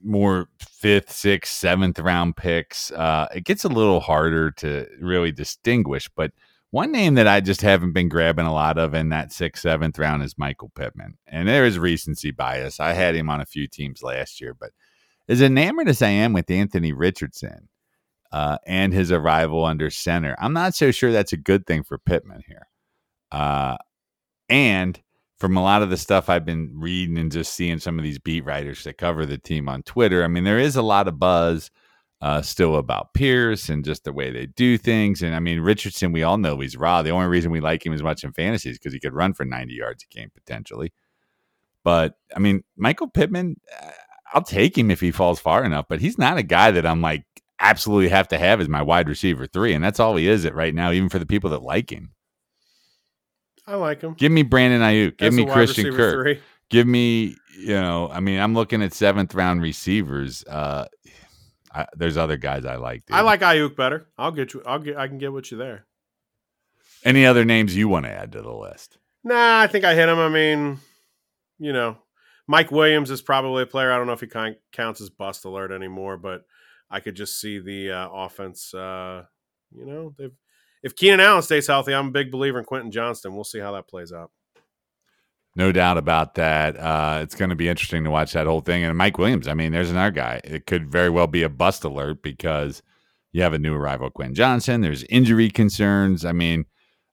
more 0.02 0.48
fifth, 0.58 1.10
sixth, 1.12 1.54
seventh 1.54 1.98
round 1.98 2.36
picks, 2.36 2.90
uh, 2.92 3.28
it 3.34 3.44
gets 3.44 3.64
a 3.64 3.68
little 3.68 4.00
harder 4.00 4.50
to 4.52 4.86
really 5.00 5.32
distinguish, 5.32 6.08
but. 6.14 6.32
One 6.72 6.92
name 6.92 7.14
that 7.14 7.26
I 7.26 7.40
just 7.40 7.62
haven't 7.62 7.94
been 7.94 8.08
grabbing 8.08 8.46
a 8.46 8.52
lot 8.52 8.78
of 8.78 8.94
in 8.94 9.08
that 9.08 9.32
sixth, 9.32 9.62
seventh 9.62 9.98
round 9.98 10.22
is 10.22 10.38
Michael 10.38 10.70
Pittman. 10.76 11.18
And 11.26 11.48
there 11.48 11.64
is 11.64 11.80
recency 11.80 12.30
bias. 12.30 12.78
I 12.78 12.92
had 12.92 13.16
him 13.16 13.28
on 13.28 13.40
a 13.40 13.44
few 13.44 13.66
teams 13.66 14.04
last 14.04 14.40
year, 14.40 14.54
but 14.54 14.70
as 15.30 15.40
enamored 15.40 15.88
as 15.88 16.02
I 16.02 16.08
am 16.08 16.32
with 16.32 16.50
Anthony 16.50 16.92
Richardson 16.92 17.68
uh, 18.32 18.58
and 18.66 18.92
his 18.92 19.12
arrival 19.12 19.64
under 19.64 19.88
center, 19.88 20.34
I'm 20.40 20.52
not 20.52 20.74
so 20.74 20.90
sure 20.90 21.12
that's 21.12 21.32
a 21.32 21.36
good 21.36 21.66
thing 21.66 21.84
for 21.84 21.98
Pittman 21.98 22.42
here. 22.46 22.66
Uh, 23.30 23.76
and 24.48 25.00
from 25.40 25.56
a 25.56 25.62
lot 25.62 25.82
of 25.82 25.88
the 25.88 25.96
stuff 25.96 26.28
I've 26.28 26.44
been 26.44 26.70
reading 26.74 27.16
and 27.16 27.32
just 27.32 27.54
seeing 27.54 27.78
some 27.78 27.98
of 27.98 28.04
these 28.04 28.18
beat 28.18 28.44
writers 28.44 28.84
that 28.84 28.98
cover 28.98 29.24
the 29.24 29.38
team 29.38 29.70
on 29.70 29.82
Twitter, 29.82 30.22
I 30.22 30.28
mean, 30.28 30.44
there 30.44 30.58
is 30.58 30.76
a 30.76 30.82
lot 30.82 31.08
of 31.08 31.18
buzz 31.18 31.70
uh, 32.20 32.42
still 32.42 32.76
about 32.76 33.14
Pierce 33.14 33.70
and 33.70 33.82
just 33.82 34.04
the 34.04 34.12
way 34.12 34.30
they 34.30 34.44
do 34.44 34.76
things. 34.76 35.22
And 35.22 35.34
I 35.34 35.40
mean, 35.40 35.60
Richardson, 35.60 36.12
we 36.12 36.22
all 36.22 36.36
know 36.36 36.60
he's 36.60 36.76
raw. 36.76 37.00
The 37.00 37.10
only 37.10 37.26
reason 37.26 37.50
we 37.50 37.60
like 37.60 37.84
him 37.84 37.94
as 37.94 38.02
much 38.02 38.22
in 38.22 38.32
fantasy 38.34 38.68
is 38.68 38.78
because 38.78 38.92
he 38.92 39.00
could 39.00 39.14
run 39.14 39.32
for 39.32 39.46
90 39.46 39.72
yards 39.72 40.04
a 40.04 40.14
game 40.14 40.30
potentially. 40.34 40.92
But 41.82 42.18
I 42.36 42.38
mean, 42.38 42.62
Michael 42.76 43.08
Pittman, 43.08 43.58
uh, 43.82 43.90
I'll 44.34 44.42
take 44.42 44.76
him 44.76 44.90
if 44.90 45.00
he 45.00 45.10
falls 45.10 45.40
far 45.40 45.64
enough, 45.64 45.86
but 45.88 46.02
he's 46.02 46.18
not 46.18 46.36
a 46.36 46.42
guy 46.42 46.70
that 46.70 46.84
I'm 46.84 47.00
like 47.00 47.24
absolutely 47.58 48.10
have 48.10 48.28
to 48.28 48.38
have 48.38 48.60
as 48.60 48.68
my 48.68 48.82
wide 48.82 49.08
receiver 49.08 49.46
three. 49.46 49.72
And 49.72 49.82
that's 49.82 49.98
all 50.00 50.16
he 50.16 50.28
is 50.28 50.44
at 50.44 50.54
right 50.54 50.74
now, 50.74 50.92
even 50.92 51.08
for 51.08 51.18
the 51.18 51.24
people 51.24 51.48
that 51.50 51.62
like 51.62 51.90
him. 51.90 52.12
I 53.70 53.76
like 53.76 54.00
him. 54.00 54.14
Give 54.14 54.32
me 54.32 54.42
Brandon 54.42 54.80
Aiyuk. 54.80 55.16
Give 55.16 55.28
As 55.28 55.34
me 55.34 55.46
Christian 55.46 55.94
Kirk. 55.94 56.14
three. 56.14 56.40
Give 56.70 56.88
me, 56.88 57.36
you 57.56 57.68
know, 57.74 58.08
I 58.12 58.18
mean, 58.18 58.40
I'm 58.40 58.52
looking 58.52 58.82
at 58.82 58.92
seventh 58.92 59.32
round 59.32 59.62
receivers. 59.62 60.44
Uh, 60.44 60.86
I, 61.72 61.86
there's 61.94 62.16
other 62.16 62.36
guys 62.36 62.64
I 62.64 62.76
like. 62.76 63.06
Dude. 63.06 63.16
I 63.16 63.20
like 63.20 63.40
Aiyuk 63.40 63.76
better. 63.76 64.08
I'll 64.18 64.32
get 64.32 64.54
you. 64.54 64.62
I'll 64.66 64.80
get. 64.80 64.96
I 64.96 65.06
can 65.06 65.18
get 65.18 65.32
with 65.32 65.52
you 65.52 65.58
there. 65.58 65.86
Any 67.04 67.24
other 67.26 67.44
names 67.44 67.76
you 67.76 67.88
want 67.88 68.06
to 68.06 68.12
add 68.12 68.32
to 68.32 68.42
the 68.42 68.52
list? 68.52 68.98
Nah, 69.22 69.60
I 69.60 69.68
think 69.68 69.84
I 69.84 69.94
hit 69.94 70.08
him. 70.08 70.18
I 70.18 70.28
mean, 70.28 70.78
you 71.60 71.72
know, 71.72 71.96
Mike 72.48 72.72
Williams 72.72 73.10
is 73.12 73.22
probably 73.22 73.62
a 73.62 73.66
player. 73.66 73.92
I 73.92 73.98
don't 73.98 74.08
know 74.08 74.14
if 74.14 74.20
he 74.20 74.26
kind 74.26 74.56
counts 74.72 75.00
as 75.00 75.10
bust 75.10 75.44
alert 75.44 75.70
anymore, 75.70 76.16
but 76.16 76.42
I 76.90 76.98
could 76.98 77.14
just 77.14 77.40
see 77.40 77.60
the 77.60 77.92
uh, 77.92 78.08
offense. 78.10 78.74
Uh, 78.74 79.24
you 79.72 79.86
know, 79.86 80.12
they've 80.18 80.34
if 80.82 80.96
Keenan 80.96 81.20
Allen 81.20 81.42
stays 81.42 81.66
healthy, 81.66 81.94
I'm 81.94 82.08
a 82.08 82.12
big 82.12 82.30
believer 82.30 82.58
in 82.58 82.64
Quentin 82.64 82.90
Johnston. 82.90 83.34
We'll 83.34 83.44
see 83.44 83.58
how 83.60 83.72
that 83.72 83.88
plays 83.88 84.12
out. 84.12 84.30
No 85.56 85.72
doubt 85.72 85.98
about 85.98 86.36
that. 86.36 86.78
Uh, 86.78 87.20
it's 87.22 87.34
going 87.34 87.50
to 87.50 87.56
be 87.56 87.68
interesting 87.68 88.04
to 88.04 88.10
watch 88.10 88.32
that 88.34 88.46
whole 88.46 88.60
thing. 88.60 88.84
And 88.84 88.96
Mike 88.96 89.18
Williams, 89.18 89.48
I 89.48 89.54
mean, 89.54 89.72
there's 89.72 89.90
another 89.90 90.12
guy. 90.12 90.40
It 90.44 90.66
could 90.66 90.90
very 90.90 91.10
well 91.10 91.26
be 91.26 91.42
a 91.42 91.48
bust 91.48 91.82
alert 91.84 92.22
because 92.22 92.82
You 93.32 93.42
have 93.42 93.52
a 93.52 93.58
new 93.58 93.74
arrival, 93.74 94.10
Quinn 94.10 94.34
Johnson. 94.34 94.80
There's 94.80 95.04
injury 95.04 95.50
concerns. 95.50 96.24
I 96.24 96.32
mean, 96.32 96.64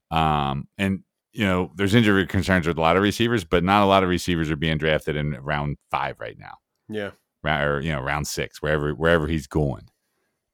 um, 0.09 0.67
and 0.77 1.03
you 1.31 1.45
know, 1.45 1.71
there's 1.75 1.93
injury 1.93 2.25
concerns 2.25 2.67
with 2.67 2.77
a 2.77 2.81
lot 2.81 2.97
of 2.97 3.03
receivers, 3.03 3.43
but 3.43 3.63
not 3.63 3.83
a 3.83 3.85
lot 3.85 4.03
of 4.03 4.09
receivers 4.09 4.49
are 4.49 4.55
being 4.55 4.77
drafted 4.79 5.15
in 5.15 5.31
round 5.41 5.77
five 5.91 6.19
right 6.19 6.37
now. 6.39 6.55
Yeah, 6.89 7.11
or 7.45 7.79
you 7.81 7.91
know, 7.91 8.01
round 8.01 8.27
six, 8.27 8.61
wherever 8.61 8.91
wherever 8.93 9.27
he's 9.27 9.45
going. 9.45 9.89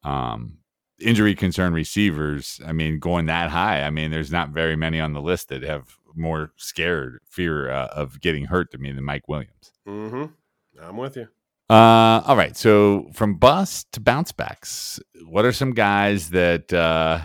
Um, 0.03 0.57
injury 1.03 1.35
concern 1.35 1.73
receivers. 1.73 2.59
I 2.65 2.71
mean, 2.71 2.99
going 2.99 3.27
that 3.27 3.49
high. 3.49 3.83
I 3.83 3.89
mean, 3.89 4.11
there's 4.11 4.31
not 4.31 4.49
very 4.49 4.75
many 4.75 4.99
on 4.99 5.13
the 5.13 5.21
list 5.21 5.49
that 5.49 5.63
have 5.63 5.97
more 6.15 6.51
scared 6.57 7.19
fear 7.29 7.69
uh, 7.69 7.87
of 7.87 8.21
getting 8.21 8.45
hurt 8.45 8.71
to 8.71 8.77
me 8.77 8.91
than 8.91 9.03
Mike 9.03 9.27
Williams. 9.27 9.71
Mm-hmm. 9.87 10.25
I'm 10.81 10.97
with 10.97 11.15
you. 11.15 11.27
Uh, 11.69 12.21
all 12.25 12.35
right. 12.35 12.55
So 12.55 13.09
from 13.13 13.35
bust 13.35 13.91
to 13.93 13.99
bounce 13.99 14.31
backs, 14.31 14.99
what 15.25 15.45
are 15.45 15.53
some 15.53 15.71
guys 15.71 16.29
that 16.31 16.73
uh, 16.73 17.21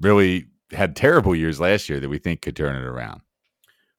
really 0.00 0.46
had 0.72 0.96
terrible 0.96 1.34
years 1.34 1.60
last 1.60 1.88
year 1.88 2.00
that 2.00 2.08
we 2.08 2.18
think 2.18 2.42
could 2.42 2.56
turn 2.56 2.76
it 2.76 2.84
around? 2.84 3.20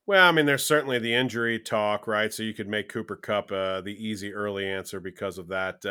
Well, 0.06 0.28
I 0.28 0.32
mean, 0.34 0.45
there's 0.45 0.65
certainly 0.65 0.99
the 0.99 1.13
injury 1.13 1.60
talk, 1.60 2.08
right? 2.08 2.34
So 2.34 2.43
you 2.43 2.54
could 2.54 2.67
make 2.67 2.89
Cooper 2.89 3.15
Kupp 3.15 3.52
uh, 3.52 3.80
the 3.82 3.95
easy 3.97 4.34
early 4.34 4.67
answer 4.67 4.99
because 4.99 5.38
of 5.38 5.47
that. 5.47 5.86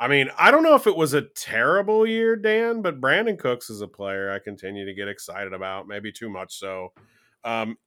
I 0.00 0.06
mean, 0.06 0.30
I 0.38 0.50
don't 0.50 0.62
know 0.62 0.76
if 0.76 0.86
it 0.86 0.96
was 0.96 1.12
a 1.12 1.22
terrible 1.22 2.06
year, 2.06 2.36
Dan, 2.36 2.82
but 2.82 3.00
Brandin 3.00 3.38
Cooks 3.38 3.68
is 3.68 3.80
a 3.80 3.88
player 3.88 4.30
I 4.30 4.38
continue 4.38 4.86
to 4.86 4.94
get 4.94 5.08
excited 5.08 5.52
about, 5.52 5.88
maybe 5.88 6.12
too 6.12 6.30
much 6.30 6.56
so. 6.56 6.92
Um, 7.44 7.78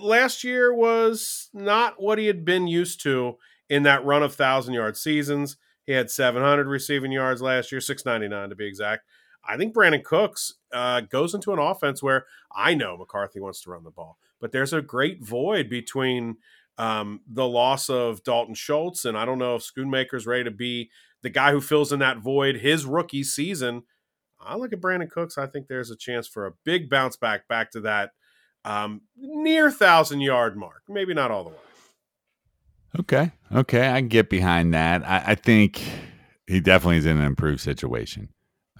last 0.00 0.42
year 0.42 0.74
was 0.74 1.50
not 1.52 2.02
what 2.02 2.18
he 2.18 2.26
had 2.26 2.44
been 2.44 2.66
used 2.66 3.00
to 3.02 3.36
in 3.68 3.84
that 3.84 4.04
run 4.04 4.22
of 4.22 4.34
thousand 4.34 4.74
yard 4.74 4.96
seasons. 4.96 5.56
He 5.86 5.92
had 5.92 6.10
700 6.10 6.66
receiving 6.66 7.12
yards 7.12 7.42
last 7.42 7.70
year, 7.70 7.80
699 7.80 8.48
to 8.48 8.56
be 8.56 8.66
exact. 8.66 9.04
I 9.46 9.56
think 9.56 9.74
Brandin 9.74 10.02
Cooks 10.02 10.54
uh, 10.72 11.02
goes 11.02 11.34
into 11.34 11.52
an 11.52 11.58
offense 11.58 12.02
where 12.02 12.26
I 12.54 12.74
know 12.74 12.96
McCarthy 12.96 13.40
wants 13.40 13.60
to 13.62 13.70
run 13.70 13.84
the 13.84 13.90
ball, 13.90 14.18
but 14.40 14.52
there's 14.52 14.72
a 14.72 14.82
great 14.82 15.22
void 15.22 15.68
between 15.68 16.36
um, 16.78 17.20
the 17.28 17.46
loss 17.46 17.88
of 17.88 18.22
Dalton 18.24 18.54
Schultz, 18.54 19.04
and 19.04 19.16
I 19.16 19.24
don't 19.24 19.38
know 19.38 19.56
if 19.56 19.62
Schoonmaker's 19.62 20.26
ready 20.26 20.44
to 20.44 20.50
be 20.50 20.90
the 21.22 21.30
guy 21.30 21.52
who 21.52 21.60
fills 21.60 21.92
in 21.92 22.00
that 22.00 22.18
void 22.18 22.56
his 22.56 22.84
rookie 22.84 23.22
season. 23.22 23.82
I 24.40 24.56
look 24.56 24.72
at 24.72 24.80
Brandin 24.80 25.10
Cooks. 25.10 25.38
I 25.38 25.46
think 25.46 25.68
there's 25.68 25.90
a 25.90 25.96
chance 25.96 26.28
for 26.28 26.46
a 26.46 26.52
big 26.64 26.90
bounce 26.90 27.16
back 27.16 27.48
back 27.48 27.70
to 27.72 27.80
that 27.80 28.10
um, 28.64 29.02
near 29.16 29.70
thousand 29.70 30.20
yard 30.20 30.56
mark. 30.56 30.82
Maybe 30.88 31.14
not 31.14 31.30
all 31.30 31.44
the 31.44 31.50
way. 31.50 31.56
Okay, 33.00 33.32
okay, 33.52 33.90
I 33.90 34.00
can 34.00 34.08
get 34.08 34.30
behind 34.30 34.72
that. 34.74 35.04
I, 35.04 35.24
I 35.28 35.34
think 35.34 35.82
he 36.46 36.60
definitely 36.60 36.98
is 36.98 37.06
in 37.06 37.18
an 37.18 37.24
improved 37.24 37.60
situation. 37.60 38.28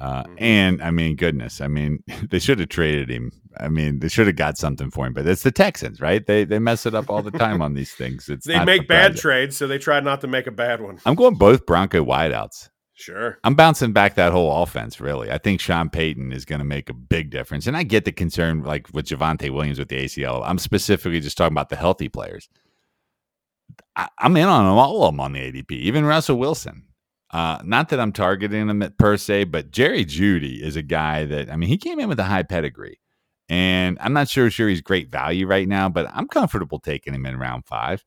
Uh, 0.01 0.25
mm-hmm. 0.25 0.35
And 0.39 0.83
I 0.83 0.91
mean, 0.91 1.17
goodness, 1.17 1.61
I 1.61 1.69
mean, 1.69 2.03
they 2.31 2.39
should 2.39 2.59
have 2.59 2.69
traded 2.69 3.11
him. 3.11 3.33
I 3.59 3.69
mean, 3.69 4.01
they 4.01 4.09
should 4.09 4.27
have 4.27 4.37
got 4.37 4.59
something 4.59 4.91
for 4.91 5.07
him, 5.07 5.13
but 5.13 5.27
it's 5.27 5.45
the 5.45 5.53
Texans, 5.53 6.01
right? 6.01 6.27
They 6.27 6.45
they 6.45 6.59
mess 6.59 6.87
it 6.87 6.95
up 6.95 7.09
all 7.09 7.23
the 7.23 7.31
time 7.31 7.63
on 7.63 7.75
these 7.75 7.93
things. 7.93 8.29
It's 8.29 8.47
they 8.47 8.65
make 8.65 8.89
bad 8.89 9.17
trades, 9.17 9.57
so 9.57 9.69
they 9.69 9.79
try 9.79 10.01
not 10.01 10.21
to 10.23 10.27
make 10.27 10.49
a 10.49 10.51
bad 10.51 10.81
one. 10.81 10.99
I'm 11.07 11.15
going 11.15 11.37
both 11.37 11.65
Bronco 11.65 12.05
wideouts. 12.05 12.71
Sure. 12.97 13.39
I'm 13.43 13.57
bouncing 13.57 13.93
back 13.93 14.15
that 14.15 14.33
whole 14.33 14.63
offense, 14.63 15.01
really. 15.01 15.31
I 15.31 15.39
think 15.39 15.61
Sean 15.61 15.91
Payton 15.91 16.33
is 16.33 16.45
going 16.45 16.61
to 16.61 16.65
make 16.65 16.89
a 16.89 16.95
big 16.95 17.31
difference. 17.31 17.67
And 17.67 17.77
I 17.77 17.83
get 17.83 18.05
the 18.05 18.13
concern, 18.13 18.63
like 18.63 18.89
with 18.93 19.07
Javonte 19.07 19.51
Williams 19.51 19.81
with 19.81 19.89
the 19.89 20.05
ACL. 20.05 20.43
I'm 20.45 20.59
specifically 20.59 21.19
just 21.19 21.37
talking 21.37 21.55
about 21.55 21.71
the 21.71 21.77
healthy 21.77 22.09
players. 22.09 22.49
I, 23.97 24.09
am 24.21 24.37
in 24.37 24.47
on 24.47 24.65
them, 24.65 24.75
all 24.75 25.03
of 25.03 25.13
them 25.13 25.21
on 25.21 25.33
the 25.33 25.41
ADP, 25.41 25.73
even 25.73 26.05
Russell 26.05 26.39
Wilson. 26.39 26.85
Uh, 27.35 27.59
not 27.65 27.89
that 27.89 27.99
I'm 27.99 28.13
targeting 28.13 28.69
him 28.69 28.95
per 28.97 29.17
se, 29.17 29.45
but 29.45 29.73
Jerry 29.73 30.05
Jeudy 30.05 30.63
is 30.63 30.77
a 30.77 30.83
guy 30.83 31.25
that 31.25 31.51
I 31.51 31.57
mean 31.57 31.69
he 31.69 31.77
came 31.77 31.99
in 31.99 32.09
with 32.09 32.21
a 32.21 32.25
high 32.25 32.45
pedigree, 32.45 33.01
and 33.49 33.99
I'm 34.01 34.13
not 34.13 34.29
sure 34.29 34.49
sure 34.53 34.69
he's 34.69 34.81
great 34.81 35.11
value 35.11 35.45
right 35.45 35.67
now, 35.67 35.89
but 35.89 36.09
I'm 36.15 36.29
comfortable 36.29 36.79
taking 36.79 37.13
him 37.13 37.27
in 37.27 37.37
round 37.37 37.67
five. 37.67 38.05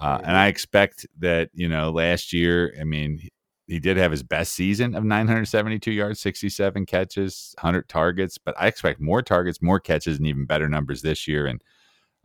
Uh, 0.00 0.20
and 0.24 0.38
I 0.38 0.46
expect 0.46 1.06
that 1.18 1.50
you 1.52 1.68
know 1.68 1.90
last 1.90 2.32
year, 2.32 2.74
I 2.80 2.84
mean 2.84 3.20
he 3.66 3.78
did 3.78 3.98
have 3.98 4.10
his 4.10 4.22
best 4.22 4.54
season 4.54 4.94
of 4.94 5.04
972 5.04 5.90
yards, 5.90 6.20
67 6.20 6.86
catches, 6.86 7.54
100 7.60 7.90
targets, 7.90 8.38
but 8.38 8.54
I 8.58 8.68
expect 8.68 9.00
more 9.00 9.20
targets, 9.20 9.60
more 9.60 9.80
catches, 9.80 10.16
and 10.16 10.26
even 10.26 10.46
better 10.46 10.68
numbers 10.68 11.02
this 11.02 11.28
year. 11.28 11.46
And 11.46 11.62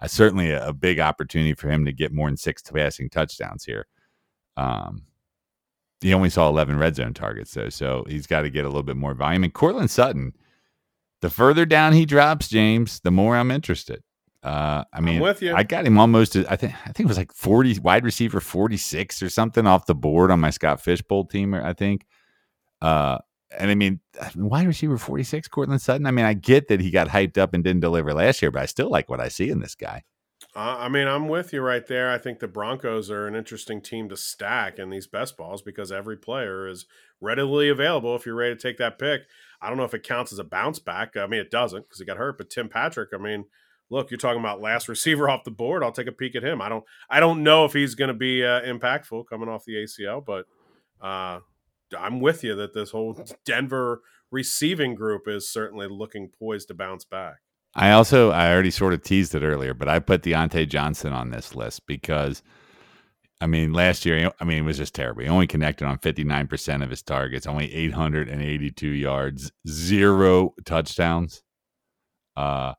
uh, 0.02 0.08
certainly 0.08 0.52
a, 0.52 0.70
a, 0.70 0.74
big 0.74 1.00
opportunity 1.00 1.54
for 1.54 1.70
him 1.70 1.86
to 1.86 1.92
get 1.92 2.14
more 2.14 2.30
than 2.30 2.38
six 2.38 2.62
passing 2.62 3.10
touchdowns 3.10 3.66
here. 3.66 3.88
Um, 4.56 5.07
he 6.02 6.14
only 6.14 6.30
saw 6.30 6.48
11 6.48 6.78
red 6.78 6.96
zone 6.96 7.14
targets 7.14 7.54
though, 7.54 7.70
so 7.70 8.06
he's 8.08 8.28
got 8.28 8.42
to 8.42 8.50
get 8.50 8.66
a 8.66 8.68
little 8.68 8.84
bit 8.84 8.98
more 8.98 9.14
volume. 9.14 9.44
And 9.44 9.54
Courtland 9.54 9.90
Sutton, 9.90 10.34
the 11.22 11.30
further 11.30 11.66
down 11.66 11.94
he 11.94 12.06
drops, 12.06 12.50
James, 12.50 13.00
the 13.00 13.12
more 13.12 13.36
I'm 13.36 13.52
interested. 13.52 14.04
Uh, 14.44 14.84
I 14.94 15.02
mean, 15.02 15.16
I'm 15.16 15.22
with 15.22 15.42
you. 15.42 15.56
I 15.56 15.64
got 15.64 15.86
him 15.86 15.98
almost. 15.98 16.36
I 16.36 16.56
think 16.56 16.74
I 16.86 16.92
think 16.92 17.02
it 17.02 17.08
was 17.08 17.18
like 17.18 17.34
40 17.34 17.80
wide 17.80 18.06
receiver 18.06 18.40
46 18.40 19.24
or 19.24 19.30
something 19.30 19.66
off 19.66 19.88
the 19.88 19.96
board 19.96 20.32
on 20.32 20.40
my 20.40 20.52
Scott 20.52 20.80
Fish 20.80 21.02
Bowl 21.02 21.26
team. 21.26 21.54
I 21.54 21.74
think. 21.74 22.06
Uh, 22.82 23.18
and 23.58 23.72
I 23.72 23.76
mean, 23.76 24.00
wide 24.36 24.68
receiver 24.68 24.98
46, 24.98 25.48
Courtland 25.48 25.82
Sutton. 25.82 26.06
I 26.06 26.12
mean, 26.12 26.26
I 26.26 26.34
get 26.34 26.68
that 26.68 26.82
he 26.82 26.92
got 26.92 27.08
hyped 27.08 27.38
up 27.38 27.54
and 27.54 27.64
didn't 27.64 27.82
deliver 27.82 28.14
last 28.14 28.42
year, 28.42 28.52
but 28.52 28.62
I 28.62 28.66
still 28.66 28.90
like 28.90 29.10
what 29.10 29.20
I 29.20 29.30
see 29.30 29.50
in 29.50 29.60
this 29.60 29.76
guy. 29.76 30.04
I 30.60 30.90
mean, 30.90 31.08
I'm 31.08 31.28
with 31.28 31.54
you 31.54 31.62
right 31.62 31.86
there. 31.86 32.10
I 32.10 32.18
think 32.18 32.40
the 32.40 32.48
Broncos 32.48 33.12
are 33.12 33.28
an 33.28 33.36
interesting 33.36 33.80
team 33.80 34.10
to 34.10 34.18
stack 34.18 34.80
in 34.80 34.90
these 34.90 35.06
best 35.06 35.38
balls 35.38 35.62
because 35.62 35.92
every 35.92 36.18
player 36.18 36.68
is 36.68 36.88
readily 37.22 37.70
available 37.70 38.16
if 38.16 38.26
you're 38.26 38.34
ready 38.34 38.56
to 38.56 38.60
take 38.60 38.80
that 38.80 38.98
pick. 38.98 39.22
I 39.62 39.70
don't 39.70 39.78
know 39.78 39.84
if 39.84 39.94
it 39.94 40.02
counts 40.02 40.34
as 40.34 40.40
a 40.40 40.44
bounce 40.44 40.80
back. 40.80 41.16
I 41.16 41.28
mean, 41.28 41.42
it 41.42 41.52
doesn't 41.52 41.84
because 41.84 42.00
he 42.00 42.06
got 42.06 42.18
hurt. 42.18 42.40
But 42.40 42.50
Tim 42.50 42.70
Patrick, 42.70 43.10
I 43.14 43.18
mean, 43.18 43.46
look, 43.92 44.10
you're 44.10 44.18
talking 44.18 44.40
about 44.40 44.60
last 44.60 44.88
receiver 44.90 45.30
off 45.30 45.44
the 45.44 45.52
board. 45.52 45.84
I'll 45.84 45.92
take 45.92 46.08
a 46.08 46.12
peek 46.12 46.36
at 46.36 46.44
him. 46.44 46.60
I 46.60 46.70
don't, 46.70 46.86
I 47.08 47.20
don't 47.20 47.44
know 47.44 47.66
if 47.66 47.74
he's 47.74 47.94
going 47.94 48.10
to 48.10 48.16
be 48.16 48.44
uh, 48.44 48.62
impactful 48.62 49.26
coming 49.30 49.50
off 49.50 49.64
the 49.64 49.76
ACL, 49.76 50.26
but 50.26 50.46
uh, 51.06 51.42
I'm 51.96 52.20
with 52.20 52.44
you 52.44 52.56
that 52.56 52.74
this 52.74 52.90
whole 52.90 53.24
Denver 53.46 54.02
receiving 54.32 54.96
group 54.96 55.28
is 55.28 55.52
certainly 55.52 55.88
looking 55.88 56.30
poised 56.30 56.70
to 56.70 56.74
bounce 56.74 57.06
back. 57.06 57.36
I 57.78 57.92
also 57.92 58.32
I 58.32 58.52
already 58.52 58.72
sort 58.72 58.94
of 58.94 59.04
teased 59.04 59.36
it 59.36 59.44
earlier, 59.44 59.76
but 59.76 59.88
I 59.88 60.00
put 60.00 60.24
Diontae 60.24 60.68
Johnson 60.68 61.14
on 61.14 61.30
this 61.30 61.56
list 61.56 61.86
because 61.86 62.42
I 63.40 63.46
mean 63.46 63.72
last 63.72 64.04
year 64.04 64.32
I 64.40 64.44
mean 64.44 64.58
it 64.58 64.66
was 64.66 64.78
just 64.78 64.96
terrible. 64.96 65.22
He 65.22 65.30
only 65.30 65.46
connected 65.46 65.86
on 65.86 66.00
59% 66.00 66.84
of 66.84 66.90
his 66.90 67.04
targets, 67.04 67.46
only 67.46 67.72
882 67.72 68.88
yards, 68.88 69.52
zero 69.68 70.56
touchdowns. 70.66 71.44
Uh 72.36 72.74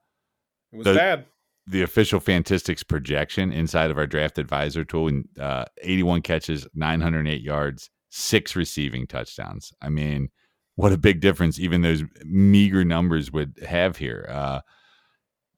it 0.73 0.79
was 0.79 0.85
the, 0.85 0.95
bad. 0.95 1.27
The 1.69 1.83
official 1.83 2.19
Fantistics 2.19 2.83
projection 2.83 3.53
inside 3.53 3.93
of 3.93 3.99
our 3.99 4.07
draft 4.07 4.37
advisor 4.37 4.85
tool, 4.85 5.23
uh, 5.39 5.65
81 5.83 6.23
catches, 6.23 6.67
908 6.75 7.41
yards, 7.41 7.91
six 8.11 8.57
receiving 8.57 9.07
touchdowns. 9.07 9.73
I 9.81 9.91
mean, 9.91 10.31
what 10.75 10.93
a 10.93 10.99
big 10.99 11.21
difference 11.21 11.59
even 11.59 11.83
those 11.83 12.05
meager 12.25 12.85
numbers 12.85 13.31
would 13.33 13.59
have 13.67 13.97
here. 13.97 14.27
Uh, 14.29 14.61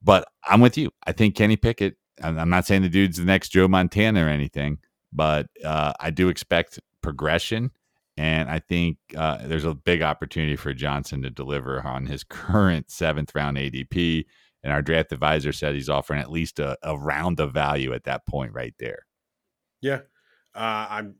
but 0.02 0.26
I'm 0.44 0.60
with 0.60 0.78
you. 0.78 0.90
I 1.06 1.12
think 1.12 1.34
Kenny 1.34 1.56
Pickett. 1.56 1.96
I'm 2.22 2.50
not 2.50 2.66
saying 2.66 2.82
the 2.82 2.90
dude's 2.90 3.16
the 3.16 3.24
next 3.24 3.48
Joe 3.48 3.66
Montana 3.66 4.26
or 4.26 4.28
anything, 4.28 4.78
but 5.10 5.46
uh, 5.64 5.94
I 5.98 6.10
do 6.10 6.28
expect 6.28 6.78
progression, 7.02 7.70
and 8.18 8.50
I 8.50 8.58
think 8.58 8.98
uh, 9.16 9.38
there's 9.42 9.64
a 9.64 9.74
big 9.74 10.02
opportunity 10.02 10.56
for 10.56 10.74
Johnson 10.74 11.22
to 11.22 11.30
deliver 11.30 11.80
on 11.82 12.06
his 12.06 12.22
current 12.24 12.90
seventh 12.90 13.34
round 13.34 13.56
ADP. 13.56 14.26
And 14.62 14.74
our 14.74 14.82
draft 14.82 15.12
advisor 15.12 15.52
said 15.52 15.74
he's 15.74 15.88
offering 15.88 16.20
at 16.20 16.30
least 16.30 16.58
a, 16.58 16.76
a 16.82 16.98
round 16.98 17.40
of 17.40 17.54
value 17.54 17.94
at 17.94 18.04
that 18.04 18.26
point, 18.26 18.52
right 18.52 18.74
there. 18.78 19.06
Yeah, 19.80 20.00
uh, 20.54 20.86
I'm. 20.90 21.14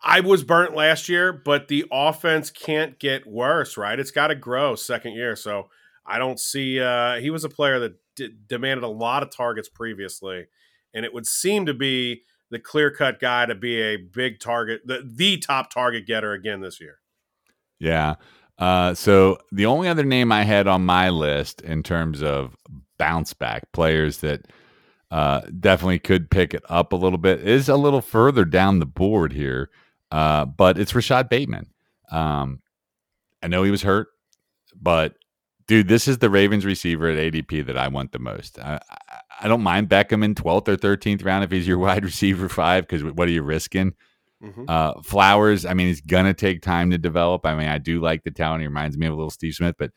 I 0.00 0.20
was 0.20 0.44
burnt 0.44 0.76
last 0.76 1.08
year, 1.08 1.32
but 1.32 1.68
the 1.68 1.86
offense 1.90 2.50
can't 2.50 2.98
get 3.00 3.26
worse, 3.26 3.76
right? 3.76 3.98
It's 3.98 4.12
got 4.12 4.28
to 4.28 4.36
grow 4.36 4.76
second 4.76 5.14
year. 5.14 5.34
So 5.34 5.70
I 6.08 6.18
don't 6.18 6.40
see. 6.40 6.80
Uh, 6.80 7.16
he 7.16 7.30
was 7.30 7.44
a 7.44 7.48
player 7.48 7.78
that 7.80 7.94
d- 8.16 8.34
demanded 8.48 8.82
a 8.82 8.88
lot 8.88 9.22
of 9.22 9.30
targets 9.30 9.68
previously, 9.68 10.46
and 10.94 11.04
it 11.04 11.12
would 11.12 11.26
seem 11.26 11.66
to 11.66 11.74
be 11.74 12.22
the 12.50 12.58
clear 12.58 12.90
cut 12.90 13.20
guy 13.20 13.46
to 13.46 13.54
be 13.54 13.80
a 13.80 13.96
big 13.96 14.40
target, 14.40 14.80
the 14.86 15.06
the 15.06 15.36
top 15.36 15.70
target 15.70 16.06
getter 16.06 16.32
again 16.32 16.60
this 16.60 16.80
year. 16.80 16.98
Yeah. 17.78 18.14
Uh, 18.58 18.94
so 18.94 19.38
the 19.52 19.66
only 19.66 19.86
other 19.86 20.02
name 20.02 20.32
I 20.32 20.42
had 20.42 20.66
on 20.66 20.84
my 20.84 21.10
list 21.10 21.60
in 21.60 21.82
terms 21.82 22.22
of 22.22 22.56
bounce 22.98 23.32
back 23.32 23.70
players 23.72 24.18
that 24.18 24.46
uh, 25.10 25.42
definitely 25.60 26.00
could 26.00 26.30
pick 26.30 26.52
it 26.52 26.62
up 26.68 26.92
a 26.92 26.96
little 26.96 27.18
bit 27.18 27.40
is 27.46 27.68
a 27.68 27.76
little 27.76 28.00
further 28.00 28.44
down 28.44 28.78
the 28.78 28.86
board 28.86 29.32
here, 29.32 29.70
uh, 30.10 30.44
but 30.44 30.78
it's 30.78 30.94
Rashod 30.94 31.28
Bateman. 31.28 31.68
Um, 32.10 32.60
I 33.42 33.46
know 33.46 33.62
he 33.62 33.70
was 33.70 33.82
hurt, 33.82 34.08
but 34.74 35.14
dude, 35.68 35.86
this 35.86 36.08
is 36.08 36.18
the 36.18 36.28
Ravens 36.28 36.64
receiver 36.64 37.08
at 37.08 37.16
ADP 37.16 37.64
that 37.66 37.78
I 37.78 37.86
want 37.86 38.10
the 38.10 38.18
most. 38.18 38.58
I, 38.58 38.80
I, 39.40 39.46
don't 39.46 39.62
mind 39.62 39.88
Beckham 39.88 40.24
in 40.24 40.34
12th 40.34 40.66
or 40.66 40.76
13th 40.76 41.24
round 41.24 41.44
if 41.44 41.52
he's 41.52 41.68
your 41.68 41.78
wide 41.86 42.04
receiver 42.04 42.48
five, 42.48 42.88
because 42.88 43.04
what 43.04 43.28
are 43.28 43.32
you 43.32 43.42
risking? 43.42 43.94
Mm-hmm. 44.42 44.64
Uh, 44.66 45.00
Flowers, 45.02 45.64
I 45.64 45.74
mean, 45.74 45.86
he's 45.86 46.00
gonna 46.00 46.34
take 46.34 46.62
time 46.62 46.90
to 46.90 46.98
develop. 46.98 47.46
I 47.46 47.54
mean, 47.54 47.68
I 47.68 47.78
do 47.78 48.00
like 48.00 48.24
the 48.24 48.30
talent. 48.30 48.62
He 48.62 48.66
reminds 48.66 48.98
me 48.98 49.06
of 49.06 49.12
a 49.12 49.16
little 49.16 49.30
Steve 49.30 49.54
Smith, 49.54 49.76
but 49.78 49.92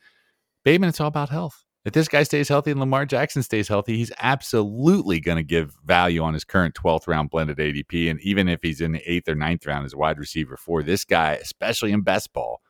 Bateman, 0.64 0.90
it's 0.90 1.00
all 1.00 1.08
about 1.08 1.28
health. 1.28 1.64
If 1.84 1.94
this 1.94 2.06
guy 2.06 2.22
stays 2.22 2.48
healthy 2.48 2.70
and 2.70 2.78
Lamar 2.78 3.06
Jackson 3.06 3.42
stays 3.42 3.66
healthy, 3.66 3.96
he's 3.96 4.12
absolutely 4.20 5.18
going 5.18 5.36
to 5.36 5.42
give 5.42 5.74
value 5.84 6.22
on 6.22 6.32
his 6.32 6.44
current 6.44 6.76
12th 6.76 7.08
round 7.08 7.30
blended 7.30 7.58
ADP. 7.58 8.08
And 8.08 8.20
even 8.20 8.48
if 8.48 8.60
he's 8.62 8.80
in 8.80 8.92
the 8.92 9.10
eighth 9.10 9.28
or 9.28 9.34
ninth 9.34 9.66
round 9.66 9.84
as 9.84 9.96
wide 9.96 10.20
receiver 10.20 10.56
for 10.56 10.84
this 10.84 11.04
guy, 11.04 11.32
especially 11.32 11.90
in 11.90 12.02
best 12.02 12.32
ball, 12.32 12.60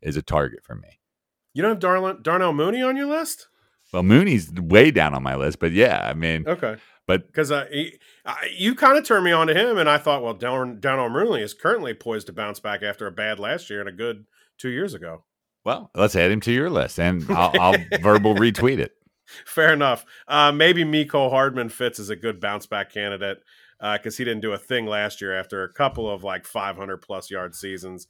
is 0.00 0.16
a 0.16 0.22
target 0.22 0.60
for 0.64 0.74
me. 0.74 1.01
You 1.54 1.62
don't 1.62 1.72
have 1.72 1.80
Darnell, 1.80 2.14
Darnell 2.14 2.52
Mooney 2.52 2.82
on 2.82 2.96
your 2.96 3.06
list? 3.06 3.48
Well, 3.92 4.02
Mooney's 4.02 4.50
way 4.52 4.90
down 4.90 5.14
on 5.14 5.22
my 5.22 5.34
list, 5.36 5.58
but 5.58 5.72
yeah, 5.72 6.00
I 6.02 6.14
mean, 6.14 6.48
okay. 6.48 6.76
But 7.06 7.26
because 7.26 7.50
uh, 7.50 7.66
you 8.56 8.74
kind 8.74 8.96
of 8.96 9.04
turned 9.04 9.24
me 9.24 9.32
on 9.32 9.48
to 9.48 9.54
him, 9.54 9.76
and 9.76 9.88
I 9.88 9.98
thought, 9.98 10.22
well, 10.22 10.34
Darnell, 10.34 10.76
Darnell 10.76 11.10
Mooney 11.10 11.42
is 11.42 11.52
currently 11.52 11.94
poised 11.94 12.28
to 12.28 12.32
bounce 12.32 12.60
back 12.60 12.82
after 12.82 13.06
a 13.06 13.12
bad 13.12 13.38
last 13.38 13.68
year 13.68 13.80
and 13.80 13.88
a 13.88 13.92
good 13.92 14.24
two 14.56 14.70
years 14.70 14.94
ago. 14.94 15.24
Well, 15.64 15.90
let's 15.94 16.16
add 16.16 16.30
him 16.30 16.40
to 16.40 16.52
your 16.52 16.70
list, 16.70 16.98
and 16.98 17.24
I'll, 17.30 17.52
I'll 17.60 17.78
verbal 18.00 18.34
retweet 18.34 18.78
it. 18.78 18.92
Fair 19.44 19.72
enough. 19.72 20.04
Uh, 20.28 20.52
maybe 20.52 20.84
Mecole 20.84 21.30
Hardman 21.30 21.68
fits 21.68 21.98
as 21.98 22.08
a 22.08 22.16
good 22.16 22.40
bounce 22.40 22.66
back 22.66 22.92
candidate 22.92 23.38
because 23.78 24.14
uh, 24.14 24.18
he 24.18 24.24
didn't 24.24 24.42
do 24.42 24.52
a 24.52 24.58
thing 24.58 24.86
last 24.86 25.20
year 25.20 25.38
after 25.38 25.64
a 25.64 25.72
couple 25.72 26.08
of 26.08 26.22
like 26.22 26.46
500 26.46 26.98
plus 26.98 27.30
yard 27.30 27.54
seasons. 27.54 28.06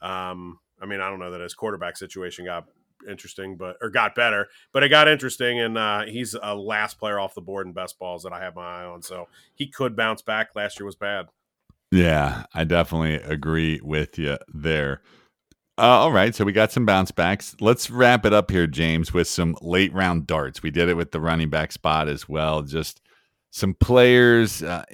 Um, 0.00 0.58
I 0.80 0.86
mean, 0.86 1.00
I 1.00 1.08
don't 1.08 1.20
know 1.20 1.30
that 1.30 1.40
his 1.40 1.54
quarterback 1.54 1.96
situation 1.96 2.44
got 2.44 2.66
interesting, 3.08 3.56
but 3.56 3.76
or 3.80 3.90
got 3.90 4.14
better, 4.14 4.48
but 4.72 4.82
it 4.82 4.88
got 4.88 5.08
interesting, 5.08 5.60
and 5.60 5.78
uh, 5.78 6.02
he's 6.02 6.34
a 6.40 6.54
last 6.54 6.98
player 6.98 7.18
off 7.18 7.34
the 7.34 7.40
board 7.40 7.66
in 7.66 7.72
best 7.72 7.98
balls 7.98 8.22
that 8.22 8.32
I 8.32 8.40
have 8.40 8.54
my 8.56 8.82
eye 8.82 8.84
on, 8.84 9.02
so 9.02 9.28
he 9.54 9.66
could 9.66 9.96
bounce 9.96 10.22
back. 10.22 10.54
Last 10.54 10.78
year 10.78 10.86
was 10.86 10.96
bad. 10.96 11.26
Yeah, 11.90 12.44
I 12.54 12.64
definitely 12.64 13.14
agree 13.16 13.80
with 13.82 14.18
you 14.18 14.38
there. 14.52 15.02
Uh, 15.78 15.82
all 15.82 16.12
right, 16.12 16.34
so 16.34 16.44
we 16.44 16.52
got 16.52 16.70
some 16.70 16.86
bounce 16.86 17.10
backs. 17.10 17.56
Let's 17.60 17.90
wrap 17.90 18.26
it 18.26 18.32
up 18.32 18.50
here, 18.50 18.66
James, 18.66 19.12
with 19.12 19.26
some 19.26 19.56
late 19.60 19.92
round 19.92 20.26
darts. 20.26 20.62
We 20.62 20.70
did 20.70 20.88
it 20.88 20.94
with 20.94 21.12
the 21.12 21.20
running 21.20 21.50
back 21.50 21.72
spot 21.72 22.08
as 22.08 22.28
well. 22.28 22.62
Just 22.62 23.00
some 23.50 23.74
players. 23.74 24.62
Uh, 24.62 24.84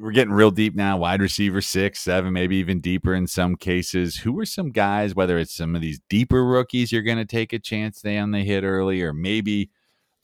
we're 0.00 0.12
getting 0.12 0.32
real 0.32 0.50
deep 0.50 0.74
now. 0.74 0.96
Wide 0.96 1.20
receiver 1.20 1.60
six, 1.60 2.00
seven, 2.00 2.32
maybe 2.32 2.56
even 2.56 2.80
deeper 2.80 3.14
in 3.14 3.26
some 3.26 3.56
cases. 3.56 4.16
Who 4.16 4.38
are 4.40 4.46
some 4.46 4.70
guys? 4.70 5.14
Whether 5.14 5.38
it's 5.38 5.54
some 5.54 5.74
of 5.74 5.80
these 5.80 6.00
deeper 6.08 6.44
rookies, 6.44 6.92
you're 6.92 7.02
going 7.02 7.18
to 7.18 7.24
take 7.24 7.52
a 7.52 7.58
chance 7.58 8.04
on 8.04 8.30
the 8.30 8.40
hit 8.40 8.64
early, 8.64 9.02
or 9.02 9.12
maybe 9.12 9.70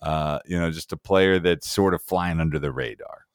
uh, 0.02 0.38
you 0.46 0.58
know 0.58 0.70
just 0.70 0.92
a 0.92 0.96
player 0.96 1.38
that's 1.38 1.68
sort 1.68 1.94
of 1.94 2.02
flying 2.02 2.40
under 2.40 2.58
the 2.58 2.72
radar. 2.72 3.26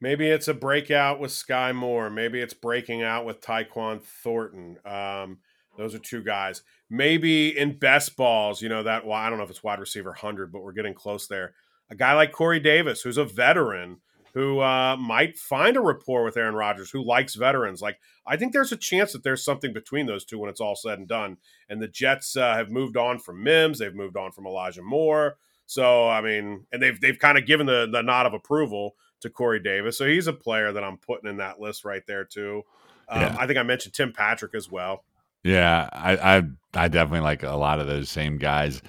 Maybe 0.00 0.26
it's 0.26 0.48
a 0.48 0.54
breakout 0.54 1.20
with 1.20 1.30
Skyy 1.30 1.72
Moore. 1.74 2.10
Maybe 2.10 2.40
it's 2.40 2.54
breaking 2.54 3.02
out 3.02 3.24
with 3.24 3.40
Tyquan 3.40 4.02
Thornton. 4.02 4.78
Um, 4.84 5.38
those 5.78 5.94
are 5.94 6.00
two 6.00 6.24
guys. 6.24 6.62
Maybe 6.90 7.56
in 7.56 7.78
best 7.78 8.16
balls, 8.16 8.60
you 8.60 8.68
know, 8.68 8.82
that, 8.82 9.06
well, 9.06 9.16
I 9.16 9.28
don't 9.28 9.38
know 9.38 9.44
if 9.44 9.50
it's 9.50 9.62
wide 9.62 9.78
receiver 9.78 10.10
100, 10.10 10.52
but 10.52 10.62
we're 10.62 10.72
getting 10.72 10.92
close 10.92 11.28
there. 11.28 11.54
A 11.88 11.94
guy 11.94 12.14
like 12.14 12.32
Corey 12.32 12.58
Davis, 12.58 13.02
who's 13.02 13.16
a 13.16 13.24
veteran, 13.24 14.00
who 14.34 14.60
uh, 14.60 14.96
might 14.96 15.38
find 15.38 15.76
a 15.76 15.80
rapport 15.80 16.24
with 16.24 16.36
Aaron 16.36 16.54
Rodgers, 16.54 16.90
who 16.90 17.04
likes 17.04 17.34
veterans. 17.34 17.82
Like, 17.82 17.98
I 18.26 18.36
think 18.36 18.52
there's 18.52 18.72
a 18.72 18.76
chance 18.76 19.12
that 19.12 19.22
there's 19.22 19.44
something 19.44 19.72
between 19.72 20.06
those 20.06 20.24
two 20.24 20.38
when 20.38 20.48
it's 20.48 20.60
all 20.60 20.74
said 20.74 20.98
and 20.98 21.06
done. 21.06 21.36
And 21.68 21.82
the 21.82 21.88
Jets 21.88 22.36
uh, 22.36 22.54
have 22.54 22.70
moved 22.70 22.96
on 22.96 23.18
from 23.18 23.42
Mims, 23.42 23.78
they've 23.78 23.94
moved 23.94 24.16
on 24.16 24.32
from 24.32 24.46
Elijah 24.46 24.82
Moore. 24.82 25.36
So, 25.66 26.08
I 26.08 26.20
mean, 26.20 26.66
and 26.72 26.82
they've 26.82 27.00
they've 27.00 27.18
kind 27.18 27.38
of 27.38 27.46
given 27.46 27.66
the, 27.66 27.88
the 27.90 28.02
nod 28.02 28.26
of 28.26 28.34
approval 28.34 28.96
to 29.20 29.30
Corey 29.30 29.60
Davis. 29.60 29.96
So 29.96 30.06
he's 30.06 30.26
a 30.26 30.32
player 30.32 30.72
that 30.72 30.82
I'm 30.82 30.98
putting 30.98 31.30
in 31.30 31.36
that 31.36 31.60
list 31.60 31.84
right 31.84 32.02
there, 32.06 32.24
too. 32.24 32.62
Um, 33.08 33.20
yeah. 33.20 33.36
I 33.38 33.46
think 33.46 33.58
I 33.58 33.62
mentioned 33.62 33.94
Tim 33.94 34.12
Patrick 34.12 34.54
as 34.54 34.70
well. 34.70 35.04
Yeah, 35.44 35.88
I, 35.92 36.36
I, 36.36 36.42
I 36.74 36.88
definitely 36.88 37.20
like 37.20 37.42
a 37.42 37.50
lot 37.50 37.80
of 37.80 37.86
those 37.86 38.08
same 38.08 38.38
guys. 38.38 38.80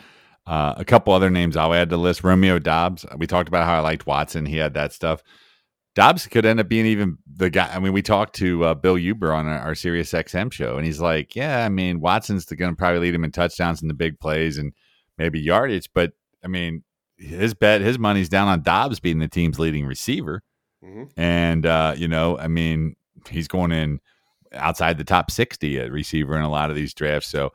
Uh, 0.46 0.74
a 0.76 0.84
couple 0.84 1.14
other 1.14 1.30
names 1.30 1.56
I'll 1.56 1.74
add 1.74 1.90
to 1.90 1.96
the 1.96 2.02
list. 2.02 2.24
Romeo 2.24 2.60
Doubs. 2.60 3.06
We 3.18 3.28
talked 3.28 3.48
about 3.48 3.66
how 3.66 3.76
I 3.76 3.80
liked 3.80 4.06
Watson. 4.06 4.46
He 4.46 4.58
had 4.58 4.74
that 4.74 4.92
stuff. 4.92 5.24
Doubs 5.96 6.26
could 6.28 6.46
end 6.46 6.60
up 6.60 6.68
being 6.68 6.86
even 6.88 7.18
the 7.32 7.50
guy. 7.50 7.70
I 7.72 7.80
mean, 7.80 7.94
we 7.94 8.02
talked 8.02 8.36
to 8.38 8.66
uh, 8.66 8.74
Bill 8.74 8.96
Huber 8.96 9.32
on 9.32 9.46
our, 9.46 9.60
our 9.60 9.76
Sirius 9.76 10.12
XM 10.12 10.52
show, 10.52 10.76
and 10.76 10.86
he's 10.86 11.00
like, 11.00 11.36
"Yeah, 11.36 11.64
I 11.64 11.70
mean, 11.70 12.02
Watson's 12.02 12.46
going 12.46 12.72
to 12.72 12.76
probably 12.76 13.00
lead 13.00 13.14
him 13.14 13.24
in 13.24 13.32
touchdowns 13.32 13.82
and 13.82 13.90
the 13.90 13.96
big 13.96 14.20
plays 14.20 14.58
and 14.58 14.74
maybe 15.18 15.40
yardage, 15.40 15.90
but 15.94 16.14
I 16.44 16.48
mean, 16.48 16.84
his 17.18 17.54
bet, 17.54 17.82
his 17.82 18.00
money's 18.00 18.28
down 18.28 18.48
on 18.48 18.64
Doubs 18.64 19.00
being 19.00 19.20
the 19.20 19.28
team's 19.28 19.60
leading 19.60 19.86
receiver, 19.86 20.42
mm-hmm. 20.84 21.04
and 21.16 21.66
uh, 21.66 21.94
you 21.96 22.08
know, 22.08 22.40
I 22.40 22.48
mean, 22.48 22.96
he's 23.30 23.48
going 23.48 23.72
in 23.72 24.00
outside 24.54 24.98
the 24.98 25.04
top 25.04 25.32
60 25.32 25.80
at 25.80 25.92
receiver 25.92 26.36
in 26.36 26.44
a 26.44 26.50
lot 26.50 26.70
of 26.70 26.76
these 26.76 26.94
drafts. 26.94 27.30
So 27.30 27.52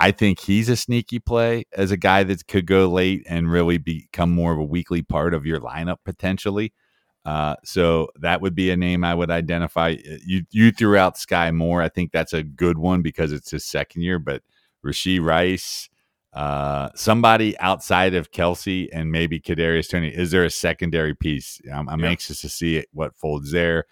I 0.00 0.12
think 0.12 0.40
he's 0.40 0.70
a 0.70 0.76
sneaky 0.76 1.18
play 1.18 1.64
as 1.74 1.90
a 1.90 1.96
guy 1.96 2.24
that 2.24 2.46
could 2.48 2.66
go 2.66 2.88
late 2.88 3.22
and 3.28 3.50
really 3.50 3.76
become 3.76 4.30
more 4.30 4.52
of 4.52 4.58
a 4.58 4.64
weekly 4.64 5.02
part 5.02 5.34
of 5.34 5.44
your 5.44 5.60
lineup 5.60 5.98
potentially. 6.06 6.72
Uh, 7.26 7.54
so 7.64 8.08
that 8.18 8.40
would 8.40 8.54
be 8.54 8.70
a 8.70 8.76
name 8.78 9.04
I 9.04 9.14
would 9.14 9.30
identify. 9.30 9.96
You 10.24 10.44
you 10.50 10.72
threw 10.72 10.96
out 10.96 11.16
Skyy 11.16 11.54
Moore. 11.54 11.82
I 11.82 11.90
think 11.90 12.12
that's 12.12 12.32
a 12.32 12.42
good 12.42 12.78
one 12.78 13.02
because 13.02 13.30
it's 13.30 13.50
his 13.50 13.66
second 13.66 14.00
year. 14.00 14.18
But 14.18 14.42
Rashee 14.84 15.22
Rice, 15.22 15.90
uh, 16.32 16.88
somebody 16.94 17.58
outside 17.58 18.14
of 18.14 18.30
Kelce 18.30 18.88
and 18.94 19.12
maybe 19.12 19.38
Kadarius 19.38 19.90
Toney. 19.90 20.08
Is 20.08 20.30
there 20.30 20.44
a 20.44 20.50
secondary 20.50 21.14
piece? 21.14 21.60
I'm, 21.70 21.90
I'm 21.90 22.00
yeah. 22.00 22.08
anxious 22.08 22.40
to 22.40 22.48
see 22.48 22.76
it, 22.76 22.88
what 22.94 23.14
folds 23.16 23.52
there. 23.52 23.84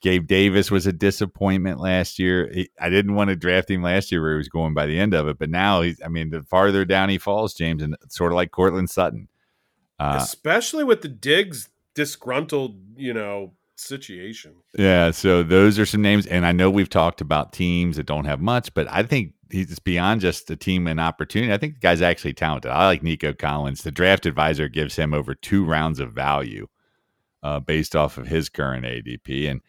Gabe 0.00 0.26
Davis 0.26 0.70
was 0.70 0.86
a 0.86 0.92
disappointment 0.92 1.80
last 1.80 2.18
year. 2.18 2.50
He, 2.52 2.70
I 2.80 2.88
didn't 2.88 3.14
want 3.14 3.30
to 3.30 3.36
draft 3.36 3.70
him 3.70 3.82
last 3.82 4.12
year 4.12 4.22
where 4.22 4.32
he 4.32 4.38
was 4.38 4.48
going 4.48 4.74
by 4.74 4.86
the 4.86 4.98
end 4.98 5.12
of 5.12 5.26
it, 5.26 5.38
but 5.38 5.50
now 5.50 5.82
he's, 5.82 6.00
I 6.04 6.08
mean, 6.08 6.30
the 6.30 6.42
farther 6.42 6.84
down 6.84 7.08
he 7.08 7.18
falls, 7.18 7.54
James, 7.54 7.82
and 7.82 7.96
sort 8.08 8.32
of 8.32 8.36
like 8.36 8.52
Courtland 8.52 8.90
Sutton. 8.90 9.28
Uh, 9.98 10.18
Especially 10.20 10.84
with 10.84 11.02
the 11.02 11.08
Diggs 11.08 11.68
disgruntled, 11.94 12.76
you 12.96 13.12
know, 13.12 13.54
situation. 13.74 14.54
Yeah. 14.76 15.10
So 15.10 15.42
those 15.42 15.78
are 15.78 15.86
some 15.86 16.02
names. 16.02 16.26
And 16.26 16.46
I 16.46 16.52
know 16.52 16.70
we've 16.70 16.90
talked 16.90 17.20
about 17.20 17.52
teams 17.52 17.96
that 17.96 18.06
don't 18.06 18.24
have 18.24 18.40
much, 18.40 18.72
but 18.74 18.86
I 18.90 19.02
think 19.02 19.34
he's 19.50 19.78
beyond 19.78 20.20
just 20.20 20.50
a 20.50 20.56
team 20.56 20.86
and 20.86 21.00
opportunity. 21.00 21.52
I 21.52 21.58
think 21.58 21.74
the 21.74 21.80
guy's 21.80 22.02
actually 22.02 22.34
talented. 22.34 22.70
I 22.70 22.86
like 22.86 23.02
Nico 23.02 23.32
Collins. 23.32 23.82
The 23.82 23.90
draft 23.90 24.26
advisor 24.26 24.68
gives 24.68 24.96
him 24.96 25.14
over 25.14 25.34
two 25.34 25.64
rounds 25.64 26.00
of 26.00 26.12
value 26.12 26.68
uh, 27.42 27.60
based 27.60 27.96
off 27.96 28.18
of 28.18 28.26
his 28.26 28.48
current 28.48 28.84
ADP. 28.84 29.50
And 29.50 29.60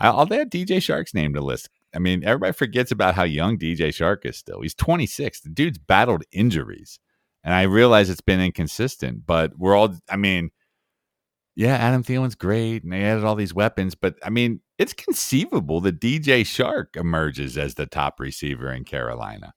I'll 0.00 0.32
add 0.32 0.50
DJ 0.50 0.78
Chark's 0.78 1.14
name 1.14 1.34
to 1.34 1.40
the 1.40 1.46
list. 1.46 1.68
I 1.94 1.98
mean, 1.98 2.24
everybody 2.24 2.52
forgets 2.52 2.90
about 2.90 3.14
how 3.14 3.24
young 3.24 3.58
DJ 3.58 3.88
Chark 3.88 4.24
is 4.24 4.36
still. 4.36 4.62
He's 4.62 4.74
26. 4.74 5.40
The 5.40 5.50
dude's 5.50 5.78
battled 5.78 6.22
injuries. 6.32 6.98
And 7.42 7.54
I 7.54 7.62
realize 7.62 8.10
it's 8.10 8.20
been 8.20 8.40
inconsistent, 8.40 9.26
but 9.26 9.58
we're 9.58 9.74
all, 9.74 9.94
I 10.08 10.16
mean, 10.16 10.50
yeah, 11.56 11.74
Adam 11.74 12.02
Thielen's 12.02 12.34
great 12.34 12.84
and 12.84 12.92
they 12.92 13.02
added 13.02 13.24
all 13.24 13.34
these 13.34 13.54
weapons, 13.54 13.94
but 13.94 14.16
I 14.22 14.30
mean, 14.30 14.60
it's 14.78 14.92
conceivable 14.92 15.80
that 15.82 16.00
DJ 16.00 16.42
Chark 16.42 16.96
emerges 16.96 17.58
as 17.58 17.74
the 17.74 17.86
top 17.86 18.20
receiver 18.20 18.72
in 18.72 18.84
Carolina. 18.84 19.54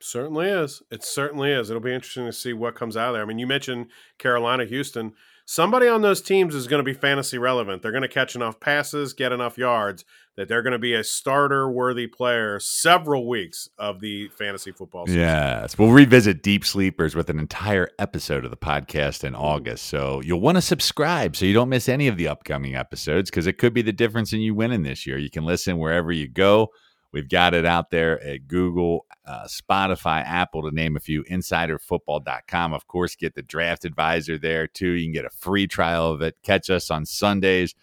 Certainly 0.00 0.48
is. 0.48 0.82
It 0.90 1.02
certainly 1.02 1.50
is. 1.50 1.70
It'll 1.70 1.82
be 1.82 1.94
interesting 1.94 2.26
to 2.26 2.32
see 2.32 2.52
what 2.52 2.74
comes 2.74 2.96
out 2.96 3.08
of 3.08 3.14
there. 3.14 3.22
I 3.22 3.26
mean, 3.26 3.38
you 3.38 3.46
mentioned 3.46 3.86
Carolina, 4.18 4.64
Houston 4.66 5.14
somebody 5.44 5.88
on 5.88 6.02
those 6.02 6.20
teams 6.22 6.54
is 6.54 6.66
going 6.66 6.84
to 6.84 6.84
be 6.84 6.98
fantasy 6.98 7.38
relevant. 7.38 7.82
They're 7.82 7.92
going 7.92 8.02
to 8.02 8.08
catch 8.08 8.34
enough 8.34 8.60
passes, 8.60 9.12
get 9.12 9.32
enough 9.32 9.58
yards 9.58 10.04
that 10.36 10.48
they're 10.48 10.62
going 10.62 10.72
to 10.72 10.78
be 10.78 10.94
a 10.94 11.04
starter 11.04 11.70
worthy 11.70 12.06
player 12.06 12.58
several 12.58 13.28
weeks 13.28 13.68
of 13.78 14.00
the 14.00 14.28
fantasy 14.28 14.72
football 14.72 15.06
season. 15.06 15.20
Yes. 15.20 15.78
We'll 15.78 15.92
revisit 15.92 16.42
deep 16.42 16.64
sleepers 16.64 17.14
with 17.14 17.30
an 17.30 17.38
entire 17.38 17.88
episode 17.98 18.44
of 18.44 18.50
the 18.50 18.56
podcast 18.56 19.22
in 19.22 19.34
August. 19.34 19.86
So 19.86 20.20
you'll 20.22 20.40
want 20.40 20.56
to 20.56 20.62
subscribe 20.62 21.36
so 21.36 21.44
you 21.44 21.54
don't 21.54 21.68
miss 21.68 21.88
any 21.88 22.08
of 22.08 22.16
the 22.16 22.28
upcoming 22.28 22.74
episodes 22.74 23.30
because 23.30 23.46
it 23.46 23.58
could 23.58 23.74
be 23.74 23.82
the 23.82 23.92
difference 23.92 24.32
in 24.32 24.40
you 24.40 24.54
winning 24.54 24.82
this 24.82 25.06
year. 25.06 25.18
You 25.18 25.30
can 25.30 25.44
listen 25.44 25.78
wherever 25.78 26.10
you 26.10 26.28
go. 26.28 26.70
We've 27.14 27.28
got 27.28 27.54
it 27.54 27.64
out 27.64 27.90
there 27.90 28.20
at 28.24 28.48
Google, 28.48 29.06
uh, 29.24 29.44
Spotify, 29.44 30.24
Apple, 30.26 30.62
to 30.62 30.74
name 30.74 30.96
a 30.96 31.00
few. 31.00 31.22
InsiderFootball.com. 31.22 32.74
Of 32.74 32.88
course, 32.88 33.14
get 33.14 33.36
the 33.36 33.42
draft 33.42 33.84
advisor 33.84 34.36
there 34.36 34.66
too. 34.66 34.88
You 34.88 35.06
can 35.06 35.12
get 35.12 35.24
a 35.24 35.30
free 35.30 35.68
trial 35.68 36.10
of 36.10 36.22
it. 36.22 36.36
Catch 36.42 36.70
us 36.70 36.90
on 36.90 37.06
Sundays 37.06 37.76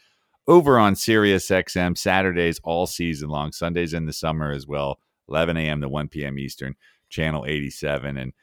over 0.48 0.78
on 0.78 0.98
Sirius 0.98 1.48
XM, 1.48 1.98
Saturdays 1.98 2.60
all 2.66 2.86
season 2.86 3.30
long, 3.30 3.54
Sundays 3.54 3.94
in 3.94 4.06
the 4.06 4.12
summer 4.12 4.52
as 4.52 4.68
well, 4.68 5.00
11 5.30 5.56
a.m. 5.56 5.80
to 5.80 5.88
1 5.88 6.10
p.m. 6.10 6.38
Eastern, 6.38 6.76
channel 7.08 7.46
87. 7.48 8.18
And 8.18 8.34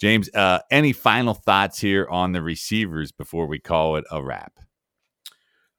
James, 0.00 0.28
uh, 0.34 0.58
any 0.72 0.92
final 0.92 1.34
thoughts 1.34 1.78
here 1.78 2.08
on 2.10 2.32
the 2.32 2.42
receivers 2.42 3.12
before 3.12 3.46
we 3.46 3.60
call 3.60 3.94
it 3.94 4.04
a 4.10 4.20
wrap? 4.20 4.58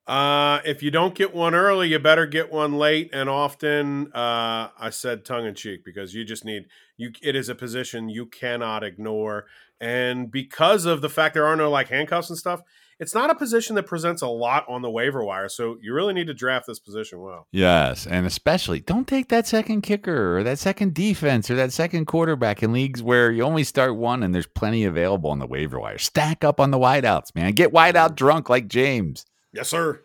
Uh, 0.06 0.60
if 0.66 0.84
you 0.84 0.91
don't 0.91 1.16
get 1.16 1.34
one 1.34 1.56
early, 1.56 1.88
you 1.88 1.99
better 1.99 2.26
get 2.26 2.51
one 2.51 2.74
late. 2.74 3.10
And 3.14 3.30
often, 3.30 4.12
uh, 4.14 4.70
I 4.78 4.89
said 4.89 5.24
tongue 5.24 5.45
in 5.45 5.56
cheek 5.56 5.86
because 5.86 6.14
you 6.14 6.26
just 6.26 6.43
need 6.43 6.66
you. 6.97 7.12
It 7.22 7.36
is 7.36 7.47
a 7.47 7.56
position 7.56 8.10
you 8.10 8.26
cannot 8.26 8.84
ignore, 8.84 9.45
and 9.80 10.30
because 10.30 10.86
of 10.86 11.01
the 11.01 11.10
fact 11.10 11.36
there 11.36 11.45
are 11.45 11.56
no 11.56 11.70
like 11.70 11.88
handcuffs 11.88 12.30
and 12.30 12.38
stuff, 12.38 12.62
it's 12.99 13.14
not 13.14 13.30
a 13.30 13.36
position 13.36 13.76
that 13.76 13.84
presents 13.84 14.22
a 14.22 14.28
lot 14.28 14.66
on 14.68 14.82
the 14.82 14.89
waiver 14.89 15.24
wire. 15.24 15.49
So 15.49 15.78
you 15.82 15.93
really 15.93 16.14
need 16.14 16.28
to 16.28 16.34
draft 16.34 16.68
this 16.68 16.80
position 16.80 17.22
well. 17.22 17.47
Yes, 17.51 18.06
and 18.06 18.26
especially 18.26 18.82
don't 18.82 19.08
take 19.08 19.30
that 19.30 19.47
second 19.47 19.82
kicker 19.82 20.38
or 20.38 20.43
that 20.43 20.60
second 20.60 20.93
defense 20.93 21.49
or 21.49 21.56
that 21.56 21.72
second 21.72 22.06
quarterback 22.06 22.62
in 22.62 22.74
leagues 22.74 23.01
where 23.01 23.32
you 23.32 23.43
only 23.43 23.64
start 23.64 23.95
one 23.95 24.22
and 24.22 24.36
there's 24.36 24.47
plenty 24.47 24.84
available 24.84 25.32
on 25.32 25.39
the 25.39 25.47
waiver 25.47 25.80
wire. 25.80 25.97
Stack 25.97 26.43
up 26.43 26.60
on 26.60 26.72
the 26.72 26.80
wideouts, 26.80 27.34
man. 27.36 27.54
Get 27.54 27.72
wideout 27.72 28.16
drunk 28.16 28.49
like 28.49 28.68
James. 28.68 29.26
Yes, 29.54 29.70
sir. 29.70 30.01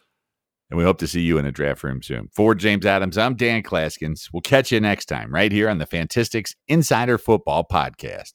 And 0.71 0.77
we 0.77 0.85
hope 0.85 0.99
to 0.99 1.07
see 1.07 1.23
you 1.23 1.39
in 1.39 1.47
a 1.47 1.53
draft 1.53 1.83
room 1.83 2.03
soon. 2.03 2.29
For 2.35 2.55
James 2.55 2.85
Adams, 2.85 3.17
I'm 3.17 3.35
Dan 3.35 3.63
Clasgens. 3.63 4.29
We'll 4.33 4.43
catch 4.43 4.71
you 4.71 4.81
next 4.81 5.07
time 5.07 5.33
right 5.33 5.51
here 5.51 5.71
on 5.71 5.79
the 5.79 5.87
Fantistics 5.87 6.55
Insider 6.69 7.17
Football 7.17 7.67
Podcast. 7.71 8.33